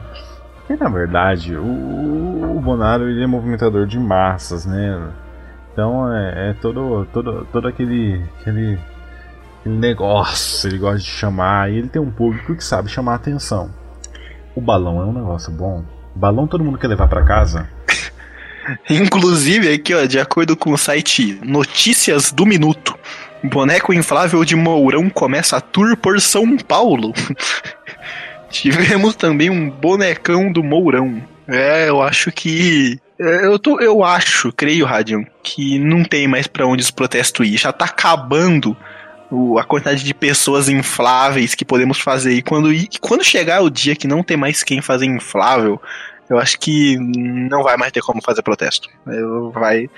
porque 0.58 0.84
na 0.84 0.89
verdade, 0.89 1.56
o, 1.56 2.58
o 2.58 2.62
Bonaro 2.62 3.10
ele 3.10 3.24
é 3.24 3.28
movimentador 3.28 3.86
de 3.86 3.99
massas, 3.99 4.66
né? 4.66 5.12
Então 5.72 6.12
é, 6.14 6.49
é 6.49 6.53
todo, 6.53 7.06
todo, 7.14 7.45
todo 7.51 7.68
aquele, 7.68 8.22
aquele 8.39 8.80
negócio, 9.70 10.70
ele 10.70 10.78
gosta 10.78 10.99
de 10.99 11.05
chamar, 11.05 11.72
e 11.72 11.78
ele 11.78 11.88
tem 11.89 12.01
um 12.01 12.11
público 12.11 12.55
que 12.55 12.63
sabe 12.63 12.89
chamar 12.89 13.16
atenção. 13.16 13.72
O 14.55 14.61
balão 14.61 15.01
é 15.01 15.05
um 15.05 15.13
negócio 15.13 15.51
bom. 15.51 15.84
Balão 16.16 16.47
todo 16.47 16.63
mundo 16.63 16.78
quer 16.78 16.88
levar 16.88 17.07
pra 17.07 17.24
casa? 17.24 17.68
Inclusive, 18.89 19.74
aqui, 19.74 19.93
ó, 19.93 20.05
de 20.05 20.20
acordo 20.20 20.55
com 20.55 20.72
o 20.72 20.78
site 20.78 21.39
Notícias 21.43 22.32
do 22.32 22.45
Minuto, 22.45 22.97
boneco 23.43 23.93
inflável 23.93 24.43
de 24.45 24.55
Mourão 24.55 25.09
começa 25.09 25.57
a 25.57 25.61
tour 25.61 25.97
por 25.97 26.20
São 26.22 26.57
Paulo. 26.57 27.13
Tivemos 28.49 29.16
também 29.16 29.49
um 29.49 29.70
bonecão 29.70 30.51
do 30.51 30.63
Mourão. 30.63 31.22
É, 31.47 31.89
eu 31.89 32.01
acho 32.01 32.32
que. 32.32 32.99
é, 33.20 33.45
Eu, 33.45 33.59
tô, 33.59 33.80
eu 33.80 34.03
acho, 34.03 34.51
creio, 34.53 34.86
Radion, 34.86 35.24
que 35.43 35.78
não 35.78 36.03
tem 36.03 36.28
mais 36.28 36.47
pra 36.47 36.66
onde 36.66 36.82
os 36.82 36.91
protestos 36.91 37.45
ir. 37.45 37.57
Já 37.57 37.74
tá 37.74 37.86
acabando 37.86 38.76
o- 39.32 39.57
a 39.59 39.63
quantidade 39.63 40.03
de 40.03 40.13
pessoas 40.13 40.69
infláveis 40.69 41.55
que 41.55 41.65
podemos 41.65 41.99
fazer. 41.99 42.34
E 42.34 42.41
quando, 42.41 42.71
e 42.71 42.88
quando 43.01 43.23
chegar 43.23 43.61
o 43.61 43.69
dia 43.69 43.95
que 43.95 44.07
não 44.07 44.21
tem 44.23 44.38
mais 44.38 44.63
quem 44.63 44.82
fazer 44.82 45.05
inflável, 45.05 45.82
eu 46.30 46.38
acho 46.39 46.59
que 46.59 46.97
não 46.99 47.63
vai 47.63 47.78
mais 47.78 47.91
ter 47.91 48.01
como 48.01 48.21
fazer 48.21 48.41
protesto. 48.41 48.89
Eu 49.07 49.51
vai. 49.51 49.89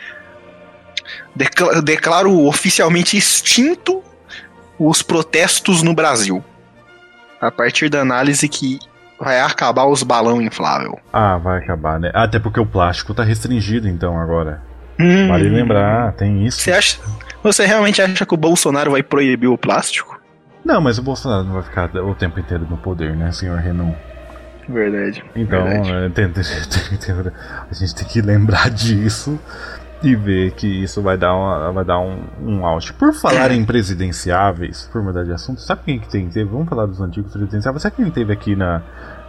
Decla- 1.36 1.82
declaro 1.82 2.46
oficialmente 2.46 3.16
extinto 3.18 4.04
os 4.80 5.02
protestos 5.02 5.82
no 5.82 5.94
Brasil. 5.94 6.44
A 7.40 7.52
partir 7.52 7.90
da 7.90 8.02
análise 8.02 8.48
que 8.50 8.80
vai 9.20 9.40
acabar 9.40 9.86
os 9.86 10.04
balão 10.04 10.42
inflável. 10.42 11.00
Ah, 11.14 11.38
vai 11.38 11.60
acabar, 11.60 12.00
né? 12.00 12.12
Até 12.14 12.40
porque 12.40 12.60
o 12.60 12.66
plástico 12.66 13.14
tá 13.14 13.24
restringido 13.24 13.88
então 13.88 14.20
agora. 14.20 14.62
Hum. 15.00 15.28
Vale 15.28 15.48
lembrar, 15.50 16.14
tem 16.14 16.46
isso. 16.46 16.60
Você 16.62 16.72
acha? 16.72 17.00
Você 17.44 17.66
realmente 17.66 18.02
acha 18.02 18.26
que 18.26 18.34
o 18.34 18.38
Bolsonaro 18.38 18.92
vai 18.92 19.04
proibir 19.04 19.48
o 19.48 19.58
plástico? 19.58 20.20
Não, 20.66 20.82
mas 20.82 20.98
o 20.98 21.04
Bolsonaro 21.04 21.44
não 21.46 21.54
vai 21.54 21.64
ficar 21.64 21.90
o 21.96 22.14
tempo 22.16 22.40
inteiro 22.40 22.68
no 22.70 22.78
poder, 22.78 23.16
né, 23.16 23.32
senhor 23.32 23.58
Renan? 23.60 23.94
Verdade. 24.68 25.24
Então, 25.36 25.64
verdade. 25.64 25.92
é, 25.92 26.10
tem- 26.10 27.24
a 27.70 27.74
gente 27.74 27.96
tem 27.96 28.06
que 28.08 28.22
lembrar 28.22 28.70
disso 28.70 29.40
e 30.04 30.14
ver 30.16 30.52
que 30.52 30.68
isso 30.68 31.02
vai 31.02 31.18
dar, 31.18 31.34
uma, 31.34 31.72
vai 31.72 31.86
dar 31.86 32.00
um, 32.00 32.20
um 32.42 32.66
out. 32.66 32.92
Por 32.94 33.14
falar 33.14 33.52
em 33.52 33.64
presidenciáveis, 33.64 34.90
por 34.92 35.02
mudar 35.02 35.24
de 35.24 35.32
assunto, 35.32 35.62
sabe 35.62 35.82
quem 35.86 36.00
que 36.00 36.10
tem? 36.10 36.28
Teve, 36.28 36.50
vamos 36.50 36.68
falar 36.68 36.86
dos 36.86 37.00
antigos 37.00 37.32
presidenciáveis. 37.32 37.82
Sabe 37.82 37.96
quem 37.96 38.10
teve 38.12 38.34
aqui 38.34 38.56
na, 38.56 38.82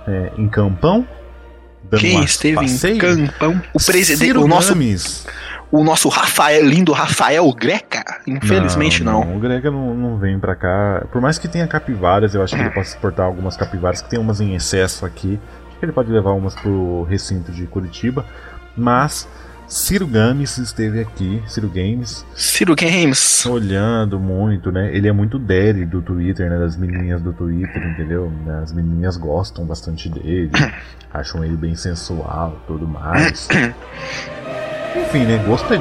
é, 0.06 0.32
em 0.36 0.48
Campão? 0.48 1.06
Dando 1.90 2.00
Quem 2.00 2.22
esteve 2.22 2.56
passeio? 2.56 2.96
em 2.96 2.98
Campão? 3.28 3.62
O 3.72 3.78
presidente, 3.82 4.18
Ciro 4.26 4.42
o 4.42 4.48
nosso, 4.48 4.74
Gomes. 4.74 5.26
O 5.70 5.84
nosso 5.84 6.08
Rafael, 6.08 6.64
lindo 6.64 6.92
Rafael 6.92 7.50
Greca? 7.52 8.04
Infelizmente 8.26 9.02
não. 9.02 9.36
O 9.36 9.38
Grega 9.38 9.70
não, 9.70 9.94
não 9.94 10.18
vem 10.18 10.38
pra 10.38 10.54
cá. 10.54 11.06
Por 11.12 11.20
mais 11.20 11.38
que 11.38 11.48
tenha 11.48 11.66
capivaras, 11.66 12.34
eu 12.34 12.42
acho 12.42 12.54
que 12.56 12.62
ele 12.62 12.70
pode 12.70 12.86
exportar 12.86 13.26
algumas 13.26 13.56
capivaras, 13.56 14.02
que 14.02 14.08
tem 14.08 14.18
umas 14.18 14.40
em 14.40 14.54
excesso 14.54 15.04
aqui. 15.04 15.38
Acho 15.68 15.78
que 15.78 15.84
ele 15.84 15.92
pode 15.92 16.10
levar 16.10 16.32
umas 16.32 16.54
pro 16.54 17.02
recinto 17.04 17.52
de 17.52 17.66
Curitiba. 17.66 18.24
Mas 18.76 19.28
Ciro 19.68 20.06
Games 20.06 20.56
esteve 20.56 20.98
aqui, 20.98 21.42
Ciro 21.46 21.68
Games, 21.68 22.24
Ciro 22.34 22.74
Games. 22.74 23.44
olhando 23.44 24.18
muito, 24.18 24.72
né? 24.72 24.94
Ele 24.96 25.06
é 25.06 25.12
muito 25.12 25.38
daddy 25.38 25.84
do 25.84 26.00
Twitter, 26.00 26.48
né? 26.48 26.58
Das 26.58 26.74
menininhas 26.74 27.20
do 27.20 27.34
Twitter, 27.34 27.86
entendeu? 27.86 28.32
As 28.62 28.72
menininhas 28.72 29.18
gostam 29.18 29.66
bastante 29.66 30.08
dele, 30.08 30.50
acham 31.12 31.44
ele 31.44 31.54
bem 31.54 31.74
sensual 31.74 32.58
tudo 32.66 32.88
mais. 32.88 33.46
Enfim, 34.96 35.24
né? 35.24 35.42
Gosto 35.46 35.72
é 35.72 35.78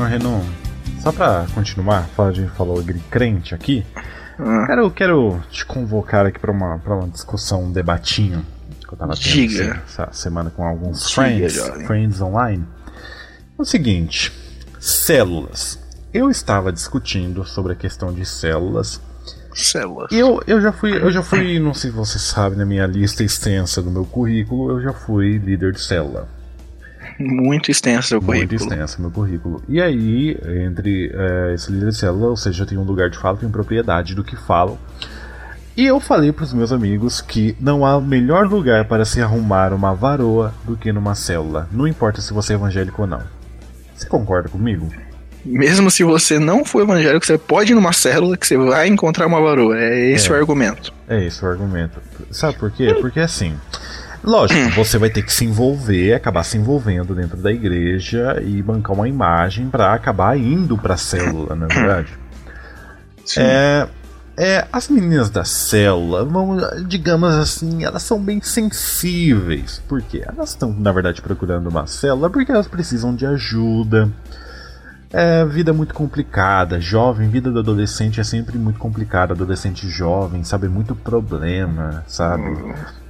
senhor 0.00 0.08
Renan, 0.08 0.40
só 1.02 1.12
pra 1.12 1.46
continuar, 1.54 2.08
a 2.16 2.32
gente 2.32 2.50
falou 2.52 2.82
de 2.82 2.94
crente 3.10 3.54
aqui, 3.54 3.84
Ah, 4.38 4.64
quero, 4.66 4.90
quero 4.90 5.42
te 5.50 5.64
convocar 5.66 6.24
aqui 6.26 6.38
pra 6.38 6.50
uma, 6.50 6.78
pra 6.78 6.94
uma 6.96 7.08
discussão, 7.08 7.64
um 7.64 7.72
debatinho 7.72 8.44
que 8.86 8.94
eu 8.94 8.98
tava 8.98 9.12
tendo 9.14 9.22
Diga. 9.22 9.82
essa 9.86 10.08
semana 10.12 10.50
com 10.50 10.64
alguns 10.64 11.00
Diga, 11.08 11.14
friends, 11.14 11.54
jovem. 11.54 11.86
friends 11.86 12.20
online. 12.22 12.64
É 13.58 13.62
o 13.62 13.64
seguinte, 13.64 14.32
células. 14.78 15.78
Eu 16.12 16.30
estava 16.30 16.72
discutindo 16.72 17.44
sobre 17.44 17.72
a 17.74 17.76
questão 17.76 18.12
de 18.12 18.24
células. 18.24 19.00
Células. 19.54 20.10
Eu, 20.10 20.42
eu 20.46 20.60
já 20.60 20.72
fui, 20.72 20.96
eu 20.96 21.10
já 21.12 21.22
fui, 21.22 21.58
não 21.60 21.74
sei 21.74 21.90
se 21.90 21.96
você 21.96 22.18
sabe, 22.18 22.56
na 22.56 22.64
minha 22.64 22.86
lista 22.86 23.22
extensa 23.22 23.82
do 23.82 23.90
meu 23.90 24.04
currículo, 24.06 24.70
eu 24.70 24.80
já 24.82 24.92
fui 24.92 25.36
líder 25.38 25.72
de 25.72 25.82
célula. 25.82 26.26
Muito 27.20 27.70
extenso 27.70 28.16
o 28.18 28.22
Muito 28.22 28.26
currículo. 28.48 28.60
extenso 28.72 29.00
meu 29.00 29.10
currículo. 29.10 29.62
E 29.68 29.80
aí, 29.80 30.36
entre 30.66 31.10
eh, 31.14 31.52
esse 31.54 31.70
líder 31.70 31.90
de 31.90 31.96
célula, 31.96 32.28
ou 32.28 32.36
seja, 32.36 32.64
tem 32.64 32.78
um 32.78 32.82
lugar 32.82 33.10
de 33.10 33.18
fala, 33.18 33.36
tem 33.36 33.48
propriedade 33.50 34.14
do 34.14 34.24
que 34.24 34.36
falam. 34.36 34.78
E 35.76 35.86
eu 35.86 36.00
falei 36.00 36.32
para 36.32 36.44
os 36.44 36.52
meus 36.52 36.72
amigos 36.72 37.20
que 37.20 37.56
não 37.60 37.84
há 37.86 38.00
melhor 38.00 38.46
lugar 38.46 38.86
para 38.86 39.04
se 39.04 39.20
arrumar 39.20 39.72
uma 39.72 39.94
varoa 39.94 40.52
do 40.64 40.76
que 40.76 40.92
numa 40.92 41.14
célula. 41.14 41.68
Não 41.70 41.86
importa 41.86 42.20
se 42.20 42.32
você 42.32 42.54
é 42.54 42.56
evangélico 42.56 43.02
ou 43.02 43.08
não. 43.08 43.22
Você 43.94 44.06
concorda 44.06 44.48
comigo? 44.48 44.88
Mesmo 45.44 45.90
se 45.90 46.04
você 46.04 46.38
não 46.38 46.64
for 46.66 46.82
evangélico, 46.82 47.24
você 47.24 47.38
pode 47.38 47.72
ir 47.72 47.74
numa 47.74 47.92
célula 47.94 48.36
que 48.36 48.46
você 48.46 48.58
vai 48.58 48.88
encontrar 48.88 49.26
uma 49.26 49.40
varoa. 49.40 49.78
É 49.78 50.10
esse 50.10 50.28
É. 50.28 50.32
o 50.32 50.34
argumento. 50.34 50.92
É 51.08 51.24
esse 51.24 51.42
o 51.42 51.48
argumento. 51.48 51.98
Sabe 52.30 52.58
por 52.58 52.70
quê? 52.70 52.94
Porque 53.00 53.20
assim. 53.20 53.54
Lógico, 54.22 54.70
você 54.76 54.98
vai 54.98 55.10
ter 55.10 55.22
que 55.22 55.32
se 55.32 55.44
envolver, 55.44 56.14
acabar 56.14 56.42
se 56.42 56.56
envolvendo 56.56 57.14
dentro 57.14 57.36
da 57.36 57.52
igreja 57.52 58.40
e 58.42 58.62
bancar 58.62 58.94
uma 58.94 59.08
imagem 59.08 59.68
para 59.68 59.92
acabar 59.92 60.36
indo 60.38 60.76
pra 60.76 60.96
célula, 60.96 61.54
não 61.54 61.66
é 61.66 61.74
verdade? 61.74 62.18
Sim. 63.24 63.40
É, 63.42 63.88
é, 64.36 64.66
as 64.72 64.88
meninas 64.88 65.28
da 65.28 65.44
célula, 65.44 66.24
vamos, 66.24 66.64
digamos 66.86 67.34
assim, 67.34 67.84
elas 67.84 68.02
são 68.02 68.18
bem 68.18 68.40
sensíveis. 68.40 69.82
Por 69.86 70.00
quê? 70.02 70.24
Elas 70.26 70.50
estão, 70.50 70.72
na 70.72 70.90
verdade, 70.92 71.20
procurando 71.20 71.68
uma 71.68 71.86
célula 71.86 72.30
porque 72.30 72.50
elas 72.50 72.66
precisam 72.66 73.14
de 73.14 73.26
ajuda. 73.26 74.10
É, 75.12 75.44
vida 75.44 75.72
muito 75.72 75.92
complicada, 75.92 76.80
jovem, 76.80 77.28
vida 77.28 77.50
do 77.50 77.58
adolescente 77.58 78.20
é 78.20 78.24
sempre 78.24 78.56
muito 78.56 78.78
complicada. 78.78 79.32
Adolescente 79.34 79.88
jovem, 79.88 80.44
sabe, 80.44 80.68
muito 80.68 80.94
problema, 80.94 82.04
sabe? 82.06 82.44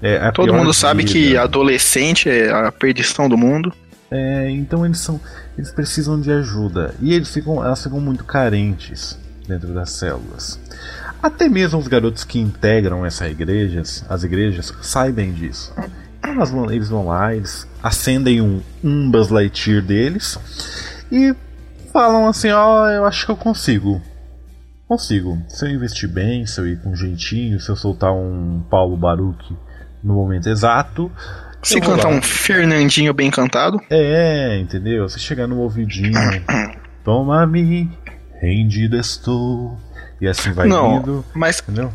É, 0.00 0.16
a 0.16 0.32
Todo 0.32 0.54
mundo 0.54 0.72
sabe 0.72 1.04
que 1.04 1.28
vida. 1.28 1.42
adolescente 1.42 2.28
é 2.30 2.50
a 2.50 2.72
perdição 2.72 3.28
do 3.28 3.36
mundo. 3.36 3.70
É, 4.10 4.48
então 4.50 4.84
eles 4.86 4.98
são. 4.98 5.20
Eles 5.58 5.70
precisam 5.70 6.18
de 6.18 6.32
ajuda. 6.32 6.94
E 7.02 7.12
eles 7.12 7.28
ficam, 7.32 7.62
elas 7.62 7.82
ficam 7.82 8.00
muito 8.00 8.24
carentes 8.24 9.18
dentro 9.46 9.68
das 9.74 9.90
células. 9.90 10.58
Até 11.22 11.50
mesmo 11.50 11.78
os 11.78 11.86
garotos 11.86 12.24
que 12.24 12.38
integram 12.40 13.04
essas 13.04 13.30
igrejas, 13.30 14.04
as 14.08 14.24
igrejas, 14.24 14.72
sabem 14.80 15.32
disso. 15.32 15.70
Então 16.18 16.32
elas 16.32 16.50
vão- 16.50 16.70
eles 16.72 16.88
vão 16.88 17.06
lá, 17.08 17.34
eles 17.34 17.66
acendem 17.82 18.40
um, 18.40 18.62
um 18.82 19.10
Buzz 19.10 19.28
Lightyear 19.28 19.82
deles 19.82 20.38
e 21.12 21.34
falam 21.92 22.26
assim, 22.26 22.50
ó, 22.50 22.88
eu 22.88 23.04
acho 23.04 23.26
que 23.26 23.32
eu 23.32 23.36
consigo. 23.36 24.00
Consigo. 24.88 25.38
Se 25.48 25.64
eu 25.64 25.70
investir 25.70 26.08
bem, 26.08 26.46
se 26.46 26.60
eu 26.60 26.66
ir 26.66 26.80
com 26.82 26.94
jeitinho, 26.94 27.60
se 27.60 27.68
eu 27.68 27.76
soltar 27.76 28.12
um 28.12 28.60
Paulo 28.68 28.96
Baruch 28.96 29.56
no 30.02 30.14
momento 30.14 30.48
exato, 30.48 31.10
Se 31.62 31.80
cantar 31.80 32.08
um 32.08 32.22
Fernandinho 32.22 33.12
bem 33.14 33.30
cantado, 33.30 33.80
é, 33.90 34.58
entendeu? 34.58 35.08
Você 35.08 35.18
chegar 35.18 35.46
no 35.46 35.58
ouvidinho, 35.58 36.12
toma-me, 37.04 37.90
rendido 38.40 38.96
estou, 38.96 39.78
e 40.20 40.26
assim 40.26 40.52
vai 40.52 40.66
Não. 40.66 40.96
indo, 40.96 41.24
mas 41.34 41.60
entendeu? 41.60 41.92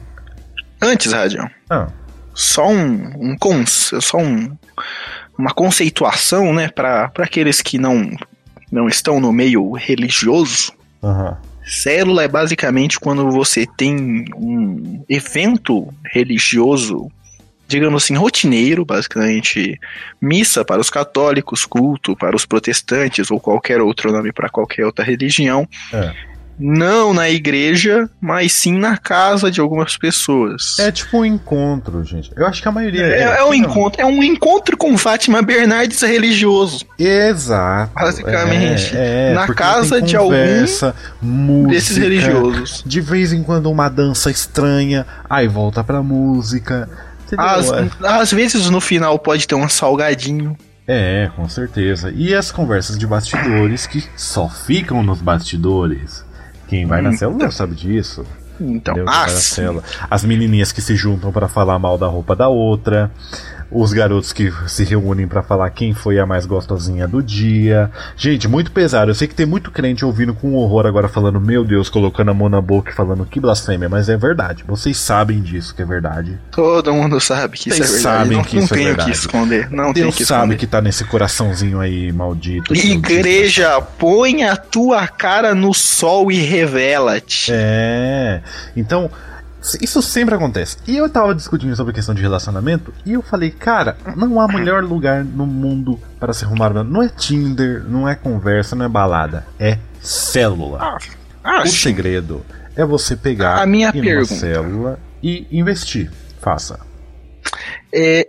antes, 0.81 1.11
Radião, 1.11 1.49
Ah, 1.69 1.87
só 2.33 2.69
um, 2.69 3.31
um 3.31 3.35
cons, 3.37 3.91
só 4.01 4.17
um, 4.19 4.55
uma 5.37 5.51
conceituação, 5.51 6.53
né, 6.53 6.69
para 6.69 7.11
aqueles 7.17 7.61
que 7.61 7.77
não 7.79 8.15
não 8.75 8.87
estão 8.87 9.19
no 9.19 9.31
meio 9.31 9.71
religioso. 9.71 10.73
aham. 11.01 11.37
Célula 11.65 12.21
é 12.21 12.27
basicamente 12.27 12.99
quando 12.99 13.31
você 13.31 13.65
tem 13.65 14.25
um 14.35 15.03
evento 15.09 15.91
religioso, 16.13 17.09
digamos 17.67 18.03
assim, 18.03 18.13
rotineiro, 18.13 18.85
basicamente 18.85 19.79
missa 20.21 20.63
para 20.63 20.79
os 20.79 20.91
católicos, 20.91 21.65
culto 21.65 22.15
para 22.15 22.35
os 22.35 22.45
protestantes 22.45 23.31
ou 23.31 23.39
qualquer 23.39 23.81
outro 23.81 24.11
nome 24.11 24.31
para 24.31 24.47
qualquer 24.47 24.85
outra 24.85 25.03
religião. 25.03 25.67
É. 25.91 26.13
Não 26.57 27.13
na 27.13 27.29
igreja, 27.29 28.09
mas 28.21 28.53
sim 28.53 28.77
na 28.77 28.97
casa 28.97 29.51
de 29.51 29.59
algumas 29.59 29.97
pessoas. 29.97 30.77
É 30.79 30.91
tipo 30.91 31.17
um 31.17 31.25
encontro, 31.25 32.03
gente. 32.03 32.31
Eu 32.35 32.47
acho 32.47 32.61
que 32.61 32.67
a 32.67 32.71
maioria 32.71 33.03
É, 33.05 33.21
é 33.39 33.43
um 33.43 33.47
não. 33.47 33.53
encontro, 33.55 34.01
é 34.01 34.05
um 34.05 34.23
encontro 34.23 34.77
com 34.77 34.97
Fátima 34.97 35.41
Bernardes 35.41 36.01
religioso. 36.01 36.85
Exato. 36.97 37.91
Basicamente, 37.93 38.95
é, 38.95 39.31
é, 39.31 39.33
na 39.33 39.47
casa 39.53 40.01
de 40.01 40.15
algum 40.15 40.29
conversa, 40.29 40.95
música, 41.21 41.69
desses 41.73 41.97
religiosos. 41.97 42.83
De 42.85 43.01
vez 43.01 43.33
em 43.33 43.43
quando 43.43 43.69
uma 43.69 43.89
dança 43.89 44.31
estranha, 44.31 45.05
aí 45.29 45.47
volta 45.47 45.83
pra 45.83 46.01
música. 46.01 46.89
Às, 47.37 47.71
É. 47.71 47.87
às 48.03 48.31
vezes 48.31 48.69
no 48.69 48.79
final 48.81 49.17
pode 49.19 49.47
ter 49.47 49.55
um 49.55 49.67
salgadinho. 49.67 50.55
É, 50.87 51.29
com 51.35 51.49
certeza. 51.49 52.11
E 52.15 52.33
as 52.35 52.51
conversas 52.51 52.97
de 52.97 53.07
bastidores 53.07 53.87
que 53.87 54.03
só 54.15 54.47
ficam 54.47 55.01
nos 55.01 55.19
bastidores. 55.21 56.23
Quem 56.67 56.85
vai 56.85 57.01
na 57.01 57.09
Hum, 57.09 57.17
célula 57.17 57.51
sabe 57.51 57.75
disso. 57.75 58.25
Então, 58.59 58.95
ah, 59.07 59.27
na. 59.27 59.83
As 60.09 60.23
menininhas 60.23 60.71
que 60.71 60.81
se 60.81 60.95
juntam 60.95 61.31
pra 61.31 61.47
falar 61.47 61.77
mal 61.77 61.97
da 61.97 62.07
roupa 62.07 62.35
da 62.35 62.47
outra. 62.47 63.11
Os 63.71 63.91
garotos 63.91 64.31
que 64.31 64.51
se 64.67 64.83
reúnem 64.83 65.27
pra 65.27 65.41
falar 65.41 65.69
quem 65.71 65.93
foi 65.93 66.19
a 66.19 66.25
mais 66.25 66.45
gostosinha 66.45 67.07
do 67.07 67.21
dia. 67.21 67.89
Gente, 68.15 68.47
muito 68.47 68.71
pesado. 68.71 69.09
Eu 69.11 69.15
sei 69.15 69.27
que 69.27 69.33
tem 69.35 69.45
muito 69.45 69.71
crente 69.71 70.05
ouvindo 70.05 70.33
com 70.33 70.53
horror 70.55 70.85
agora 70.85 71.07
falando, 71.09 71.41
meu 71.41 71.63
Deus, 71.65 71.89
colocando 71.89 72.29
a 72.31 72.33
mão 72.33 72.47
na 72.47 72.61
boca 72.61 72.91
e 72.91 72.95
falando 72.95 73.25
que 73.25 73.39
blasfêmia, 73.39 73.89
mas 73.89 74.07
é 74.07 74.15
verdade. 74.15 74.63
Vocês 74.67 74.97
sabem 74.97 75.41
disso 75.41 75.73
que 75.75 75.81
é 75.81 75.85
verdade. 75.85 76.37
Todo 76.51 76.93
mundo 76.93 77.19
sabe 77.19 77.57
que 77.57 77.69
isso 77.69 77.77
Vocês 77.77 77.89
é 77.89 77.93
verdade. 77.95 78.17
sabem 78.19 78.37
não 78.37 78.43
que 78.43 78.55
não 78.57 78.63
isso 78.63 78.73
é 78.73 78.77
tem 78.77 78.85
o 78.85 78.87
verdade. 78.89 79.11
que 79.11 79.17
esconder. 79.17 79.71
Não 79.71 79.91
Deus 79.93 80.15
que 80.15 80.25
sabe 80.25 80.39
esconder. 80.41 80.57
que 80.57 80.67
tá 80.67 80.81
nesse 80.81 81.03
coraçãozinho 81.05 81.79
aí 81.79 82.11
maldito. 82.11 82.73
Igreja, 82.75 83.81
põe 83.81 84.43
a 84.43 84.55
tua 84.55 85.07
cara 85.07 85.55
no 85.55 85.73
sol 85.73 86.31
e 86.31 86.37
revela-te. 86.37 87.51
É. 87.53 88.41
Então, 88.75 89.09
isso 89.81 90.01
sempre 90.01 90.35
acontece. 90.35 90.77
E 90.87 90.95
eu 90.95 91.09
tava 91.09 91.33
discutindo 91.33 91.75
sobre 91.75 91.91
a 91.91 91.95
questão 91.95 92.13
de 92.13 92.21
relacionamento 92.21 92.93
e 93.05 93.13
eu 93.13 93.21
falei, 93.21 93.49
cara, 93.51 93.97
não 94.15 94.39
há 94.39 94.47
melhor 94.47 94.83
lugar 94.83 95.23
no 95.23 95.45
mundo 95.45 95.99
para 96.19 96.33
se 96.33 96.45
arrumar. 96.45 96.71
Não 96.83 97.01
é 97.01 97.09
Tinder, 97.09 97.83
não 97.87 98.07
é 98.07 98.15
conversa, 98.15 98.75
não 98.75 98.85
é 98.85 98.89
balada. 98.89 99.45
É 99.59 99.79
célula. 100.01 100.79
Ah, 100.81 100.97
ah, 101.43 101.63
o 101.63 101.67
segredo 101.67 102.45
é 102.75 102.85
você 102.85 103.15
pegar 103.15 103.61
A 103.61 103.65
minha 103.65 103.91
pergunta. 103.91 104.33
célula 104.35 104.99
e 105.23 105.47
investir. 105.51 106.11
Faça. 106.41 106.79
É, 107.93 108.27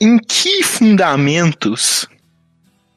em 0.00 0.18
que 0.18 0.62
fundamentos 0.62 2.08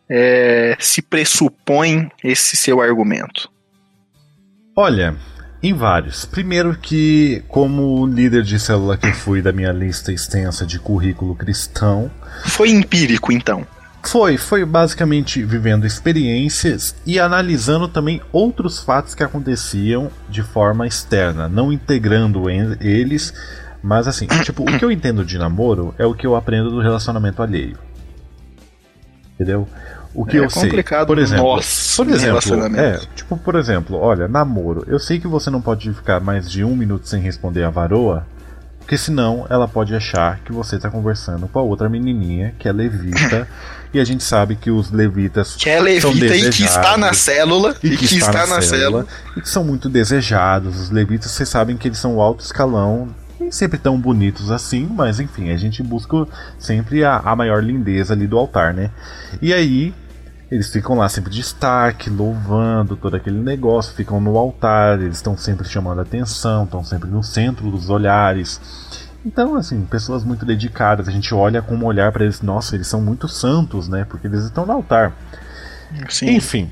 é, 0.10 0.76
se 0.80 1.02
pressupõe 1.02 2.10
esse 2.24 2.58
seu 2.58 2.82
argumento? 2.82 3.50
Olha, 4.76 5.16
em 5.62 5.74
vários. 5.74 6.26
Primeiro 6.26 6.76
que, 6.76 7.44
como 7.48 8.06
líder 8.08 8.44
de 8.44 8.60
célula 8.60 8.98
que 8.98 9.12
fui 9.14 9.42
da 9.42 9.52
minha 9.52 9.72
lista 9.72 10.12
extensa 10.12 10.66
de 10.66 10.80
currículo 10.80 11.36
cristão, 11.36 12.10
Foi 12.46 12.70
empírico, 12.70 13.32
então. 13.32 13.66
Foi, 14.04 14.36
foi 14.38 14.66
basicamente 14.66 15.44
vivendo 15.44 15.86
experiências 15.86 16.96
e 17.06 17.20
analisando 17.20 17.88
também 17.88 18.20
outros 18.32 18.80
fatos 18.80 19.14
que 19.14 19.24
aconteciam 19.24 20.10
de 20.28 20.42
forma 20.42 20.88
externa, 20.88 21.48
não 21.48 21.72
integrando 21.72 22.50
eles, 22.50 23.34
mas 23.84 24.08
assim, 24.08 24.26
tipo, 24.44 24.64
o 24.64 24.78
que 24.78 24.84
eu 24.84 24.92
entendo 24.92 25.24
de 25.24 25.38
namoro 25.38 25.94
é 26.00 26.06
o 26.06 26.16
que 26.16 26.26
eu 26.26 26.36
aprendo 26.36 26.72
do 26.72 26.82
relacionamento 26.82 27.44
alheio. 27.44 27.78
Entendeu? 29.36 29.68
O 30.14 30.26
que 30.26 30.38
É 30.38 30.42
eu 30.42 30.50
sei, 30.50 30.64
complicado 30.64 31.08
por 31.08 31.18
exemplo, 31.18 31.56
nosso 31.56 32.04
por 32.04 32.14
exemplo, 32.14 32.80
é, 32.80 33.00
tipo, 33.16 33.38
por 33.38 33.56
exemplo, 33.56 33.98
olha, 33.98 34.28
namoro, 34.28 34.84
eu 34.88 35.00
sei 35.00 35.20
que 35.20 35.28
você 35.28 35.50
não 35.50 35.62
pode 35.62 35.94
ficar 35.94 36.20
mais 36.20 36.50
de 36.52 36.64
um 36.64 36.76
minuto 36.76 37.08
sem 37.08 37.22
responder 37.22 37.64
a 37.64 37.70
varoa, 37.70 38.26
porque 38.92 38.98
senão 38.98 39.48
ela 39.50 39.70
pode 39.70 39.96
achar 39.96 40.40
que 40.40 40.52
você 40.52 40.78
tá 40.78 40.90
conversando 40.90 41.48
com 41.48 41.60
a 41.60 41.62
outra 41.62 41.88
menininha 41.88 42.54
que 42.60 42.68
é 42.68 42.74
levita. 42.74 43.48
e 43.94 44.02
a 44.02 44.04
gente 44.04 44.22
sabe 44.22 44.58
que 44.58 44.70
os 44.70 44.92
levitas 44.92 45.56
Que 45.56 45.70
é 45.70 45.78
são 46.02 46.12
levita 46.12 46.36
e 46.36 46.50
que 46.50 46.64
está 46.64 46.98
na 46.98 47.12
desejados, 47.12 47.18
célula. 47.20 47.76
E 47.82 47.96
que, 47.96 48.06
está, 48.06 48.48
na 48.48 48.62
célula. 48.62 49.08
e 49.38 49.42
que 49.42 49.48
são 49.48 49.64
muito 49.64 49.88
desejados. 49.88 50.78
Os 50.78 50.90
levitas, 50.90 51.32
vocês 51.32 51.48
sabem 51.48 51.78
que 51.78 51.88
eles 51.88 52.00
são 52.00 52.16
o 52.16 52.22
alto 52.22 52.44
escalão. 52.44 53.08
Nem 53.40 53.50
sempre 53.50 53.80
tão 53.80 53.98
bonitos 53.98 54.52
assim, 54.52 54.86
mas 54.94 55.22
enfim, 55.22 55.52
a 55.52 55.58
gente 55.58 55.82
busca 55.82 56.28
sempre 56.60 57.06
a, 57.06 57.18
a 57.18 57.34
maior 57.36 57.64
lindeza 57.64 58.14
ali 58.14 58.28
do 58.28 58.38
altar, 58.38 58.74
né? 58.74 58.92
E 59.42 59.54
aí, 59.54 59.94
eles 60.52 60.70
ficam 60.70 60.98
lá 60.98 61.08
sempre 61.08 61.32
de 61.32 61.38
destaque, 61.38 62.10
louvando 62.10 62.98
todo 62.98 63.16
aquele 63.16 63.40
negócio, 63.40 63.96
ficam 63.96 64.20
no 64.20 64.38
altar, 64.38 65.00
eles 65.00 65.16
estão 65.16 65.38
sempre 65.38 65.66
chamando 65.66 66.00
a 66.00 66.02
atenção, 66.02 66.66
estão 66.66 66.84
sempre 66.84 67.10
no 67.10 67.24
centro 67.24 67.72
dos 67.72 67.90
olhares. 67.90 68.60
Então, 69.26 69.56
assim, 69.56 69.86
pessoas 69.86 70.26
muito 70.26 70.46
dedicadas, 70.46 71.08
a 71.08 71.12
gente 71.12 71.34
olha 71.34 71.62
com 71.62 71.76
um 71.76 71.86
olhar 71.86 72.12
para 72.12 72.26
eles, 72.26 72.42
nossa, 72.42 72.76
eles 72.76 72.88
são 72.88 73.00
muito 73.00 73.30
santos, 73.30 73.88
né? 73.88 74.04
Porque 74.04 74.28
eles 74.28 74.44
estão 74.44 74.66
no 74.66 74.74
altar. 74.74 75.16
Sim. 76.10 76.32
Enfim. 76.32 76.70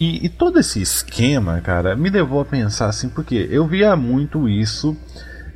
E, 0.00 0.26
e, 0.26 0.28
todo 0.28 0.60
esse 0.60 0.80
esquema, 0.80 1.60
cara, 1.60 1.96
me 1.96 2.08
levou 2.08 2.40
a 2.40 2.44
pensar 2.44 2.86
assim, 2.86 3.08
porque 3.08 3.48
eu 3.50 3.66
via 3.66 3.96
muito 3.96 4.48
isso 4.48 4.96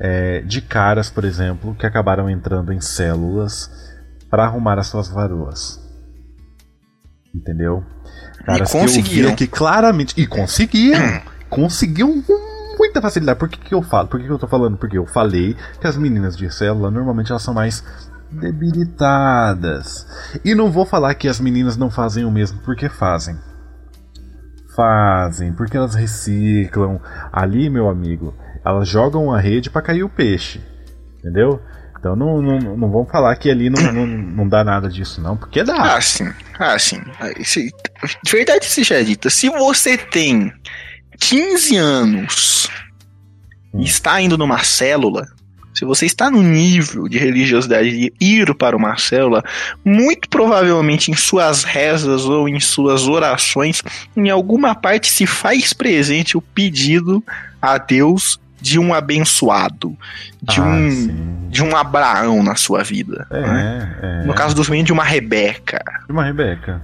é, 0.01 0.41
de 0.41 0.61
caras, 0.61 1.09
por 1.09 1.25
exemplo, 1.25 1.77
que 1.79 1.87
acabaram 1.87 2.29
entrando 2.29 2.73
em 2.73 2.81
células 2.81 3.71
para 4.29 4.45
arrumar 4.45 4.81
as 4.81 4.89
suas 4.89 5.09
varoas. 5.09 5.82
Entendeu? 7.35 7.85
Caras 8.45 8.69
e 8.69 8.73
conseguiram. 8.73 9.35
que 9.35 9.47
claramente. 9.47 10.15
E 10.17 10.27
conseguiram! 10.27 11.23
conseguiram 11.49 12.23
com 12.23 12.77
muita 12.79 13.01
facilidade. 13.01 13.39
Por 13.39 13.49
que, 13.49 13.59
que 13.59 13.75
eu 13.75 13.83
falo? 13.83 14.09
Por 14.09 14.19
que, 14.19 14.27
que 14.27 14.33
eu 14.33 14.39
tô 14.39 14.49
falando? 14.49 14.77
Porque 14.77 14.99
eu 14.99 15.07
falei 15.07 15.57
que 15.81 15.87
as 15.87 15.97
meninas 15.97 16.37
de 16.37 16.51
célula 16.53 16.91
normalmente 16.91 17.31
elas 17.31 17.43
são 17.43 17.55
mais 17.55 17.85
debilitadas. 18.31 20.07
E 20.45 20.55
não 20.55 20.71
vou 20.71 20.87
falar 20.87 21.15
que 21.15 21.29
as 21.29 21.41
meninas 21.41 21.77
não 21.77 21.91
fazem 21.91 22.25
o 22.25 22.31
mesmo, 22.31 22.61
porque 22.61 22.89
fazem. 22.89 23.37
Fazem, 24.75 25.53
porque 25.53 25.77
elas 25.77 25.95
reciclam. 25.95 27.01
Ali, 27.31 27.69
meu 27.69 27.89
amigo, 27.89 28.35
elas 28.65 28.89
jogam 28.89 29.33
a 29.33 29.39
rede 29.39 29.69
para 29.69 29.83
cair 29.83 30.03
o 30.03 30.09
peixe. 30.09 30.61
Entendeu? 31.19 31.61
Então 31.99 32.17
não, 32.17 32.43
não, 32.43 32.59
não 32.77 32.91
vamos 32.91 33.13
falar 33.13 33.37
que 33.37 33.49
ali 33.49 33.71
não, 33.71 33.81
não, 33.93 34.07
não 34.07 34.49
dá 34.49 34.65
nada 34.65 34.89
disso, 34.89 35.21
não, 35.21 35.37
porque 35.37 35.63
dá. 35.63 35.95
Ah, 35.95 36.01
sim. 36.01 36.29
Ah, 36.63 36.79
sim. 36.79 37.01
De 38.23 38.33
verdade 38.33 38.65
seja 38.67 39.03
dita, 39.05 39.29
se 39.29 39.49
você 39.49 39.97
tem 39.97 40.53
15 41.19 41.77
anos 41.77 42.69
hum. 43.75 43.81
e 43.81 43.85
está 43.85 44.21
indo 44.21 44.39
numa 44.39 44.63
célula, 44.63 45.27
se 45.75 45.85
você 45.85 46.07
está 46.07 46.31
no 46.31 46.43
nível 46.43 47.09
de 47.09 47.19
religiosidade 47.19 47.91
de 47.91 48.13
ir 48.21 48.55
para 48.55 48.77
uma 48.77 48.97
célula, 48.97 49.43
muito 49.85 50.29
provavelmente 50.29 51.11
em 51.11 51.15
suas 51.15 51.65
rezas 51.65 52.25
ou 52.27 52.49
em 52.49 52.61
suas 52.61 53.09
orações, 53.09 53.83
em 54.17 54.29
alguma 54.29 54.75
parte 54.75 55.11
se 55.11 55.27
faz 55.27 55.73
presente 55.73 56.37
o 56.37 56.43
pedido 56.43 57.25
a 57.61 57.79
Deus 57.79 58.39
de 58.63 58.79
um 58.79 58.95
abençoado, 58.95 59.97
de 60.41 60.61
ah, 60.61 60.65
um 60.65 60.91
sim. 60.91 61.49
de 61.51 61.63
um 61.63 61.77
Abraão 61.77 62.43
na 62.43 62.55
sua 62.55 62.83
vida. 62.83 63.27
É, 63.31 63.41
né? 63.41 63.97
é. 64.03 64.25
No 64.25 64.33
caso 64.33 64.55
dos 64.55 64.69
meninos, 64.69 64.87
de 64.87 64.93
uma 64.93 65.05
Rebeca. 65.05 65.83
De 66.07 66.13
uma 66.13 66.25
Rebeca. 66.25 66.81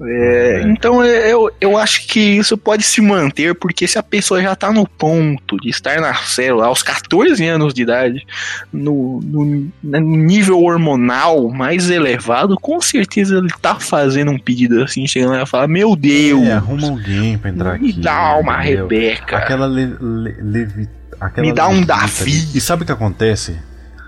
É, 0.00 0.62
então 0.66 1.02
é, 1.02 1.32
eu, 1.32 1.50
eu 1.58 1.76
acho 1.78 2.06
que 2.06 2.20
isso 2.20 2.56
pode 2.58 2.82
se 2.82 3.00
manter, 3.00 3.54
porque 3.54 3.86
se 3.86 3.98
a 3.98 4.02
pessoa 4.02 4.42
já 4.42 4.52
está 4.52 4.70
no 4.70 4.86
ponto 4.86 5.56
de 5.56 5.70
estar 5.70 6.00
na 6.00 6.14
célula 6.14 6.66
aos 6.66 6.82
14 6.82 7.42
anos 7.46 7.72
de 7.72 7.82
idade, 7.82 8.26
no, 8.70 9.20
no, 9.22 9.70
no 9.82 10.00
nível 10.00 10.62
hormonal 10.62 11.48
mais 11.48 11.88
elevado, 11.88 12.56
com 12.60 12.78
certeza 12.80 13.38
ele 13.38 13.46
está 13.46 13.76
fazendo 13.76 14.30
um 14.30 14.38
pedido 14.38 14.82
assim, 14.82 15.06
chegando 15.06 15.32
lá 15.32 15.42
e 15.42 15.46
fala: 15.46 15.66
Meu 15.66 15.96
Deus! 15.96 16.46
É, 16.46 16.52
arruma 16.52 16.88
alguém 16.88 17.38
pra 17.38 17.50
entrar 17.50 17.78
me 17.78 17.88
aqui. 17.88 17.96
Me 17.96 18.02
dá 18.02 18.36
uma 18.36 18.60
entendeu? 18.62 18.82
Rebeca. 18.82 19.38
Aquela 19.38 19.66
le, 19.66 19.96
le, 19.98 20.88
aquela 21.20 21.46
Me 21.46 21.52
dá 21.52 21.68
um 21.68 21.84
Davi. 21.84 22.56
E 22.56 22.60
sabe 22.60 22.82
o 22.82 22.86
que 22.86 22.92
acontece? 22.92 23.60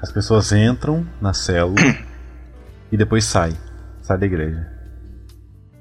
As 0.03 0.13
pessoas 0.13 0.53
entram 0.53 1.07
na 1.21 1.33
célula 1.33 1.81
e 2.91 2.97
depois 2.97 3.25
saem. 3.25 3.57
Sai 4.03 4.19
da 4.19 4.27
igreja. 4.27 4.67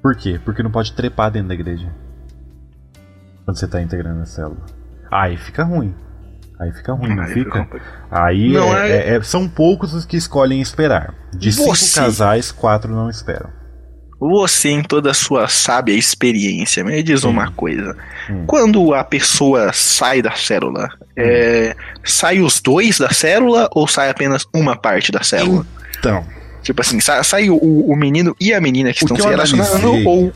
Por 0.02 0.16
quê? 0.16 0.40
Porque 0.44 0.62
não 0.62 0.70
pode 0.70 0.92
trepar 0.92 1.30
dentro 1.30 1.48
da 1.48 1.54
igreja. 1.54 1.90
Quando 3.44 3.56
você 3.56 3.64
está 3.64 3.80
integrando 3.80 4.22
a 4.22 4.26
célula. 4.26 4.66
Aí 5.10 5.36
fica 5.36 5.64
ruim. 5.64 5.94
Aí 6.58 6.72
fica 6.72 6.92
ruim, 6.92 7.14
não, 7.14 7.24
fica? 7.26 7.64
fica? 7.64 7.82
Aí 8.10 8.52
não, 8.52 8.76
é, 8.76 8.90
é... 8.90 9.14
É, 9.14 9.22
são 9.22 9.48
poucos 9.48 9.94
os 9.94 10.04
que 10.04 10.16
escolhem 10.16 10.60
esperar. 10.60 11.14
De 11.32 11.52
Você... 11.52 11.76
cinco 11.76 12.04
casais, 12.04 12.50
quatro 12.50 12.92
não 12.92 13.08
esperam. 13.08 13.50
Você, 14.20 14.70
em 14.70 14.82
toda 14.82 15.12
a 15.12 15.14
sua 15.14 15.46
sábia 15.46 15.94
experiência, 15.94 16.82
me 16.82 17.02
diz 17.02 17.20
Sim. 17.20 17.28
uma 17.28 17.50
coisa. 17.52 17.96
Hum. 18.28 18.44
Quando 18.46 18.92
a 18.92 19.04
pessoa 19.04 19.72
sai 19.72 20.20
da 20.20 20.32
célula, 20.32 20.88
hum. 21.00 21.06
é, 21.16 21.76
sai 22.04 22.40
os 22.40 22.60
dois 22.60 22.98
da 22.98 23.10
célula 23.10 23.68
ou 23.72 23.86
sai 23.86 24.10
apenas 24.10 24.46
uma 24.52 24.76
parte 24.76 25.12
da 25.12 25.22
célula? 25.22 25.64
Então, 25.98 26.24
Tipo 26.62 26.82
assim, 26.82 27.00
sai, 27.00 27.22
sai 27.24 27.50
o, 27.50 27.56
o, 27.56 27.96
menino 27.96 28.36
e 28.40 28.52
a 28.52 28.60
menina 28.60 28.92
que 28.92 29.02
o 29.02 29.06
estão 29.06 29.16
que 29.16 29.22
se 29.22 29.28
relacionando 29.28 30.06
ou 30.06 30.32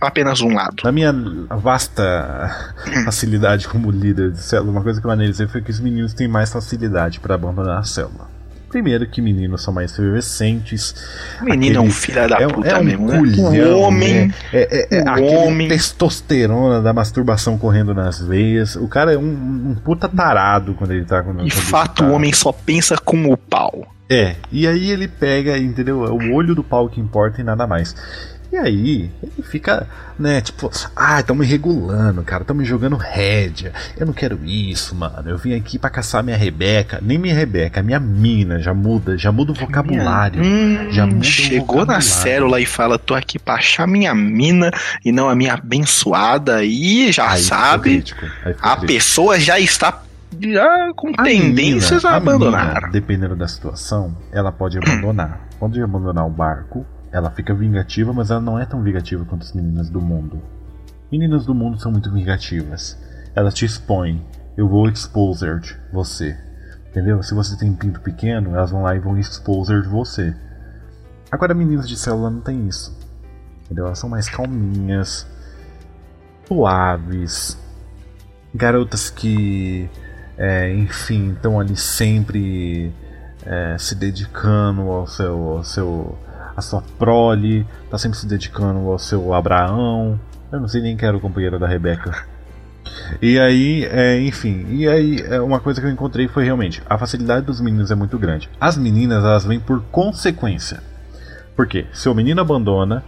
apenas 0.00 0.40
um 0.40 0.54
lado? 0.54 0.82
Na 0.84 0.92
minha 0.92 1.12
vasta 1.50 2.74
facilidade 3.04 3.66
como 3.66 3.90
líder 3.90 4.30
de 4.30 4.40
célula, 4.40 4.70
uma 4.70 4.82
coisa 4.82 5.00
que 5.00 5.06
eu 5.06 5.10
analisei 5.10 5.46
foi 5.46 5.62
que 5.62 5.70
os 5.70 5.80
meninos 5.80 6.14
têm 6.14 6.28
mais 6.28 6.52
facilidade 6.52 7.18
para 7.18 7.34
abandonar 7.34 7.78
a 7.78 7.82
célula. 7.82 8.33
Primeiro 8.74 9.06
que 9.06 9.22
meninos 9.22 9.62
são 9.62 9.72
mais 9.72 9.92
efervescentes. 9.92 10.96
Menino 11.40 11.54
aquele, 11.54 11.76
é 11.76 11.80
um 11.80 11.90
filho 11.92 12.28
da 12.28 12.40
é, 12.40 12.48
puta 12.48 12.68
é 12.68 12.76
um 12.76 12.82
mesmo, 12.82 13.06
né? 13.06 13.18
culhão, 13.18 13.80
homem. 13.82 14.26
Né? 14.26 14.34
É, 14.52 14.96
é, 14.96 14.98
é 14.98 15.10
homem. 15.12 15.68
testosterona 15.68 16.82
da 16.82 16.92
masturbação 16.92 17.56
correndo 17.56 17.94
nas 17.94 18.20
veias. 18.20 18.74
O 18.74 18.88
cara 18.88 19.14
é 19.14 19.16
um, 19.16 19.22
um 19.22 19.76
puta 19.76 20.08
tarado 20.08 20.74
quando 20.74 20.90
ele 20.90 21.04
tá 21.04 21.22
com 21.22 21.40
E 21.44 21.50
fato, 21.50 22.02
o 22.02 22.10
homem 22.10 22.32
só 22.32 22.50
pensa 22.50 22.96
com 22.98 23.26
o 23.26 23.36
pau. 23.36 23.86
É, 24.10 24.34
e 24.50 24.66
aí 24.66 24.90
ele 24.90 25.06
pega, 25.06 25.56
entendeu? 25.56 26.04
É 26.04 26.10
o 26.10 26.34
olho 26.34 26.52
do 26.52 26.64
pau 26.64 26.88
que 26.88 27.00
importa 27.00 27.40
e 27.40 27.44
nada 27.44 27.68
mais. 27.68 27.94
E 28.54 28.56
aí, 28.56 29.10
ele 29.20 29.42
fica, 29.42 29.84
né, 30.16 30.40
tipo, 30.40 30.70
ah, 30.94 31.18
estão 31.18 31.34
me 31.34 31.44
regulando, 31.44 32.22
cara, 32.22 32.42
estão 32.42 32.54
me 32.54 32.64
jogando 32.64 32.94
rédea. 32.94 33.72
Eu 33.98 34.06
não 34.06 34.12
quero 34.12 34.38
isso, 34.44 34.94
mano. 34.94 35.28
Eu 35.28 35.36
vim 35.36 35.54
aqui 35.54 35.76
para 35.76 35.90
caçar 35.90 36.22
minha 36.22 36.36
Rebeca. 36.36 37.00
Nem 37.02 37.18
minha 37.18 37.34
Rebeca, 37.34 37.82
minha 37.82 37.98
mina 37.98 38.60
já 38.60 38.72
muda, 38.72 39.18
já 39.18 39.32
muda 39.32 39.50
o 39.50 39.56
vocabulário. 39.56 40.40
Hum, 40.40 40.86
já 40.92 41.04
muda 41.04 41.24
chegou 41.24 41.84
na 41.84 42.00
célula 42.00 42.60
e 42.60 42.66
fala, 42.66 42.96
tô 42.96 43.12
aqui 43.12 43.40
pra 43.40 43.54
achar 43.54 43.88
minha 43.88 44.14
mina 44.14 44.70
e 45.04 45.10
não 45.10 45.28
a 45.28 45.34
minha 45.34 45.54
abençoada. 45.54 46.64
E 46.64 47.10
já 47.10 47.32
aí 47.32 47.42
sabe, 47.42 48.04
a 48.62 48.76
pessoa 48.76 49.40
já 49.40 49.58
está 49.58 50.00
já 50.40 50.92
com 50.94 51.10
a 51.16 51.24
tendências 51.24 52.04
menina, 52.04 52.08
a, 52.08 52.16
abandonar. 52.16 52.66
Menina, 52.66 52.92
dependendo 52.92 53.34
da 53.34 53.48
situação, 53.48 54.16
ela 54.30 54.52
pode 54.52 54.78
abandonar. 54.78 55.40
Pode 55.58 55.82
abandonar 55.82 56.24
o 56.24 56.30
barco, 56.30 56.86
ela 57.14 57.30
fica 57.30 57.54
vingativa, 57.54 58.12
mas 58.12 58.32
ela 58.32 58.40
não 58.40 58.58
é 58.58 58.66
tão 58.66 58.82
vingativa 58.82 59.24
quanto 59.24 59.42
as 59.42 59.52
meninas 59.52 59.88
do 59.88 60.00
mundo. 60.00 60.42
Meninas 61.12 61.46
do 61.46 61.54
mundo 61.54 61.80
são 61.80 61.92
muito 61.92 62.10
vingativas. 62.10 62.98
Elas 63.36 63.54
te 63.54 63.64
expõem. 63.64 64.20
Eu 64.56 64.68
vou 64.68 64.88
exposer 64.88 65.62
você. 65.92 66.36
Entendeu? 66.90 67.22
Se 67.22 67.32
você 67.32 67.56
tem 67.56 67.72
pinto 67.72 68.00
pequeno, 68.00 68.56
elas 68.56 68.72
vão 68.72 68.82
lá 68.82 68.96
e 68.96 68.98
vão 68.98 69.16
exposer 69.16 69.88
você. 69.88 70.34
Agora, 71.30 71.54
meninas 71.54 71.88
de 71.88 71.96
célula 71.96 72.30
não 72.30 72.40
tem 72.40 72.66
isso. 72.66 72.92
Entendeu? 73.64 73.86
Elas 73.86 74.00
são 74.00 74.10
mais 74.10 74.28
calminhas, 74.28 75.24
suaves, 76.48 77.56
garotas 78.52 79.08
que 79.08 79.88
é, 80.36 80.74
enfim, 80.74 81.32
estão 81.32 81.60
ali 81.60 81.76
sempre 81.76 82.92
é, 83.46 83.76
se 83.78 83.94
dedicando 83.94 84.82
ao 84.90 85.06
seu, 85.06 85.48
ao 85.48 85.62
seu, 85.62 86.18
a 86.56 86.60
sua 86.60 86.82
prole, 86.98 87.66
tá 87.90 87.98
sempre 87.98 88.18
se 88.18 88.26
dedicando 88.26 88.90
ao 88.90 88.98
seu 88.98 89.32
Abraão. 89.34 90.18
Eu 90.52 90.60
não 90.60 90.68
sei 90.68 90.80
nem 90.80 90.96
quem 90.96 91.08
era 91.08 91.16
o 91.16 91.20
companheiro 91.20 91.58
da 91.58 91.66
Rebeca. 91.66 92.26
E 93.20 93.38
aí, 93.38 93.84
é, 93.86 94.20
enfim, 94.20 94.66
e 94.68 94.86
aí 94.86 95.16
é, 95.28 95.40
uma 95.40 95.58
coisa 95.58 95.80
que 95.80 95.86
eu 95.86 95.90
encontrei 95.90 96.28
foi 96.28 96.44
realmente 96.44 96.82
a 96.88 96.98
facilidade 96.98 97.46
dos 97.46 97.60
meninos 97.60 97.90
é 97.90 97.94
muito 97.94 98.18
grande. 98.18 98.48
As 98.60 98.76
meninas 98.76 99.24
elas 99.24 99.44
vêm 99.44 99.58
por 99.58 99.82
consequência. 99.90 100.82
Porque 101.56 101.86
se 101.92 102.08
o 102.08 102.14
menino 102.14 102.40
abandona, 102.40 103.02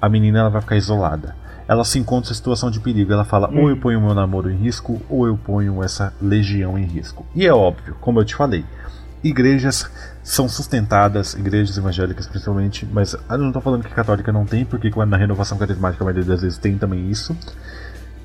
a 0.00 0.08
menina 0.08 0.38
ela 0.38 0.50
vai 0.50 0.60
ficar 0.60 0.76
isolada 0.76 1.34
ela 1.68 1.84
se 1.84 1.98
encontra 1.98 2.30
em 2.30 2.34
situação 2.34 2.70
de 2.70 2.80
perigo. 2.80 3.12
Ela 3.12 3.24
fala: 3.24 3.50
hum. 3.50 3.62
ou 3.62 3.70
eu 3.70 3.76
ponho 3.76 4.00
meu 4.00 4.14
namoro 4.14 4.50
em 4.50 4.56
risco, 4.56 5.00
ou 5.08 5.26
eu 5.26 5.36
ponho 5.36 5.82
essa 5.82 6.12
legião 6.20 6.78
em 6.78 6.84
risco. 6.84 7.26
E 7.34 7.46
é 7.46 7.52
óbvio, 7.52 7.96
como 8.00 8.20
eu 8.20 8.24
te 8.24 8.34
falei, 8.34 8.64
igrejas 9.22 9.90
são 10.26 10.48
sustentadas, 10.48 11.34
igrejas 11.34 11.78
evangélicas 11.78 12.26
principalmente, 12.26 12.84
mas 12.84 13.14
eu 13.14 13.38
não 13.38 13.46
estou 13.46 13.62
falando 13.62 13.84
que 13.84 13.94
católica 13.94 14.32
não 14.32 14.44
tem, 14.44 14.64
porque 14.64 14.90
na 15.06 15.16
renovação 15.16 15.56
carismática 15.56 16.02
a 16.02 16.04
maioria 16.04 16.24
das 16.24 16.42
vezes 16.42 16.58
tem 16.58 16.76
também 16.76 17.08
isso. 17.08 17.36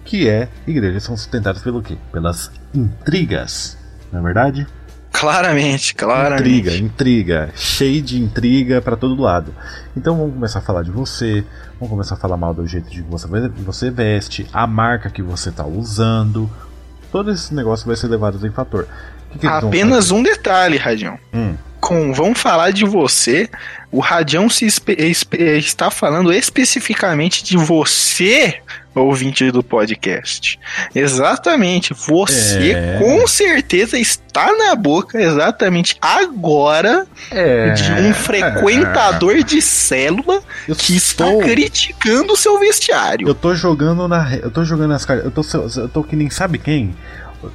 Que 0.04 0.28
é, 0.28 0.50
igrejas 0.66 1.04
são 1.04 1.16
sustentadas 1.16 1.62
pelo 1.62 1.80
quê? 1.80 1.96
Pelas 2.12 2.50
intrigas, 2.74 3.78
não 4.12 4.20
é 4.20 4.24
verdade? 4.24 4.68
Claramente, 5.12 5.94
claramente. 5.94 6.42
Intriga, 6.42 6.76
intriga, 6.76 7.50
cheio 7.56 8.02
de 8.02 8.20
intriga 8.20 8.82
para 8.82 8.96
todo 8.96 9.22
lado. 9.22 9.54
Então 9.96 10.18
vamos 10.18 10.34
começar 10.34 10.58
a 10.58 10.64
falar 10.64 10.82
de 10.82 10.90
você, 10.90 11.46
vamos 11.76 11.92
começar 11.92 12.16
a 12.16 12.18
falar 12.18 12.36
mal 12.36 12.52
do 12.52 12.66
jeito 12.66 12.90
de 12.90 13.04
que 13.04 13.10
você, 13.10 13.28
você 13.60 13.92
veste, 13.92 14.48
a 14.52 14.66
marca 14.66 15.08
que 15.12 15.22
você 15.22 15.50
está 15.50 15.68
usando. 15.68 16.50
Todo 17.12 17.30
esse 17.30 17.54
negócio 17.54 17.86
vai 17.86 17.96
ser 17.96 18.08
levado 18.08 18.44
em 18.46 18.52
fator. 18.52 18.88
Que 19.30 19.38
que 19.38 19.46
Apenas 19.46 20.10
um 20.10 20.24
detalhe, 20.24 20.78
Radião. 20.78 21.20
Hum. 21.32 21.54
Com, 21.82 22.14
vamos 22.14 22.40
falar 22.40 22.72
de 22.72 22.86
você. 22.86 23.50
O 23.92 24.00
Radião 24.00 24.48
se 24.50 24.68
está 25.58 25.90
falando 25.92 26.32
especificamente 26.32 27.44
de 27.44 27.58
você 27.58 28.60
ouvinte 28.94 29.50
do 29.52 29.64
podcast. 29.64 30.60
Exatamente. 30.94 31.94
Você 31.94 32.72
É. 32.72 33.00
com 33.00 33.26
certeza 33.28 33.98
está 33.98 34.52
na 34.56 34.76
boca 34.76 35.22
exatamente 35.22 35.98
agora 36.02 37.06
É. 37.32 37.72
de 37.72 37.92
um 37.94 38.14
frequentador 38.14 39.44
de 39.44 39.62
célula 39.62 40.42
Eu 40.68 40.76
que 40.76 40.96
está 40.96 41.26
estou- 41.26 41.42
criticando 41.42 42.34
o 42.34 42.38
seu 42.38 42.60
vestiário. 42.60 43.28
Eu 43.28 43.36
tô 43.36 43.56
jogando 43.56 44.08
na. 44.08 44.36
Eu 44.36 44.52
tô 44.52 44.64
jogando 44.64 44.94
as 44.94 45.04
cartas. 45.04 45.26
Eu 45.26 45.32
tô, 45.32 45.80
eu 45.82 45.90
tô 45.90 46.04
que 46.04 46.16
nem 46.16 46.30
sabe 46.30 46.58
quem? 46.58 46.96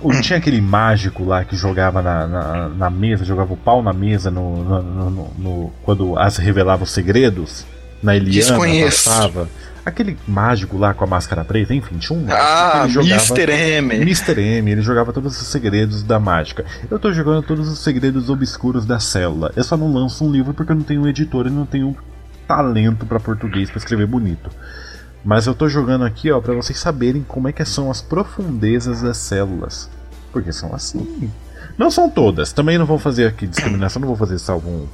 Não 0.03 0.21
tinha 0.21 0.39
aquele 0.39 0.61
mágico 0.61 1.25
lá 1.25 1.45
que 1.45 1.57
jogava 1.57 2.03
na, 2.03 2.27
na, 2.27 2.69
na 2.69 2.91
mesa, 2.91 3.25
jogava 3.25 3.53
o 3.53 3.57
pau 3.57 3.83
na 3.83 3.93
mesa 3.93 4.31
no, 4.31 4.65
no- 4.65 4.83
no- 5.11 5.31
no- 5.39 5.73
quando 5.85 6.19
as 6.19 6.37
revelava 6.37 6.85
os 6.85 6.91
segredos? 6.91 7.65
Na 8.03 8.15
Eliana 8.17 8.33
Desconheço. 8.51 9.05
passava. 9.09 9.49
Aquele 9.85 10.19
mágico 10.27 10.77
lá 10.77 10.93
com 10.93 11.05
a 11.05 11.07
máscara 11.07 11.45
preta, 11.45 11.73
enfim, 11.73 11.97
tinha 11.99 12.19
um 12.19 12.27
Ah, 12.29 12.71
que 12.73 12.79
ele 12.79 12.89
jogava. 12.89 13.15
Mr. 13.15 13.53
M. 13.53 13.95
Mr. 14.03 14.41
M, 14.41 14.71
ele 14.73 14.83
jogava 14.83 15.13
todos 15.13 15.41
os 15.41 15.47
segredos 15.49 16.03
da 16.03 16.19
mágica. 16.19 16.65
Eu 16.91 16.99
tô 16.99 17.13
jogando 17.13 17.43
todos 17.45 17.69
os 17.69 17.79
segredos 17.79 18.29
obscuros 18.29 18.85
da 18.85 18.99
célula. 18.99 19.53
Eu 19.55 19.63
só 19.63 19.77
não 19.77 19.93
lanço 19.93 20.25
um 20.25 20.31
livro 20.33 20.53
porque 20.53 20.73
eu 20.73 20.77
não 20.77 20.83
tenho 20.83 21.03
um 21.03 21.07
editor 21.09 21.47
e 21.47 21.51
não 21.51 21.65
tenho 21.65 21.97
talento 22.49 23.07
pra 23.07 23.21
português 23.21 23.71
pra 23.71 23.79
escrever 23.79 24.07
bonito. 24.07 24.51
Mas 25.27 25.45
eu 25.49 25.57
tô 25.57 25.69
jogando 25.69 26.05
aqui, 26.05 26.31
ó, 26.31 26.41
para 26.41 26.55
vocês 26.55 26.79
saberem 26.79 27.25
como 27.27 27.49
é 27.49 27.53
que 27.53 27.65
são 27.65 27.91
as 27.91 28.01
profundezas 28.01 29.03
das 29.03 29.17
células. 29.17 29.91
Porque 30.33 30.53
são 30.53 30.73
assim. 30.73 31.29
Não 31.77 31.91
são 31.91 32.09
todas. 32.09 32.53
Também 32.53 32.79
não 32.79 32.87
vou 32.87 32.97
fazer 32.97 33.27
aqui 33.27 33.45
discriminação, 33.45 33.99
não 33.99 34.07
vou 34.07 34.17
fazer 34.17 34.39
salvo 34.39 34.71
um, 34.71 34.87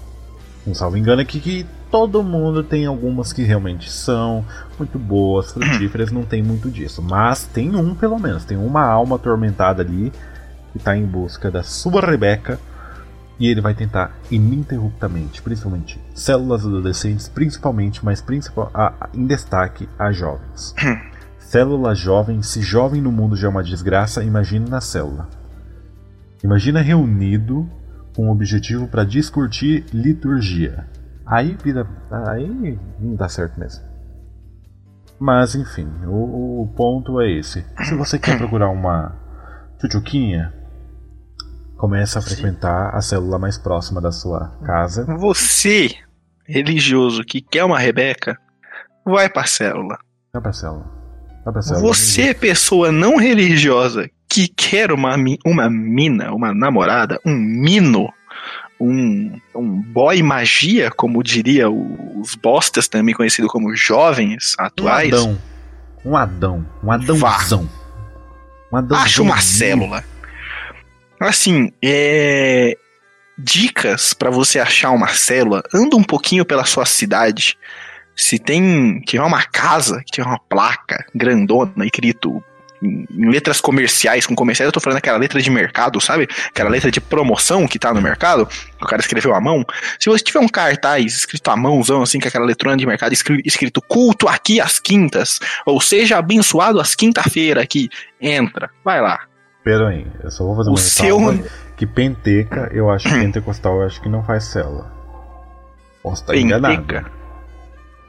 um 0.67 0.75
salvo 0.75 0.97
engano 0.97 1.21
aqui 1.21 1.39
que 1.39 1.67
todo 1.91 2.23
mundo 2.23 2.65
tem 2.65 2.87
algumas 2.87 3.31
que 3.31 3.43
realmente 3.43 3.93
são 3.93 4.43
muito 4.79 4.99
boas, 4.99 5.53
frutíferas, 5.53 6.11
não 6.11 6.25
tem 6.25 6.43
muito 6.43 6.71
disso. 6.71 7.03
Mas 7.03 7.45
tem 7.45 7.77
um, 7.77 7.95
pelo 7.95 8.19
menos, 8.19 8.43
tem 8.43 8.57
uma 8.57 8.87
alma 8.87 9.17
atormentada 9.17 9.83
ali 9.83 10.11
que 10.73 10.79
tá 10.79 10.97
em 10.97 11.05
busca 11.05 11.51
da 11.51 11.63
sua 11.63 12.01
Rebeca 12.01 12.59
e 13.43 13.49
ele 13.49 13.61
vai 13.61 13.75
tentar 13.75 14.17
ininterruptamente, 14.31 15.43
principalmente 15.43 16.01
células 16.15 16.65
adolescentes, 16.65 17.29
principalmente, 17.29 18.05
mas 18.05 18.21
principal, 18.23 18.71
a- 18.73 18.95
a- 19.01 19.09
em 19.13 19.27
destaque 19.27 19.89
as 19.99 20.17
jovens. 20.17 20.73
célula 21.41 21.93
jovem, 21.93 22.41
se 22.41 22.63
jovem 22.63 23.03
no 23.03 23.11
mundo 23.11 23.35
já 23.35 23.49
é 23.49 23.51
uma 23.51 23.65
desgraça, 23.65 24.23
imagine 24.23 24.71
na 24.71 24.81
célula. 24.81 25.29
Imagina 26.45 26.81
reunido 26.81 27.69
com 28.15 28.29
o 28.29 28.31
objetivo 28.33 28.87
para 28.87 29.03
discutir 29.05 29.85
liturgia. 29.93 30.87
Aí 31.27 31.57
vira. 31.65 31.85
Aí 32.29 32.79
não 33.01 33.17
dá 33.17 33.29
certo 33.29 33.59
mesmo. 33.59 33.83
Mas 35.19 35.55
enfim, 35.57 35.89
o, 36.07 36.63
o 36.63 36.67
ponto 36.77 37.21
é 37.21 37.29
esse. 37.31 37.65
Se 37.85 37.95
você 37.97 38.19
quer 38.21 38.39
procurar 38.39 38.69
uma 38.71 39.15
tchutchuquinha, 39.79 40.53
começa 41.83 42.21
a 42.21 42.23
frequentar 42.23 42.95
a 42.95 43.01
célula 43.03 43.41
mais 43.41 43.59
próxima 43.59 44.01
da 44.01 44.13
sua 44.13 44.57
casa. 44.65 45.05
Você, 45.19 45.97
religioso, 46.47 47.25
que 47.25 47.41
quer 47.41 47.65
uma 47.65 47.77
Rebeca, 47.77 48.39
vai 49.05 49.29
pra 49.29 49.45
célula. 49.47 49.99
Vai 50.33 50.41
pra 50.41 50.53
célula. 50.53 50.89
Vai 51.45 51.53
pra 51.53 51.61
célula. 51.61 51.85
Você, 51.85 52.33
pessoa 52.35 52.93
não 52.93 53.17
religiosa, 53.17 54.09
que 54.29 54.47
quer 54.47 54.93
uma, 54.93 55.17
uma 55.45 55.69
mina, 55.69 56.33
uma 56.33 56.55
namorada, 56.55 57.19
um 57.27 57.35
mino, 57.35 58.09
um, 58.81 59.37
um 59.53 59.83
boy 59.83 60.23
magia, 60.23 60.89
como 60.89 61.21
diria 61.21 61.69
os 61.69 62.37
bostas, 62.37 62.87
também 62.87 63.13
conhecido 63.13 63.49
como 63.49 63.75
jovens 63.75 64.55
Um 64.57 64.65
atuais, 64.65 65.13
Adão. 65.13 65.39
Um 66.05 66.17
Adão. 66.17 66.67
Um 66.81 66.93
Adãozão. 66.93 67.69
Um 68.73 68.77
Adãozão. 68.77 69.05
acha 69.05 69.21
uma 69.21 69.41
célula. 69.41 70.12
Assim, 71.29 71.73
é. 71.83 72.77
Dicas 73.39 74.13
pra 74.13 74.31
você 74.31 74.59
achar 74.61 74.91
uma 74.91 75.09
célula. 75.09 75.63
Anda 75.75 75.97
um 75.97 76.05
pouquinho 76.05 76.45
pela 76.45 76.65
sua 76.65 76.85
cidade. 76.85 77.57
Se 78.15 78.39
tem. 78.39 79.01
Tiver 79.07 79.23
uma 79.23 79.43
casa, 79.43 80.03
que 80.05 80.13
tiver 80.13 80.27
uma 80.27 80.39
placa 80.39 81.05
grandona 81.15 81.85
escrito 81.85 82.43
em 82.85 83.31
letras 83.31 83.61
comerciais, 83.61 84.27
com 84.27 84.35
comerciais, 84.35 84.67
eu 84.67 84.73
tô 84.73 84.81
falando 84.81 84.99
aquela 84.99 85.17
letra 85.17 85.41
de 85.41 85.49
mercado, 85.51 86.01
sabe? 86.01 86.29
Aquela 86.49 86.69
letra 86.69 86.91
de 86.91 87.01
promoção 87.01 87.67
que 87.69 87.79
tá 87.79 87.95
no 87.95 88.03
mercado, 88.03 88.45
que 88.47 88.85
o 88.85 88.89
cara 88.89 89.01
escreveu 89.01 89.33
à 89.35 89.41
mão. 89.41 89.65
Se 90.01 90.11
você 90.11 90.25
tiver 90.25 90.41
um 90.41 90.49
cartaz 90.49 91.15
escrito 91.15 91.49
à 91.49 91.57
mãozão, 91.57 92.03
assim, 92.03 92.19
com 92.19 92.27
aquela 92.27 92.45
letrona 92.45 92.77
de 92.77 92.85
mercado, 92.85 93.13
escri- 93.13 93.43
escrito 93.45 93.81
culto 93.81 94.27
aqui 94.27 94.61
às 94.61 94.81
quintas, 94.81 95.39
ou 95.65 95.81
seja 95.81 96.19
abençoado 96.19 96.81
às 96.81 96.97
quinta-feira 96.97 97.63
aqui, 97.63 97.89
entra, 98.21 98.69
vai 98.85 99.01
lá. 99.01 99.21
Pera 99.65 99.89
aí, 99.89 100.07
eu 100.23 100.31
só 100.31 100.45
vou 100.45 100.57
fazer 100.57 100.71
O 100.71 100.73
uma 100.73 100.79
seu- 100.79 101.19
ressalva 101.19 101.49
que 101.77 101.87
penteca, 101.87 102.69
eu 102.73 102.91
acho 102.91 103.09
que 103.09 103.15
pentecostal, 103.15 103.81
eu 103.81 103.87
acho 103.87 104.01
que 104.01 104.09
não 104.09 104.23
faz 104.25 104.45
célula. 104.45 104.91
Posso 106.03 106.23
estar 106.23 106.37
enganado. 106.37 106.77
Penteca 106.77 107.11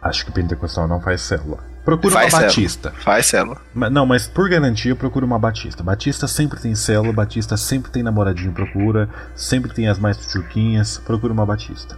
Acho 0.02 0.26
que 0.26 0.32
pentecostal 0.32 0.88
não 0.88 1.00
faz 1.00 1.22
célula. 1.22 1.60
Procura 1.86 2.14
Faz 2.14 2.26
uma 2.34 2.40
célula. 2.40 2.48
batista. 2.48 2.92
faz 2.98 3.26
célula. 3.28 3.58
Ma- 3.74 3.90
Não, 3.90 4.06
mas 4.06 4.28
por 4.28 4.50
garantia, 4.50 4.96
procura 4.96 5.26
uma 5.26 5.38
batista. 5.40 5.84
Batista 5.84 6.28
sempre 6.28 6.60
tem 6.60 6.74
célula, 6.76 7.14
batista 7.14 7.56
sempre 7.56 7.92
tem 7.92 8.02
namoradinho, 8.04 8.52
procura. 8.52 9.08
Sempre 9.36 9.74
tem 9.74 9.88
as 9.88 10.00
mais 10.00 10.18
chuquinhas, 10.30 10.98
procura 10.98 11.32
uma 11.32 11.46
batista. 11.46 11.98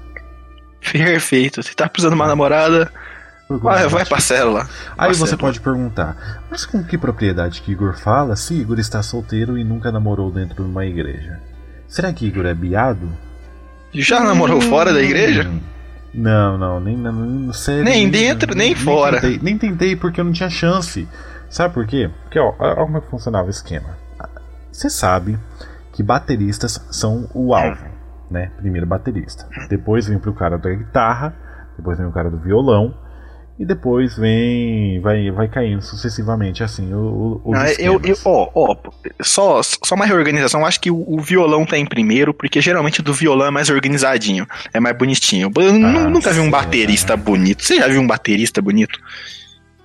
Perfeito. 0.91 1.63
Se 1.63 1.75
tá 1.75 1.87
precisando 1.89 2.11
de 2.13 2.15
uma 2.21 2.27
namorada, 2.27 2.85
Procura 2.85 3.14
vai, 3.49 3.87
vai 3.87 4.05
pra 4.05 4.19
célula. 4.19 4.67
Aí 4.97 5.09
Pra 5.09 5.17
você 5.17 5.27
célula. 5.31 5.37
pode 5.37 5.59
perguntar, 5.61 6.43
mas 6.49 6.65
com 6.65 6.83
que 6.83 6.97
propriedade 6.97 7.61
que 7.61 7.71
Igor 7.71 7.95
fala 7.97 8.35
se 8.35 8.53
Igor 8.55 8.79
está 8.79 9.01
solteiro 9.03 9.57
e 9.57 9.63
nunca 9.63 9.91
namorou 9.91 10.31
dentro 10.31 10.63
de 10.63 10.69
uma 10.69 10.85
igreja? 10.85 11.39
Será 11.87 12.11
que 12.11 12.25
Igor 12.25 12.45
é 12.45 12.53
biado? 12.53 13.07
Já 13.93 14.19
namorou 14.21 14.59
fora 14.61 14.91
da 14.93 15.01
igreja? 15.01 15.47
Hum, 15.47 15.59
Não, 16.13 16.57
não, 16.57 16.79
nem, 16.79 16.97
nem, 16.97 17.13
nem 17.13 17.53
sério, 17.53 17.83
Nem 17.83 18.09
dentro, 18.09 18.55
nem 18.55 18.73
fora. 18.75 19.21
Tentei, 19.21 19.39
nem 19.41 19.57
tentei 19.57 19.95
porque 19.95 20.19
eu 20.19 20.25
não 20.25 20.31
tinha 20.31 20.49
chance. 20.49 21.07
Sabe 21.49 21.73
por 21.73 21.85
quê? 21.85 22.09
Porque, 22.23 22.39
ó, 22.39 22.53
olha 22.59 22.75
como 22.75 22.97
é 22.97 23.01
que 23.01 23.09
funcionava 23.09 23.47
o 23.47 23.49
esquema. 23.51 23.89
Você 24.71 24.89
sabe 24.89 25.37
que 25.93 26.03
bateristas 26.03 26.85
são 26.91 27.29
o 27.33 27.53
alvo, 27.55 27.85
né? 28.29 28.51
Primeiro 28.57 28.85
baterista. 28.85 29.47
Depois 29.69 30.07
vem 30.07 30.19
pro 30.19 30.33
cara 30.33 30.57
da 30.57 30.69
guitarra, 30.69 31.33
depois 31.77 31.97
vem 31.97 32.07
o 32.07 32.11
cara 32.11 32.29
do 32.29 32.37
violão. 32.37 32.93
E 33.57 33.63
depois 33.65 34.17
vem. 34.17 34.99
Vai, 34.99 35.31
vai 35.31 35.47
caindo 35.47 35.81
sucessivamente 35.81 36.61
assim 36.61 36.93
o, 36.93 37.41
o, 37.43 37.55
Ah, 37.55 37.71
eu, 37.79 38.01
eu, 38.03 38.17
ó, 38.25 38.49
ó, 38.53 38.75
só, 39.21 39.61
só 39.63 39.95
uma 39.95 40.05
reorganização. 40.05 40.65
Acho 40.65 40.81
que 40.81 40.91
o, 40.91 41.05
o 41.07 41.21
violão 41.21 41.65
tá 41.65 41.77
em 41.77 41.85
primeiro, 41.85 42.33
porque 42.33 42.59
geralmente 42.59 43.01
do 43.01 43.13
violão 43.13 43.47
é 43.47 43.51
mais 43.51 43.69
organizadinho, 43.69 44.45
é 44.73 44.79
mais 44.81 44.97
bonitinho. 44.97 45.49
Eu 45.55 45.69
Ah, 45.69 46.09
nunca 46.09 46.33
vi 46.33 46.41
um 46.41 46.45
sim, 46.45 46.49
baterista 46.51 47.15
bonito. 47.15 47.63
Você 47.63 47.77
já 47.77 47.87
viu 47.87 48.01
um 48.01 48.07
baterista 48.07 48.61
bonito? 48.61 48.99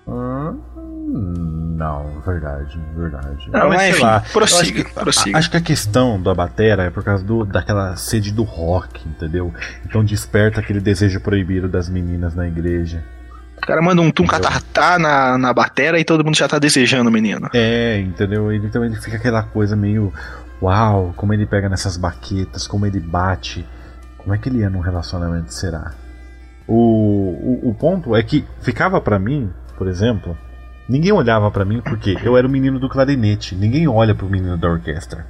Hum, 0.08 1.76
não, 1.76 2.20
verdade, 2.26 2.78
verdade. 2.96 3.50
Não, 3.50 3.68
mas 3.68 3.76
mas 3.76 3.90
enfim, 3.90 4.02
lá, 4.02 4.20
prossiga, 4.32 4.60
acho 4.62 4.72
que, 4.74 4.94
prossiga. 4.94 5.36
a- 5.36 5.38
acho 5.38 5.50
que 5.50 5.56
a 5.56 5.60
questão 5.60 6.20
da 6.20 6.34
batera 6.34 6.84
é 6.84 6.90
por 6.90 7.04
causa 7.04 7.22
do, 7.24 7.44
daquela 7.44 7.94
sede 7.96 8.32
do 8.32 8.42
rock, 8.42 9.08
entendeu? 9.08 9.52
Então 9.84 10.04
desperta 10.04 10.60
aquele 10.60 10.80
desejo 10.80 11.20
proibido 11.20 11.68
das 11.68 11.88
meninas 11.88 12.34
na 12.34 12.46
igreja. 12.48 13.04
O 13.62 13.66
cara 13.66 13.82
manda 13.82 14.00
um 14.00 14.10
tum 14.10 14.26
catatá 14.26 14.98
na, 14.98 15.36
na 15.36 15.52
batera 15.52 16.00
e 16.00 16.04
todo 16.04 16.24
mundo 16.24 16.36
já 16.36 16.48
tá 16.48 16.58
desejando 16.58 17.10
o 17.10 17.12
menino. 17.12 17.48
É, 17.52 17.98
entendeu? 17.98 18.50
Ele, 18.50 18.66
então 18.66 18.84
ele 18.84 18.96
fica 18.96 19.16
aquela 19.16 19.42
coisa 19.42 19.76
meio. 19.76 20.12
Uau, 20.62 21.12
como 21.16 21.32
ele 21.32 21.46
pega 21.46 21.68
nessas 21.68 21.96
baquetas, 21.96 22.66
como 22.66 22.86
ele 22.86 22.98
bate. 22.98 23.64
Como 24.16 24.34
é 24.34 24.38
que 24.38 24.48
ele 24.48 24.62
é 24.62 24.68
num 24.68 24.80
relacionamento, 24.80 25.52
será? 25.52 25.92
O, 26.66 26.74
o, 26.74 27.70
o 27.70 27.74
ponto 27.74 28.14
é 28.16 28.22
que 28.22 28.44
ficava 28.60 29.00
pra 29.00 29.18
mim, 29.18 29.50
por 29.76 29.88
exemplo, 29.88 30.36
ninguém 30.88 31.12
olhava 31.12 31.50
pra 31.50 31.64
mim 31.64 31.80
porque 31.80 32.16
eu 32.22 32.36
era 32.36 32.46
o 32.46 32.50
menino 32.50 32.78
do 32.78 32.88
clarinete. 32.88 33.54
Ninguém 33.54 33.88
olha 33.88 34.14
pro 34.14 34.28
menino 34.28 34.56
da 34.56 34.68
orquestra. 34.68 35.26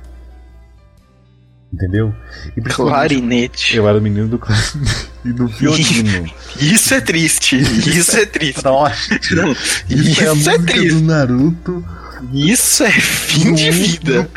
Entendeu? 1.72 2.12
E 2.56 2.60
Clarinete. 2.60 3.76
Eu 3.76 3.88
era 3.88 3.96
o 3.98 4.00
menino 4.00 4.26
do 4.26 4.38
clarinete 4.38 5.08
e 5.24 5.32
do 5.32 5.46
violino. 5.46 6.26
Isso 6.58 6.92
é 6.94 7.00
triste. 7.00 7.56
Isso 7.58 8.16
é 8.16 8.26
triste. 8.26 8.64
Nossa, 8.64 9.14
isso, 9.14 9.40
é 9.40 9.54
Isso 9.94 10.22
é 10.22 10.34
música 10.34 10.58
triste. 10.58 10.94
do 10.94 11.00
Naruto. 11.02 11.84
Isso 12.32 12.84
é 12.84 12.90
fim 12.90 13.54
de 13.54 13.70
vida. 13.70 14.28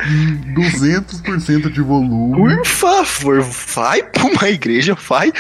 200% 0.56 1.72
de 1.72 1.82
volume. 1.82 2.56
Por 2.56 2.66
favor, 2.66 3.42
vai 3.42 4.04
pra 4.04 4.26
uma 4.26 4.50
igreja, 4.50 4.96
vai. 4.96 5.32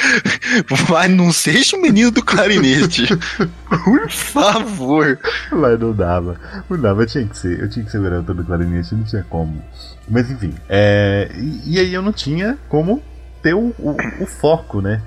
Vai, 0.87 1.07
não 1.07 1.31
seja 1.31 1.77
o 1.77 1.81
menino 1.81 2.11
do 2.11 2.23
clarinete. 2.23 3.07
Por 3.83 4.09
favor. 4.09 5.19
Mas 5.51 5.79
não 5.79 5.93
dava. 5.93 6.39
Não 6.69 6.79
dava, 6.79 7.05
tinha 7.05 7.25
que 7.25 7.37
ser. 7.37 7.59
Eu 7.59 7.69
tinha 7.69 7.85
que 7.85 7.91
ser 7.91 8.01
garoto 8.01 8.33
do 8.33 8.43
clarinete, 8.43 8.93
não 8.95 9.03
tinha 9.03 9.23
como. 9.23 9.63
Mas 10.07 10.29
enfim. 10.29 10.53
É, 10.69 11.31
e, 11.35 11.75
e 11.75 11.79
aí 11.79 11.93
eu 11.93 12.01
não 12.01 12.13
tinha 12.13 12.57
como 12.69 13.01
ter 13.41 13.53
o, 13.53 13.73
o, 13.79 13.95
o 14.21 14.25
foco, 14.25 14.81
né? 14.81 15.01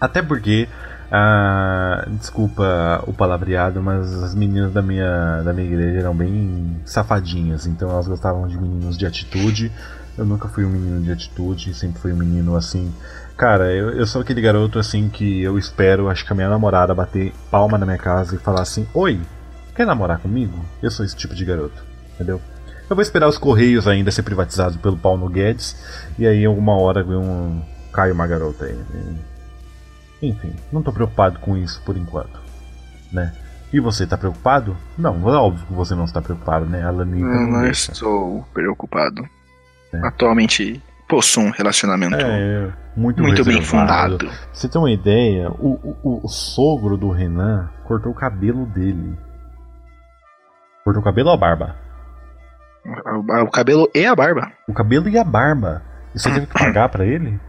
Até 0.00 0.22
porque 0.22 0.68
Ah, 1.10 2.06
desculpa 2.20 3.02
o 3.06 3.14
palavreado, 3.14 3.82
mas 3.82 4.12
as 4.22 4.34
meninas 4.34 4.72
da 4.72 4.82
minha, 4.82 5.42
da 5.42 5.52
minha 5.54 5.66
igreja 5.66 6.00
eram 6.00 6.14
bem 6.14 6.80
safadinhas, 6.84 7.66
então 7.66 7.90
elas 7.90 8.06
gostavam 8.06 8.46
de 8.46 8.58
meninos 8.58 8.96
de 8.96 9.06
atitude. 9.06 9.72
Eu 10.18 10.26
nunca 10.26 10.48
fui 10.48 10.64
um 10.64 10.68
menino 10.68 11.00
de 11.00 11.12
atitude, 11.12 11.72
sempre 11.72 12.00
fui 12.00 12.12
um 12.12 12.16
menino 12.16 12.56
assim. 12.56 12.92
Cara, 13.36 13.72
eu, 13.72 13.90
eu 13.90 14.06
sou 14.06 14.20
aquele 14.20 14.40
garoto 14.40 14.78
assim 14.78 15.08
que 15.08 15.42
eu 15.42 15.56
espero, 15.56 16.10
acho 16.10 16.26
que 16.26 16.32
a 16.32 16.36
minha 16.36 16.50
namorada 16.50 16.94
bater 16.94 17.32
palma 17.50 17.78
na 17.78 17.86
minha 17.86 17.98
casa 17.98 18.34
e 18.34 18.38
falar 18.38 18.62
assim: 18.62 18.86
Oi, 18.92 19.20
quer 19.74 19.86
namorar 19.86 20.18
comigo? 20.18 20.58
Eu 20.82 20.90
sou 20.90 21.06
esse 21.06 21.16
tipo 21.16 21.34
de 21.34 21.44
garoto, 21.44 21.82
entendeu? 22.14 22.40
Eu 22.90 22.96
vou 22.96 23.02
esperar 23.02 23.28
os 23.28 23.38
Correios 23.38 23.86
ainda 23.86 24.10
ser 24.10 24.22
privatizados 24.22 24.76
pelo 24.76 24.96
Paulo 24.96 25.28
Guedes, 25.28 25.76
e 26.18 26.26
aí 26.26 26.44
alguma 26.44 26.76
hora 26.76 27.04
um, 27.04 27.62
cai 27.92 28.10
uma 28.10 28.26
garota 28.26 28.64
aí. 28.64 28.78
Enfim, 30.22 30.54
não 30.72 30.82
tô 30.82 30.92
preocupado 30.92 31.38
com 31.38 31.56
isso 31.56 31.80
por 31.84 31.96
enquanto, 31.96 32.40
né? 33.12 33.32
E 33.72 33.80
você 33.80 34.06
tá 34.06 34.16
preocupado? 34.16 34.76
Não, 34.96 35.28
é 35.28 35.36
óbvio 35.36 35.66
que 35.66 35.72
você 35.74 35.94
não 35.94 36.04
está 36.04 36.22
preocupado, 36.22 36.64
né? 36.64 36.82
A 36.82 36.90
Lanita 36.90 37.26
não, 37.26 37.50
não 37.50 37.66
estou 37.66 38.46
preocupado. 38.52 39.28
É. 39.92 40.06
Atualmente 40.06 40.82
possuo 41.06 41.44
um 41.44 41.50
relacionamento 41.50 42.16
é, 42.16 42.70
muito, 42.94 43.22
muito 43.22 43.44
bem 43.44 43.62
fundado. 43.62 44.18
Pra 44.18 44.30
você 44.52 44.68
tem 44.68 44.80
uma 44.80 44.90
ideia, 44.90 45.50
o, 45.50 45.96
o, 46.02 46.20
o, 46.24 46.28
sogro 46.28 46.96
do 46.96 47.10
Renan 47.10 47.70
cortou 47.84 48.12
o 48.12 48.14
cabelo 48.14 48.66
dele. 48.66 49.18
Cortou 50.84 51.00
o 51.00 51.04
cabelo 51.04 51.28
ou 51.28 51.34
a 51.34 51.38
barba? 51.38 51.76
O, 52.84 53.44
o 53.44 53.50
cabelo 53.50 53.90
e 53.94 54.04
a 54.04 54.14
barba. 54.14 54.52
O 54.66 54.74
cabelo 54.74 55.08
e 55.08 55.18
a 55.18 55.24
barba. 55.24 55.82
E 56.14 56.18
você 56.18 56.30
teve 56.30 56.46
que 56.46 56.54
pagar 56.54 56.88
para 56.88 57.06
ele? 57.06 57.40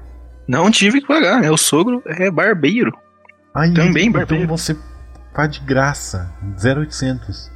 Não 0.50 0.72
tive 0.72 1.00
que 1.00 1.06
pagar, 1.06 1.42
né? 1.42 1.52
O 1.52 1.58
sogro 1.58 2.02
é 2.08 2.32
barbeiro. 2.32 2.92
Também 3.54 4.08
então 4.08 4.14
barbeiro. 4.14 4.46
Então 4.46 4.58
você 4.58 4.76
faz 5.32 5.52
de 5.52 5.60
graça. 5.60 6.34
0800. 6.66 7.52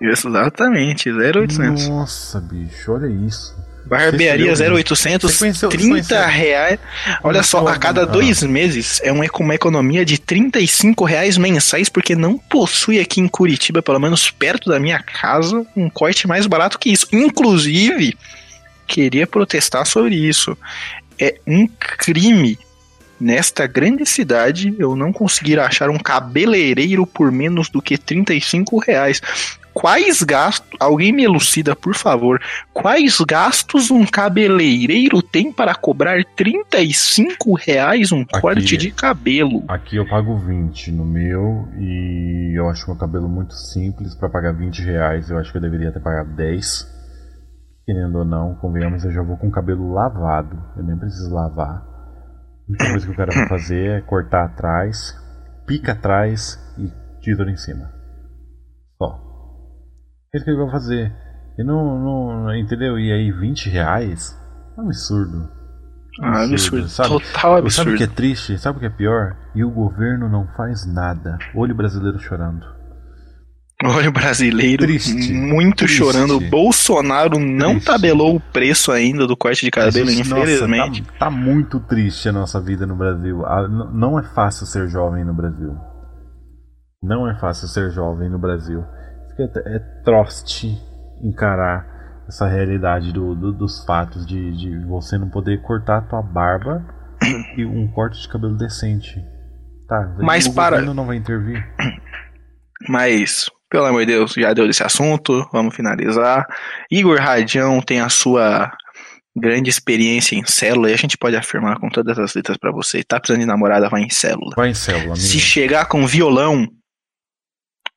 Exatamente, 0.00 1.12
0800. 1.12 1.88
Nossa, 1.88 2.40
bicho, 2.40 2.90
olha 2.90 3.06
isso. 3.06 3.54
Barbearia 3.84 4.54
0800, 4.54 5.36
conheceu, 5.36 5.68
30 5.68 5.88
conheceu? 5.90 6.26
reais. 6.26 6.78
Olha 7.22 7.42
só, 7.42 7.66
a 7.68 7.76
cada 7.76 8.06
dois 8.06 8.42
meses 8.42 8.98
é 9.04 9.12
uma, 9.12 9.26
uma 9.40 9.54
economia 9.54 10.06
de 10.06 10.16
35 10.16 11.04
reais 11.04 11.36
mensais, 11.36 11.90
porque 11.90 12.16
não 12.16 12.38
possui 12.38 12.98
aqui 12.98 13.20
em 13.20 13.28
Curitiba, 13.28 13.82
pelo 13.82 14.00
menos 14.00 14.30
perto 14.30 14.70
da 14.70 14.80
minha 14.80 15.02
casa, 15.02 15.66
um 15.76 15.90
corte 15.90 16.26
mais 16.26 16.46
barato 16.46 16.78
que 16.78 16.90
isso. 16.90 17.06
Inclusive, 17.12 18.16
queria 18.86 19.26
protestar 19.26 19.86
sobre 19.86 20.14
isso. 20.14 20.56
É 21.24 21.36
um 21.46 21.66
crime 21.66 22.58
nesta 23.18 23.66
grande 23.66 24.04
cidade 24.04 24.74
eu 24.78 24.94
não 24.94 25.10
conseguir 25.10 25.58
achar 25.58 25.88
um 25.88 25.98
cabeleireiro 25.98 27.06
por 27.06 27.32
menos 27.32 27.70
do 27.70 27.80
que 27.80 27.96
35 27.96 28.78
reais 28.78 29.22
quais 29.74 30.22
gastos, 30.22 30.70
alguém 30.78 31.12
me 31.12 31.24
elucida, 31.24 31.74
por 31.74 31.94
favor, 31.94 32.40
quais 32.72 33.18
gastos 33.20 33.90
um 33.90 34.06
cabeleireiro 34.06 35.20
tem 35.20 35.52
para 35.52 35.74
cobrar 35.74 36.24
35 36.36 37.54
reais 37.54 38.12
um 38.12 38.22
aqui, 38.22 38.40
corte 38.40 38.76
de 38.76 38.92
cabelo? 38.92 39.64
Aqui 39.66 39.96
eu 39.96 40.06
pago 40.06 40.38
20 40.38 40.92
no 40.92 41.04
meu 41.04 41.68
e 41.78 42.52
eu 42.54 42.68
acho 42.70 42.86
meu 42.86 42.96
cabelo 42.96 43.28
muito 43.28 43.54
simples 43.54 44.14
para 44.14 44.28
pagar 44.28 44.52
20 44.52 44.78
reais, 44.82 45.28
eu 45.28 45.38
acho 45.38 45.50
que 45.50 45.58
eu 45.58 45.62
deveria 45.62 45.90
ter 45.90 46.00
pagado 46.00 46.30
10. 46.30 46.93
Querendo 47.84 48.18
ou 48.18 48.24
não, 48.24 48.54
convenhamos, 48.54 49.04
eu 49.04 49.12
já 49.12 49.22
vou 49.22 49.36
com 49.36 49.48
o 49.48 49.52
cabelo 49.52 49.92
lavado, 49.92 50.58
eu 50.76 50.82
nem 50.82 50.96
preciso 50.96 51.34
lavar. 51.34 51.82
A 51.82 52.70
única 52.70 52.90
coisa 52.90 53.06
que 53.06 53.12
o 53.12 53.16
cara 53.16 53.30
vai 53.34 53.46
fazer 53.46 53.90
é 53.90 54.00
cortar 54.00 54.44
atrás, 54.44 55.14
pica 55.66 55.92
atrás 55.92 56.58
e 56.78 56.90
tesoura 57.22 57.50
em 57.50 57.56
cima. 57.56 57.90
Só. 58.96 59.20
É 60.32 60.38
isso 60.38 60.44
que 60.44 60.50
ele 60.50 60.62
vai 60.62 60.70
fazer. 60.70 61.12
E 61.58 61.62
não, 61.62 61.98
não. 61.98 62.54
Entendeu? 62.54 62.98
E 62.98 63.12
aí, 63.12 63.30
20 63.30 63.68
reais? 63.68 64.38
É 64.76 64.80
um 64.80 64.86
absurdo. 64.86 65.48
Ah, 66.20 66.44
absurdo. 66.44 66.88
Sabe? 66.88 67.08
Total 67.10 67.56
absurdo. 67.56 67.70
Sabe 67.70 67.94
o 67.94 67.96
que 67.98 68.04
é 68.04 68.06
triste? 68.06 68.58
Sabe 68.58 68.78
o 68.78 68.80
que 68.80 68.86
é 68.86 68.90
pior? 68.90 69.36
E 69.54 69.62
o 69.62 69.70
governo 69.70 70.28
não 70.28 70.46
faz 70.56 70.86
nada. 70.86 71.38
Olho 71.54 71.74
brasileiro 71.74 72.18
chorando. 72.18 72.66
Olho 73.84 74.10
brasileiro 74.10 74.84
Triste. 74.84 75.32
muito 75.32 75.84
Triste. 75.84 75.98
chorando. 75.98 76.40
Bolsonaro 76.40 77.38
não 77.38 77.72
Triste. 77.72 77.86
tabelou 77.86 78.36
o 78.36 78.40
preço 78.40 78.90
ainda 78.90 79.26
do 79.26 79.36
corte 79.36 79.64
de 79.64 79.70
cabelo, 79.70 80.10
gente, 80.10 80.22
infelizmente. 80.22 81.00
Nossa, 81.02 81.12
tá, 81.12 81.18
tá, 81.26 81.30
muito 81.30 81.78
triste 81.80 82.28
a 82.28 82.32
nossa 82.32 82.60
vida 82.60 82.86
no 82.86 82.96
Brasil. 82.96 83.42
Não 83.92 84.18
é 84.18 84.22
fácil 84.22 84.66
ser 84.66 84.88
jovem 84.88 85.24
no 85.24 85.34
Brasil. 85.34 85.76
Não 87.02 87.28
é 87.28 87.38
fácil 87.38 87.68
ser 87.68 87.90
jovem 87.90 88.30
no 88.30 88.38
Brasil 88.38 88.82
é, 89.38 89.76
é 89.76 89.78
troste 90.04 90.78
encarar 91.22 92.24
essa 92.28 92.46
realidade 92.46 93.12
do, 93.12 93.34
do, 93.34 93.52
dos 93.52 93.84
fatos 93.84 94.26
de, 94.26 94.52
de 94.56 94.78
você 94.86 95.18
não 95.18 95.28
poder 95.28 95.60
cortar 95.62 95.98
a 95.98 96.02
tua 96.02 96.22
barba 96.22 96.84
e 97.56 97.64
um 97.64 97.88
corte 97.88 98.20
de 98.20 98.28
cabelo 98.28 98.56
decente. 98.56 99.22
Tá, 99.88 100.16
mas 100.20 100.46
o 100.46 100.54
para. 100.54 100.80
não 100.80 101.06
vai 101.06 101.16
intervir. 101.16 101.62
Mas, 102.88 103.50
pelo 103.70 103.86
amor 103.86 104.00
de 104.00 104.12
Deus, 104.12 104.32
já 104.34 104.52
deu 104.52 104.66
desse 104.66 104.82
assunto, 104.82 105.48
vamos 105.52 105.74
finalizar. 105.74 106.46
Igor 106.90 107.18
Radião 107.18 107.80
tem 107.80 108.00
a 108.00 108.08
sua 108.08 108.70
grande 109.36 109.68
experiência 109.68 110.36
em 110.36 110.44
célula 110.44 110.90
e 110.90 110.94
a 110.94 110.96
gente 110.96 111.18
pode 111.18 111.36
afirmar 111.36 111.80
com 111.80 111.88
todas 111.88 112.18
as 112.18 112.34
letras 112.34 112.56
para 112.56 112.70
você. 112.70 113.02
Tá 113.02 113.18
precisando 113.18 113.40
de 113.40 113.46
namorada, 113.46 113.88
vai 113.88 114.02
em 114.02 114.10
célula. 114.10 114.52
Vai 114.56 114.70
em 114.70 114.74
célula, 114.74 115.04
amigo. 115.04 115.16
Se 115.16 115.40
chegar 115.40 115.86
com 115.86 116.06
violão, 116.06 116.68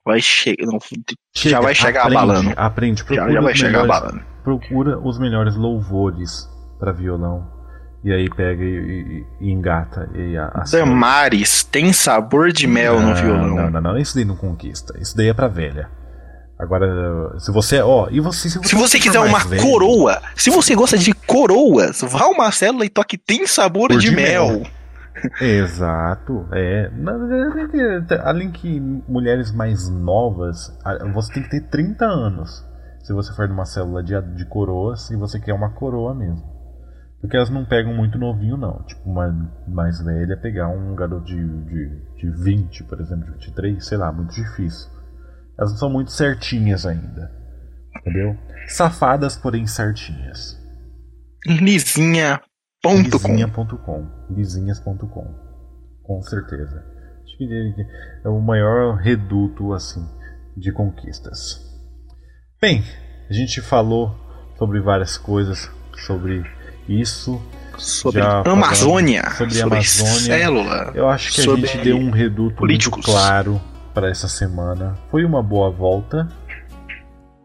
vai 0.04 0.20
chegar. 0.22 0.66
Já 1.36 1.60
vai 1.60 1.76
chegar 1.76 2.02
aprende, 2.02 2.18
abalando. 2.18 2.54
Aprende, 2.56 3.04
procura. 3.04 3.28
Já, 3.28 3.34
já 3.34 3.42
vai 3.42 3.56
chegar 3.56 3.82
melhores, 3.84 3.96
abalando. 3.96 4.26
Procura 4.44 5.00
os 5.00 5.20
melhores 5.20 5.56
louvores 5.56 6.50
para 6.80 6.92
violão. 6.92 7.57
E 8.04 8.14
aí 8.14 8.30
pega 8.30 8.64
e, 8.64 9.26
e, 9.42 9.48
e 9.48 9.52
engata. 9.52 10.10
E 10.16 10.38
a, 10.38 10.52
a 10.54 10.64
Damares 10.72 11.64
tem 11.64 11.92
sabor 11.92 12.52
de 12.52 12.68
mel 12.68 13.00
não, 13.00 13.10
no 13.10 13.16
violão. 13.16 13.56
Não, 13.56 13.70
não, 13.72 13.82
não. 13.82 13.98
Isso 13.98 14.16
daí 14.16 14.26
não 14.26 14.36
conquista. 14.36 14.98
Isso 15.00 15.16
daí 15.18 15.28
é 15.28 15.34
pra 15.34 15.48
velha. 15.48 15.90
Agora, 16.60 17.38
se 17.40 17.52
você. 17.52 17.82
Ó, 17.82 18.08
e 18.10 18.20
você. 18.20 18.50
Se 18.50 18.58
você, 18.58 18.70
se 18.70 18.76
você 18.76 19.00
quiser 19.00 19.20
uma 19.20 19.40
velho, 19.40 19.62
coroa, 19.62 20.22
se 20.36 20.50
você 20.50 20.76
gosta 20.76 20.98
de 20.98 21.14
coroas, 21.14 22.02
vá 22.02 22.24
a 22.24 22.30
uma 22.30 22.52
célula 22.52 22.86
e 22.86 22.90
toque 22.90 23.18
tem 23.18 23.46
sabor 23.46 23.92
de, 23.92 24.00
de, 24.00 24.16
mel. 24.16 24.48
mel. 24.48 24.64
Exato, 25.42 26.48
é. 26.52 26.92
Além 28.24 28.52
que 28.52 28.80
mulheres 29.08 29.52
mais 29.52 29.90
novas, 29.90 30.72
você 31.14 31.34
tem 31.34 31.44
que 31.44 31.50
ter 31.50 31.62
30 31.62 32.06
anos. 32.06 32.66
Se 33.04 33.14
você 33.14 33.34
for 33.34 33.48
numa 33.48 33.66
célula 33.66 34.04
de, 34.04 34.20
de 34.36 34.46
coroas 34.46 35.10
e 35.12 35.16
você 35.16 35.40
quer 35.40 35.54
uma 35.54 35.70
coroa 35.70 36.14
mesmo. 36.14 36.57
Porque 37.20 37.36
elas 37.36 37.50
não 37.50 37.66
pegam 37.66 37.94
muito 37.94 38.18
novinho, 38.18 38.58
não. 38.58 38.84
Tipo, 38.84 39.10
uma 39.10 39.52
mais 39.68 40.00
velha 40.02 40.38
pegar 40.38 40.70
um 40.70 40.96
garoto 40.96 41.26
de, 41.26 41.64
de, 41.66 41.90
de 42.16 42.30
20, 42.30 42.84
por 42.84 43.00
exemplo, 43.00 43.26
de 43.26 43.32
23, 43.32 43.84
sei 43.84 43.98
lá, 43.98 44.12
muito 44.12 44.34
difícil. 44.34 44.90
Elas 45.58 45.72
não 45.72 45.78
são 45.80 45.90
muito 45.90 46.12
certinhas 46.12 46.86
ainda. 46.86 47.32
Entendeu? 48.00 48.38
Safadas, 48.68 49.36
porém 49.36 49.66
certinhas. 49.66 50.58
Lisinha 51.46 52.40
Lisinha.com. 52.86 54.08
Lisinhas.com. 54.30 55.26
Com 56.04 56.22
certeza. 56.22 56.86
Acho 57.24 57.38
que 57.38 57.88
é 58.24 58.30
o 58.30 58.40
maior 58.40 58.96
reduto 58.96 59.74
assim 59.74 60.08
de 60.56 60.72
conquistas. 60.72 61.62
Bem, 62.62 62.84
a 63.30 63.34
gente 63.34 63.62
falou 63.62 64.16
sobre 64.58 64.80
várias 64.80 65.18
coisas 65.18 65.70
sobre 66.06 66.44
isso. 66.88 67.42
Sobre 67.78 68.22
Amazônia, 68.22 69.30
sobre, 69.32 69.54
sobre 69.54 69.76
Amazônia. 69.76 70.14
célula. 70.16 70.92
Eu 70.96 71.08
acho 71.08 71.32
que 71.34 71.42
a 71.42 71.56
gente 71.56 71.78
deu 71.78 71.98
um 71.98 72.10
reduto 72.10 72.56
políticos. 72.56 73.06
muito 73.06 73.12
claro 73.12 73.62
para 73.94 74.10
essa 74.10 74.28
semana. 74.28 74.96
Foi 75.12 75.24
uma 75.24 75.44
boa 75.44 75.70
volta. 75.70 76.28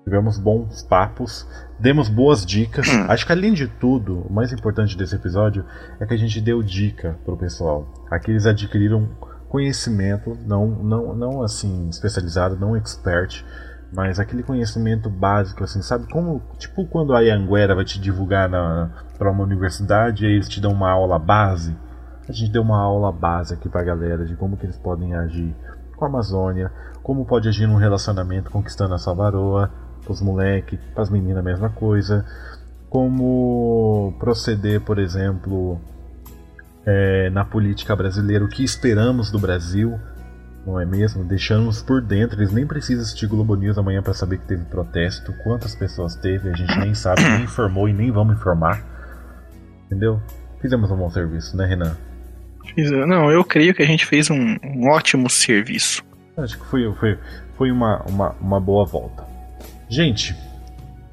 Tivemos 0.05 0.38
bons 0.38 0.82
papos, 0.82 1.47
demos 1.78 2.09
boas 2.09 2.45
dicas. 2.45 2.88
Hum. 2.88 3.05
Acho 3.09 3.24
que 3.24 3.32
além 3.32 3.53
de 3.53 3.68
tudo, 3.68 4.26
o 4.28 4.32
mais 4.32 4.53
importante 4.53 4.97
desse 4.97 5.14
episódio 5.14 5.64
é 6.01 6.07
que 6.07 6.14
a 6.14 6.16
gente 6.16 6.40
deu 6.40 6.62
dica 6.62 7.16
pro 7.24 7.36
pessoal. 7.36 7.86
Aqui 8.11 8.30
eles 8.30 8.47
adquiriram 8.47 9.09
conhecimento, 9.49 10.36
não, 10.47 10.66
não, 10.66 11.14
não 11.14 11.43
assim 11.43 11.88
especializado, 11.88 12.57
não 12.57 12.74
expert, 12.74 13.45
mas 13.93 14.18
aquele 14.18 14.43
conhecimento 14.43 15.11
básico, 15.11 15.62
assim, 15.62 15.82
sabe 15.82 16.11
como, 16.11 16.40
tipo 16.59 16.86
quando 16.86 17.14
a 17.14 17.20
Anguera 17.20 17.74
vai 17.74 17.84
te 17.84 18.01
divulgar 18.01 18.49
para 19.18 19.30
uma 19.30 19.45
universidade 19.45 20.24
e 20.24 20.28
eles 20.28 20.49
te 20.49 20.61
dão 20.61 20.72
uma 20.72 20.90
aula 20.90 21.18
base. 21.18 21.76
A 22.26 22.32
gente 22.32 22.51
deu 22.51 22.62
uma 22.62 22.78
aula 22.78 23.12
base 23.12 23.53
aqui 23.53 23.68
pra 23.68 23.82
galera 23.82 24.24
de 24.24 24.34
como 24.34 24.57
que 24.57 24.64
eles 24.64 24.78
podem 24.78 25.14
agir 25.14 25.55
com 25.97 26.05
a 26.07 26.09
Amazônia, 26.09 26.72
como 27.03 27.26
pode 27.26 27.49
agir 27.49 27.66
num 27.66 27.76
relacionamento 27.76 28.51
conquistando 28.51 28.95
a 28.95 28.99
sua 28.99 29.12
varoa, 29.12 29.70
os 30.09 30.22
moleques, 30.22 30.78
para 30.95 31.03
as 31.03 31.11
meninas 31.11 31.38
a 31.38 31.43
mesma 31.43 31.68
coisa. 31.68 32.24
Como 32.88 34.14
proceder, 34.18 34.80
por 34.80 34.99
exemplo, 34.99 35.78
é, 36.86 37.28
na 37.30 37.45
política 37.45 37.95
brasileira, 37.95 38.45
o 38.45 38.49
que 38.49 38.64
esperamos 38.64 39.30
do 39.30 39.38
Brasil, 39.38 39.99
não 40.66 40.78
é 40.80 40.84
mesmo? 40.84 41.24
Deixamos 41.24 41.82
por 41.82 42.00
dentro, 42.00 42.38
eles 42.38 42.52
nem 42.52 42.66
precisam 42.66 43.02
assistir 43.02 43.26
Globo 43.26 43.54
News 43.56 43.78
amanhã 43.78 44.02
para 44.02 44.14
saber 44.14 44.38
que 44.38 44.46
teve 44.46 44.64
protesto, 44.64 45.32
quantas 45.42 45.74
pessoas 45.74 46.14
teve, 46.14 46.50
a 46.50 46.56
gente 46.56 46.78
nem 46.78 46.94
sabe, 46.94 47.22
nem 47.22 47.42
informou 47.44 47.88
e 47.88 47.92
nem 47.92 48.10
vamos 48.10 48.36
informar. 48.36 48.82
Entendeu? 49.86 50.20
Fizemos 50.60 50.90
um 50.90 50.96
bom 50.96 51.10
serviço, 51.10 51.56
né, 51.56 51.66
Renan? 51.66 51.96
Não, 53.06 53.30
eu 53.30 53.44
creio 53.44 53.74
que 53.74 53.82
a 53.82 53.86
gente 53.86 54.06
fez 54.06 54.30
um, 54.30 54.56
um 54.62 54.88
ótimo 54.88 55.28
serviço. 55.28 56.02
Acho 56.36 56.58
que 56.58 56.64
foi, 56.66 56.90
foi, 56.94 57.18
foi 57.56 57.70
uma, 57.70 58.02
uma, 58.02 58.30
uma 58.40 58.60
boa 58.60 58.86
volta. 58.86 59.26
Gente, 59.88 60.34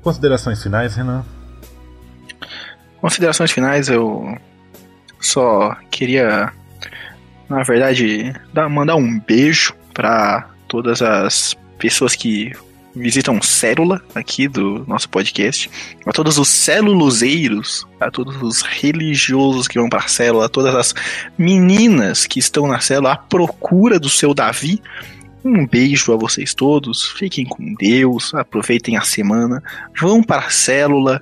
considerações 0.02 0.62
finais, 0.62 0.96
Renan? 0.96 1.26
Considerações 3.02 3.52
finais, 3.52 3.90
eu 3.90 4.38
só 5.20 5.76
queria, 5.90 6.54
na 7.50 7.64
verdade, 7.64 8.34
dar, 8.54 8.70
mandar 8.70 8.96
um 8.96 9.20
beijo 9.20 9.74
para 9.94 10.48
todas 10.68 11.02
as 11.02 11.58
pessoas 11.78 12.16
que 12.16 12.54
visitam 12.96 13.42
Célula 13.42 14.02
aqui 14.14 14.48
do 14.48 14.86
nosso 14.88 15.10
podcast, 15.10 15.70
a 16.06 16.12
todos 16.12 16.38
os 16.38 16.48
celuloseiros, 16.48 17.88
a 18.00 18.12
todos 18.12 18.42
os 18.42 18.62
religiosos 18.62 19.68
que 19.68 19.80
vão 19.80 19.90
para 19.90 20.06
a 20.06 20.08
célula, 20.08 20.46
a 20.46 20.50
todas 20.50 20.76
as 20.76 20.96
meninas 21.38 22.26
que 22.26 22.40
estão 22.40 22.68
na 22.68 22.80
célula 22.80 23.14
à 23.14 23.18
procura 23.18 24.00
do 24.00 24.10
seu 24.10 24.34
Davi. 24.34 24.82
Um 25.44 25.66
beijo 25.66 26.14
a 26.14 26.18
vocês 26.18 26.54
todos, 26.54 27.12
fiquem 27.12 27.46
com 27.46 27.74
Deus, 27.76 28.34
aproveitem 28.34 28.98
a 28.98 29.02
semana, 29.02 29.64
vão 29.98 30.22
para 30.22 30.48
a 30.48 30.50
célula 30.50 31.22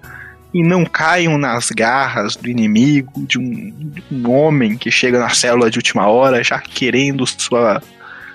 e 0.58 0.64
não 0.64 0.84
caiam 0.84 1.38
nas 1.38 1.70
garras 1.70 2.36
do 2.36 2.49
inimigo, 2.49 3.14
de 3.28 3.38
um, 3.38 3.70
de 3.72 4.03
um 4.12 4.32
homem 4.32 4.76
que 4.76 4.89
chega 4.89 5.20
na 5.20 5.30
célula 5.30 5.70
de 5.70 5.78
última 5.78 6.08
hora 6.08 6.43
já 6.43 6.60
querendo 6.60 7.28
sua, 7.28 7.80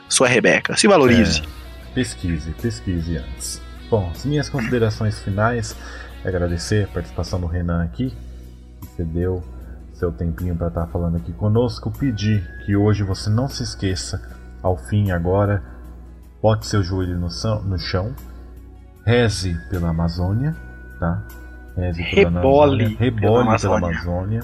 sua 0.09 0.29
Rebeca. 0.29 0.77
Se 0.77 0.87
valorize. 0.87 1.41
É. 1.41 1.95
Pesquise, 1.95 2.53
pesquise 2.62 3.16
antes. 3.16 3.61
Bom, 3.91 4.09
as 4.14 4.25
minhas 4.25 4.49
considerações 4.49 5.18
finais 5.18 5.77
é 6.25 6.29
agradecer 6.29 6.85
a 6.85 6.95
participação 6.95 7.41
do 7.41 7.49
Renan 7.49 7.83
aqui, 7.83 8.14
que 8.81 8.87
cedeu 8.97 9.43
seu 9.95 10.12
tempinho 10.12 10.55
para 10.55 10.68
estar 10.68 10.83
tá 10.83 10.87
falando 10.87 11.16
aqui 11.16 11.33
conosco. 11.33 11.91
Pedir 11.91 12.49
que 12.64 12.77
hoje 12.77 13.03
você 13.03 13.29
não 13.29 13.49
se 13.49 13.64
esqueça, 13.64 14.23
ao 14.62 14.77
fim 14.77 15.11
agora, 15.11 15.61
bote 16.41 16.68
seu 16.68 16.85
joelho 16.85 17.18
no, 17.18 17.29
no 17.64 17.79
chão, 17.81 18.14
reze 19.05 19.59
pela 19.68 19.89
Amazônia, 19.89 20.55
tá? 21.01 21.27
Pela 21.75 21.93
rebole, 21.93 22.97
rebole 22.97 23.20
pela 23.20 23.41
Amazônia. 23.43 23.81
pela 23.81 23.91
Amazônia. 23.91 24.41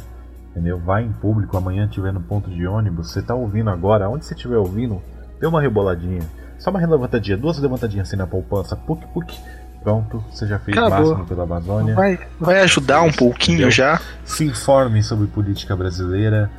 Entendeu? 0.51 0.79
Vai 0.79 1.05
em 1.05 1.13
público, 1.13 1.57
amanhã 1.57 1.85
estiver 1.85 2.13
no 2.13 2.21
ponto 2.21 2.51
de 2.51 2.67
ônibus, 2.67 3.13
você 3.13 3.21
está 3.21 3.35
ouvindo 3.35 3.71
agora, 3.71 4.09
onde 4.09 4.25
você 4.25 4.35
estiver 4.35 4.57
ouvindo, 4.57 5.01
dê 5.39 5.47
uma 5.47 5.61
reboladinha 5.61 6.23
só 6.59 6.71
uma 6.71 6.85
levantadinha, 6.85 7.37
duas 7.37 7.59
levantadinhas 7.59 8.09
assim 8.09 8.17
na 8.17 8.27
poupança, 8.27 8.75
puk 8.75 9.07
puk. 9.09 9.35
Pronto, 9.83 10.23
você 10.31 10.47
já 10.47 10.59
fez 10.59 10.77
o 10.77 10.81
máximo 10.81 11.25
pela 11.25 11.45
Amazônia. 11.45 11.95
Vai, 11.95 12.19
vai 12.39 12.61
ajudar 12.61 13.03
um 13.03 13.13
pouquinho 13.13 13.59
entendeu? 13.59 13.71
já. 13.71 14.01
Se 14.25 14.45
informe 14.45 15.03
sobre 15.03 15.29
política 15.29 15.77
brasileira. 15.77 16.51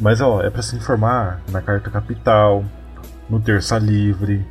Mas 0.00 0.20
ó, 0.20 0.42
é 0.42 0.50
para 0.50 0.62
se 0.62 0.74
informar 0.74 1.40
na 1.50 1.62
Carta 1.62 1.88
Capital, 1.88 2.64
no 3.30 3.38
Terça 3.38 3.78
Livre, 3.78 4.44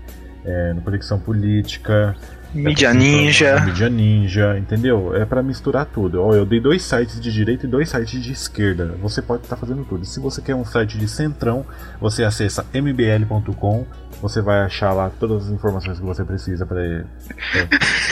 é, 0.45 0.73
no 0.73 0.81
Conexão 0.81 1.19
Política, 1.19 2.15
Mídia 2.53 2.93
Ninja. 2.93 3.59
Mídia 3.59 3.89
Ninja, 3.89 4.57
entendeu? 4.57 5.15
É 5.15 5.25
para 5.25 5.43
misturar 5.43 5.85
tudo. 5.85 6.21
Ó, 6.21 6.33
eu 6.33 6.45
dei 6.45 6.59
dois 6.59 6.83
sites 6.83 7.19
de 7.19 7.31
direita 7.31 7.65
e 7.65 7.69
dois 7.69 7.89
sites 7.89 8.23
de 8.23 8.31
esquerda. 8.31 8.95
Você 9.01 9.21
pode 9.21 9.43
estar 9.43 9.55
tá 9.55 9.59
fazendo 9.59 9.83
tudo. 9.85 10.05
Se 10.05 10.19
você 10.19 10.41
quer 10.41 10.55
um 10.55 10.65
site 10.65 10.97
de 10.97 11.07
centrão, 11.07 11.65
você 11.99 12.23
acessa 12.23 12.65
mbl.com. 12.73 13.85
Você 14.21 14.41
vai 14.41 14.61
achar 14.61 14.93
lá 14.93 15.11
todas 15.19 15.45
as 15.45 15.51
informações 15.51 15.99
que 15.99 16.05
você 16.05 16.23
precisa 16.23 16.65
para 16.65 16.81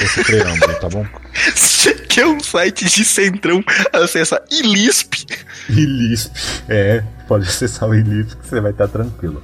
esse 0.03 0.23
preâmbulo, 0.23 0.75
tá 0.79 0.88
bom? 0.88 1.05
Você 1.55 1.95
quer 1.95 2.27
um 2.27 2.39
site 2.39 2.86
de 2.86 3.03
centrão, 3.03 3.63
acessa 3.91 4.41
ilisp. 4.51 5.25
Ilisp, 5.67 6.31
é. 6.69 7.03
Pode 7.27 7.47
acessar 7.47 7.89
o 7.89 7.95
ilisp 7.95 8.38
que 8.39 8.47
você 8.47 8.61
vai 8.61 8.71
estar 8.71 8.88
tá 8.88 8.93
tranquilo. 8.99 9.41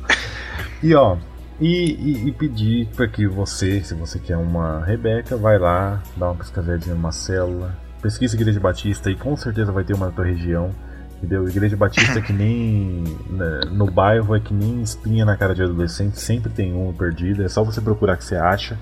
E 0.84 0.94
ó, 0.94 1.18
e, 1.62 1.94
e, 1.94 2.28
e 2.28 2.32
pedir 2.32 2.88
para 2.96 3.08
que 3.08 3.28
você, 3.28 3.84
se 3.84 3.94
você 3.94 4.18
quer 4.18 4.36
uma 4.36 4.84
Rebeca, 4.84 5.38
vai 5.38 5.60
lá, 5.60 6.02
dá 6.18 6.30
uma 6.30 6.36
pescasadinha 6.36 6.96
numa 6.96 7.12
célula, 7.12 7.78
pesquisa 8.02 8.36
Igreja 8.36 8.60
Batista 8.60 9.12
e 9.12 9.16
com 9.16 9.38
certeza 9.38 9.72
vai 9.72 9.84
ter 9.84 9.94
uma 9.94 10.08
na 10.08 10.12
tua 10.12 10.26
região. 10.26 10.72
Entendeu? 11.18 11.48
Igreja 11.48 11.78
Batista 11.78 12.18
é 12.18 12.22
que 12.22 12.34
nem. 12.34 13.04
Né, 13.32 13.62
no 13.72 13.90
bairro 13.90 14.36
é 14.36 14.40
que 14.42 14.54
nem 14.54 14.82
espinha 14.82 15.24
na 15.24 15.38
cara 15.38 15.56
de 15.56 15.64
adolescente, 15.64 16.20
sempre 16.20 16.52
tem 16.52 16.74
um 16.74 16.92
perdido, 16.92 17.44
é 17.44 17.48
só 17.48 17.64
você 17.64 17.80
procurar 17.80 18.18
que 18.18 18.26
você 18.26 18.36
acha. 18.36 18.78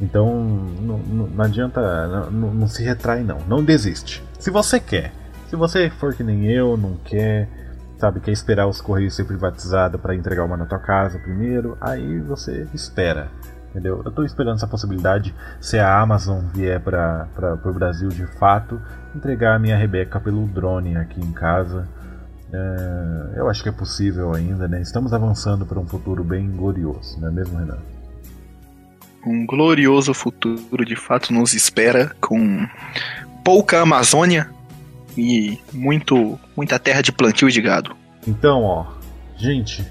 Então 0.00 0.44
não, 0.80 0.98
não, 0.98 1.26
não 1.26 1.44
adianta. 1.44 2.28
Não, 2.30 2.54
não, 2.54 2.68
se 2.68 2.84
retrai, 2.84 3.22
não. 3.22 3.38
Não 3.48 3.64
desiste. 3.64 4.22
Se 4.38 4.50
você 4.50 4.78
quer. 4.78 5.12
Se 5.48 5.56
você 5.56 5.90
for 5.90 6.14
que 6.14 6.22
nem 6.22 6.46
eu, 6.46 6.76
não 6.76 6.94
quer, 7.04 7.48
sabe, 8.00 8.20
quer 8.20 8.32
esperar 8.32 8.66
os 8.66 8.80
Correios 8.80 9.14
ser 9.14 9.24
privatizados 9.24 10.00
para 10.00 10.14
entregar 10.14 10.44
uma 10.44 10.56
na 10.56 10.64
tua 10.64 10.78
casa 10.78 11.18
primeiro, 11.18 11.76
aí 11.80 12.18
você 12.20 12.66
espera. 12.72 13.30
Entendeu? 13.70 14.02
Eu 14.04 14.10
tô 14.10 14.24
esperando 14.24 14.56
essa 14.56 14.66
possibilidade, 14.66 15.32
se 15.60 15.78
a 15.78 16.00
Amazon 16.00 16.40
vier 16.52 16.80
para 16.80 17.28
o 17.64 17.72
Brasil 17.72 18.08
de 18.08 18.26
fato, 18.26 18.80
entregar 19.14 19.54
a 19.54 19.58
minha 19.60 19.76
Rebeca 19.76 20.18
pelo 20.18 20.44
drone 20.46 20.96
aqui 20.96 21.20
em 21.20 21.30
casa. 21.30 21.86
É, 22.52 23.38
eu 23.38 23.48
acho 23.48 23.62
que 23.62 23.68
é 23.68 23.72
possível 23.72 24.34
ainda, 24.34 24.66
né? 24.66 24.80
Estamos 24.80 25.12
avançando 25.12 25.64
para 25.64 25.78
um 25.78 25.86
futuro 25.86 26.24
bem 26.24 26.50
glorioso, 26.50 27.20
não 27.20 27.28
é 27.28 27.30
mesmo, 27.30 27.58
Renan? 27.58 27.78
Um 29.24 29.46
glorioso 29.46 30.12
futuro 30.12 30.84
de 30.84 30.96
fato 30.96 31.32
nos 31.32 31.54
espera 31.54 32.10
com 32.20 32.66
pouca 33.44 33.80
Amazônia 33.82 34.50
e 35.16 35.58
muito 35.72 36.38
muita 36.56 36.78
terra 36.78 37.02
de 37.02 37.12
plantio 37.12 37.50
de 37.50 37.60
gado. 37.60 37.96
Então, 38.26 38.62
ó, 38.64 38.86
gente, 39.36 39.84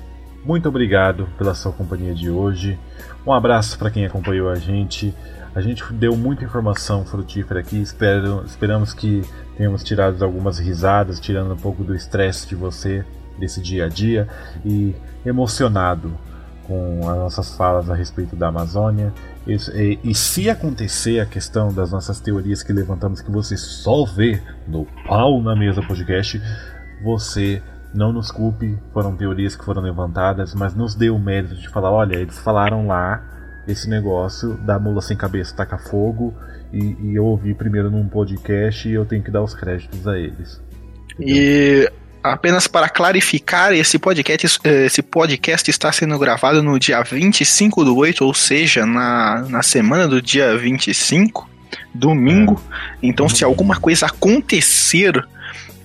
muito 0.45 0.69
obrigado 0.69 1.27
pela 1.37 1.53
sua 1.53 1.71
companhia 1.71 2.13
de 2.13 2.29
hoje. 2.29 2.77
Um 3.25 3.33
abraço 3.33 3.77
para 3.77 3.91
quem 3.91 4.05
acompanhou 4.05 4.49
a 4.49 4.55
gente. 4.55 5.13
A 5.53 5.61
gente 5.61 5.83
deu 5.93 6.15
muita 6.15 6.43
informação 6.43 7.05
frutífera 7.05 7.59
aqui. 7.59 7.81
Espero, 7.81 8.43
esperamos 8.45 8.93
que 8.93 9.21
tenhamos 9.57 9.83
tirado 9.83 10.23
algumas 10.23 10.59
risadas, 10.59 11.19
tirando 11.19 11.53
um 11.53 11.57
pouco 11.57 11.83
do 11.83 11.95
estresse 11.95 12.47
de 12.47 12.55
você 12.55 13.03
desse 13.37 13.61
dia 13.61 13.85
a 13.85 13.89
dia 13.89 14.27
e 14.65 14.95
emocionado 15.25 16.13
com 16.69 17.09
as 17.09 17.17
nossas 17.17 17.55
falas 17.57 17.89
a 17.89 17.95
respeito 17.95 18.35
da 18.35 18.49
Amazônia. 18.49 19.11
E, 19.47 19.55
e, 19.73 19.99
e, 20.11 20.15
se 20.15 20.47
acontecer 20.51 21.19
a 21.19 21.25
questão 21.25 21.73
das 21.73 21.91
nossas 21.91 22.19
teorias 22.19 22.61
que 22.61 22.71
levantamos, 22.71 23.21
que 23.21 23.31
você 23.31 23.57
só 23.57 24.05
vê 24.05 24.39
no 24.67 24.85
Pau 25.07 25.41
na 25.41 25.55
Mesa 25.55 25.81
podcast, 25.81 26.39
você 27.03 27.59
não 27.91 28.13
nos 28.13 28.29
culpe, 28.29 28.77
foram 28.93 29.15
teorias 29.15 29.55
que 29.55 29.65
foram 29.65 29.81
levantadas, 29.81 30.53
mas 30.53 30.75
nos 30.75 30.93
dê 30.93 31.09
o 31.09 31.17
mérito 31.17 31.55
de 31.55 31.67
falar: 31.69 31.91
olha, 31.91 32.17
eles 32.17 32.37
falaram 32.37 32.85
lá 32.85 33.23
esse 33.67 33.89
negócio 33.89 34.53
da 34.57 34.77
mula 34.77 35.01
sem 35.01 35.17
cabeça 35.17 35.55
tacar 35.55 35.79
fogo, 35.79 36.35
e, 36.71 36.95
e 37.01 37.15
eu 37.15 37.25
ouvi 37.25 37.55
primeiro 37.55 37.89
num 37.89 38.07
podcast 38.07 38.87
e 38.87 38.93
eu 38.93 39.05
tenho 39.05 39.23
que 39.23 39.31
dar 39.31 39.41
os 39.41 39.55
créditos 39.55 40.07
a 40.07 40.19
eles. 40.19 40.61
Entendeu? 41.15 41.35
E 41.35 41.91
apenas 42.23 42.67
para 42.67 42.89
clarificar, 42.89 43.73
esse 43.73 43.97
podcast, 43.97 44.59
esse 44.63 45.01
podcast 45.01 45.69
está 45.69 45.91
sendo 45.91 46.17
gravado 46.17 46.61
no 46.61 46.79
dia 46.79 47.01
25 47.01 47.83
do 47.85 47.95
8, 47.95 48.23
ou 48.25 48.33
seja, 48.33 48.85
na, 48.85 49.45
na 49.49 49.63
semana 49.63 50.07
do 50.07 50.21
dia 50.21 50.57
25, 50.57 51.49
domingo. 51.93 52.61
É. 52.71 52.97
Então, 53.03 53.29
se 53.29 53.43
alguma 53.43 53.79
coisa 53.79 54.07
acontecer 54.07 55.25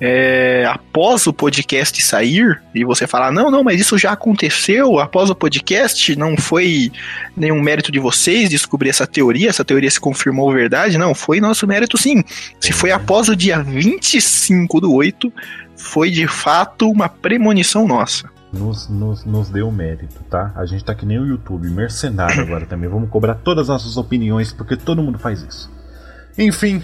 é, 0.01 0.67
após 0.69 1.27
o 1.27 1.33
podcast 1.33 2.03
sair 2.03 2.61
e 2.75 2.85
você 2.85 3.07
falar, 3.07 3.33
não, 3.33 3.51
não, 3.51 3.63
mas 3.63 3.81
isso 3.81 3.97
já 3.97 4.13
aconteceu 4.13 4.99
após 4.99 5.31
o 5.31 5.35
podcast, 5.35 6.17
não 6.17 6.37
foi 6.37 6.91
nenhum 7.37 7.63
mérito 7.63 7.93
de 7.93 7.99
vocês 7.99 8.51
descobrir 8.51 8.91
essa 8.91 9.07
teoria, 9.07 9.49
essa 9.49 9.65
teoria 9.65 9.91
se 9.91 10.01
confirmou 10.01 10.53
verdade, 10.53 10.99
não, 10.99 11.15
foi 11.15 11.41
nosso 11.41 11.67
mérito 11.67 11.97
sim. 11.97 12.23
Se 12.61 12.73
foi 12.73 12.91
após 12.91 13.29
o 13.29 13.37
dia 13.37 13.63
25 13.63 14.81
do 14.81 14.93
8, 14.93 15.33
foi 15.85 16.11
de 16.11 16.27
fato 16.27 16.91
uma 16.91 17.09
premonição 17.09 17.87
nossa. 17.87 18.29
Nos, 18.53 18.89
nos, 18.89 19.25
nos 19.25 19.51
deu 19.51 19.71
mérito, 19.71 20.23
tá? 20.31 20.53
A 20.57 20.65
gente 20.65 20.85
tá 20.85 20.95
que 20.95 21.05
nem 21.05 21.19
o 21.19 21.27
YouTube, 21.27 21.69
mercenário 21.69 22.41
agora 22.43 22.67
também. 22.67 22.89
Vamos 22.89 23.11
cobrar 23.11 23.35
todas 23.35 23.65
as 23.65 23.69
nossas 23.69 23.97
opiniões, 23.97 24.53
porque 24.53 24.77
todo 24.77 25.03
mundo 25.03 25.19
faz 25.19 25.43
isso. 25.43 25.71
Enfim, 26.39 26.83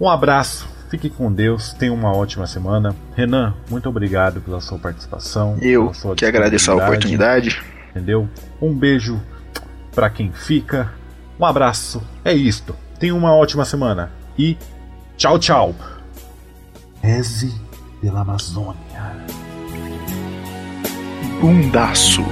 um 0.00 0.08
abraço 0.08 0.68
Fique 0.92 1.08
com 1.08 1.32
Deus, 1.32 1.72
tenha 1.72 1.90
uma 1.90 2.14
ótima 2.14 2.46
semana. 2.46 2.94
Renan, 3.16 3.54
muito 3.70 3.88
obrigado 3.88 4.42
pela 4.42 4.60
sua 4.60 4.78
participação. 4.78 5.56
Eu 5.62 5.90
que 6.14 6.26
agradeço 6.26 6.70
a 6.70 6.74
oportunidade. 6.74 7.62
Entendeu? 7.88 8.28
Um 8.60 8.74
beijo 8.74 9.18
para 9.94 10.10
quem 10.10 10.30
fica. 10.30 10.92
Um 11.40 11.46
abraço. 11.46 12.02
É 12.22 12.34
isto. 12.34 12.76
Tenha 12.98 13.14
uma 13.14 13.34
ótima 13.34 13.64
semana. 13.64 14.12
E 14.38 14.58
tchau, 15.16 15.38
tchau. 15.38 15.74
Reze 17.00 17.58
pela 18.02 18.22
Amazônia. 18.22 19.16
Bundaço. 21.40 22.22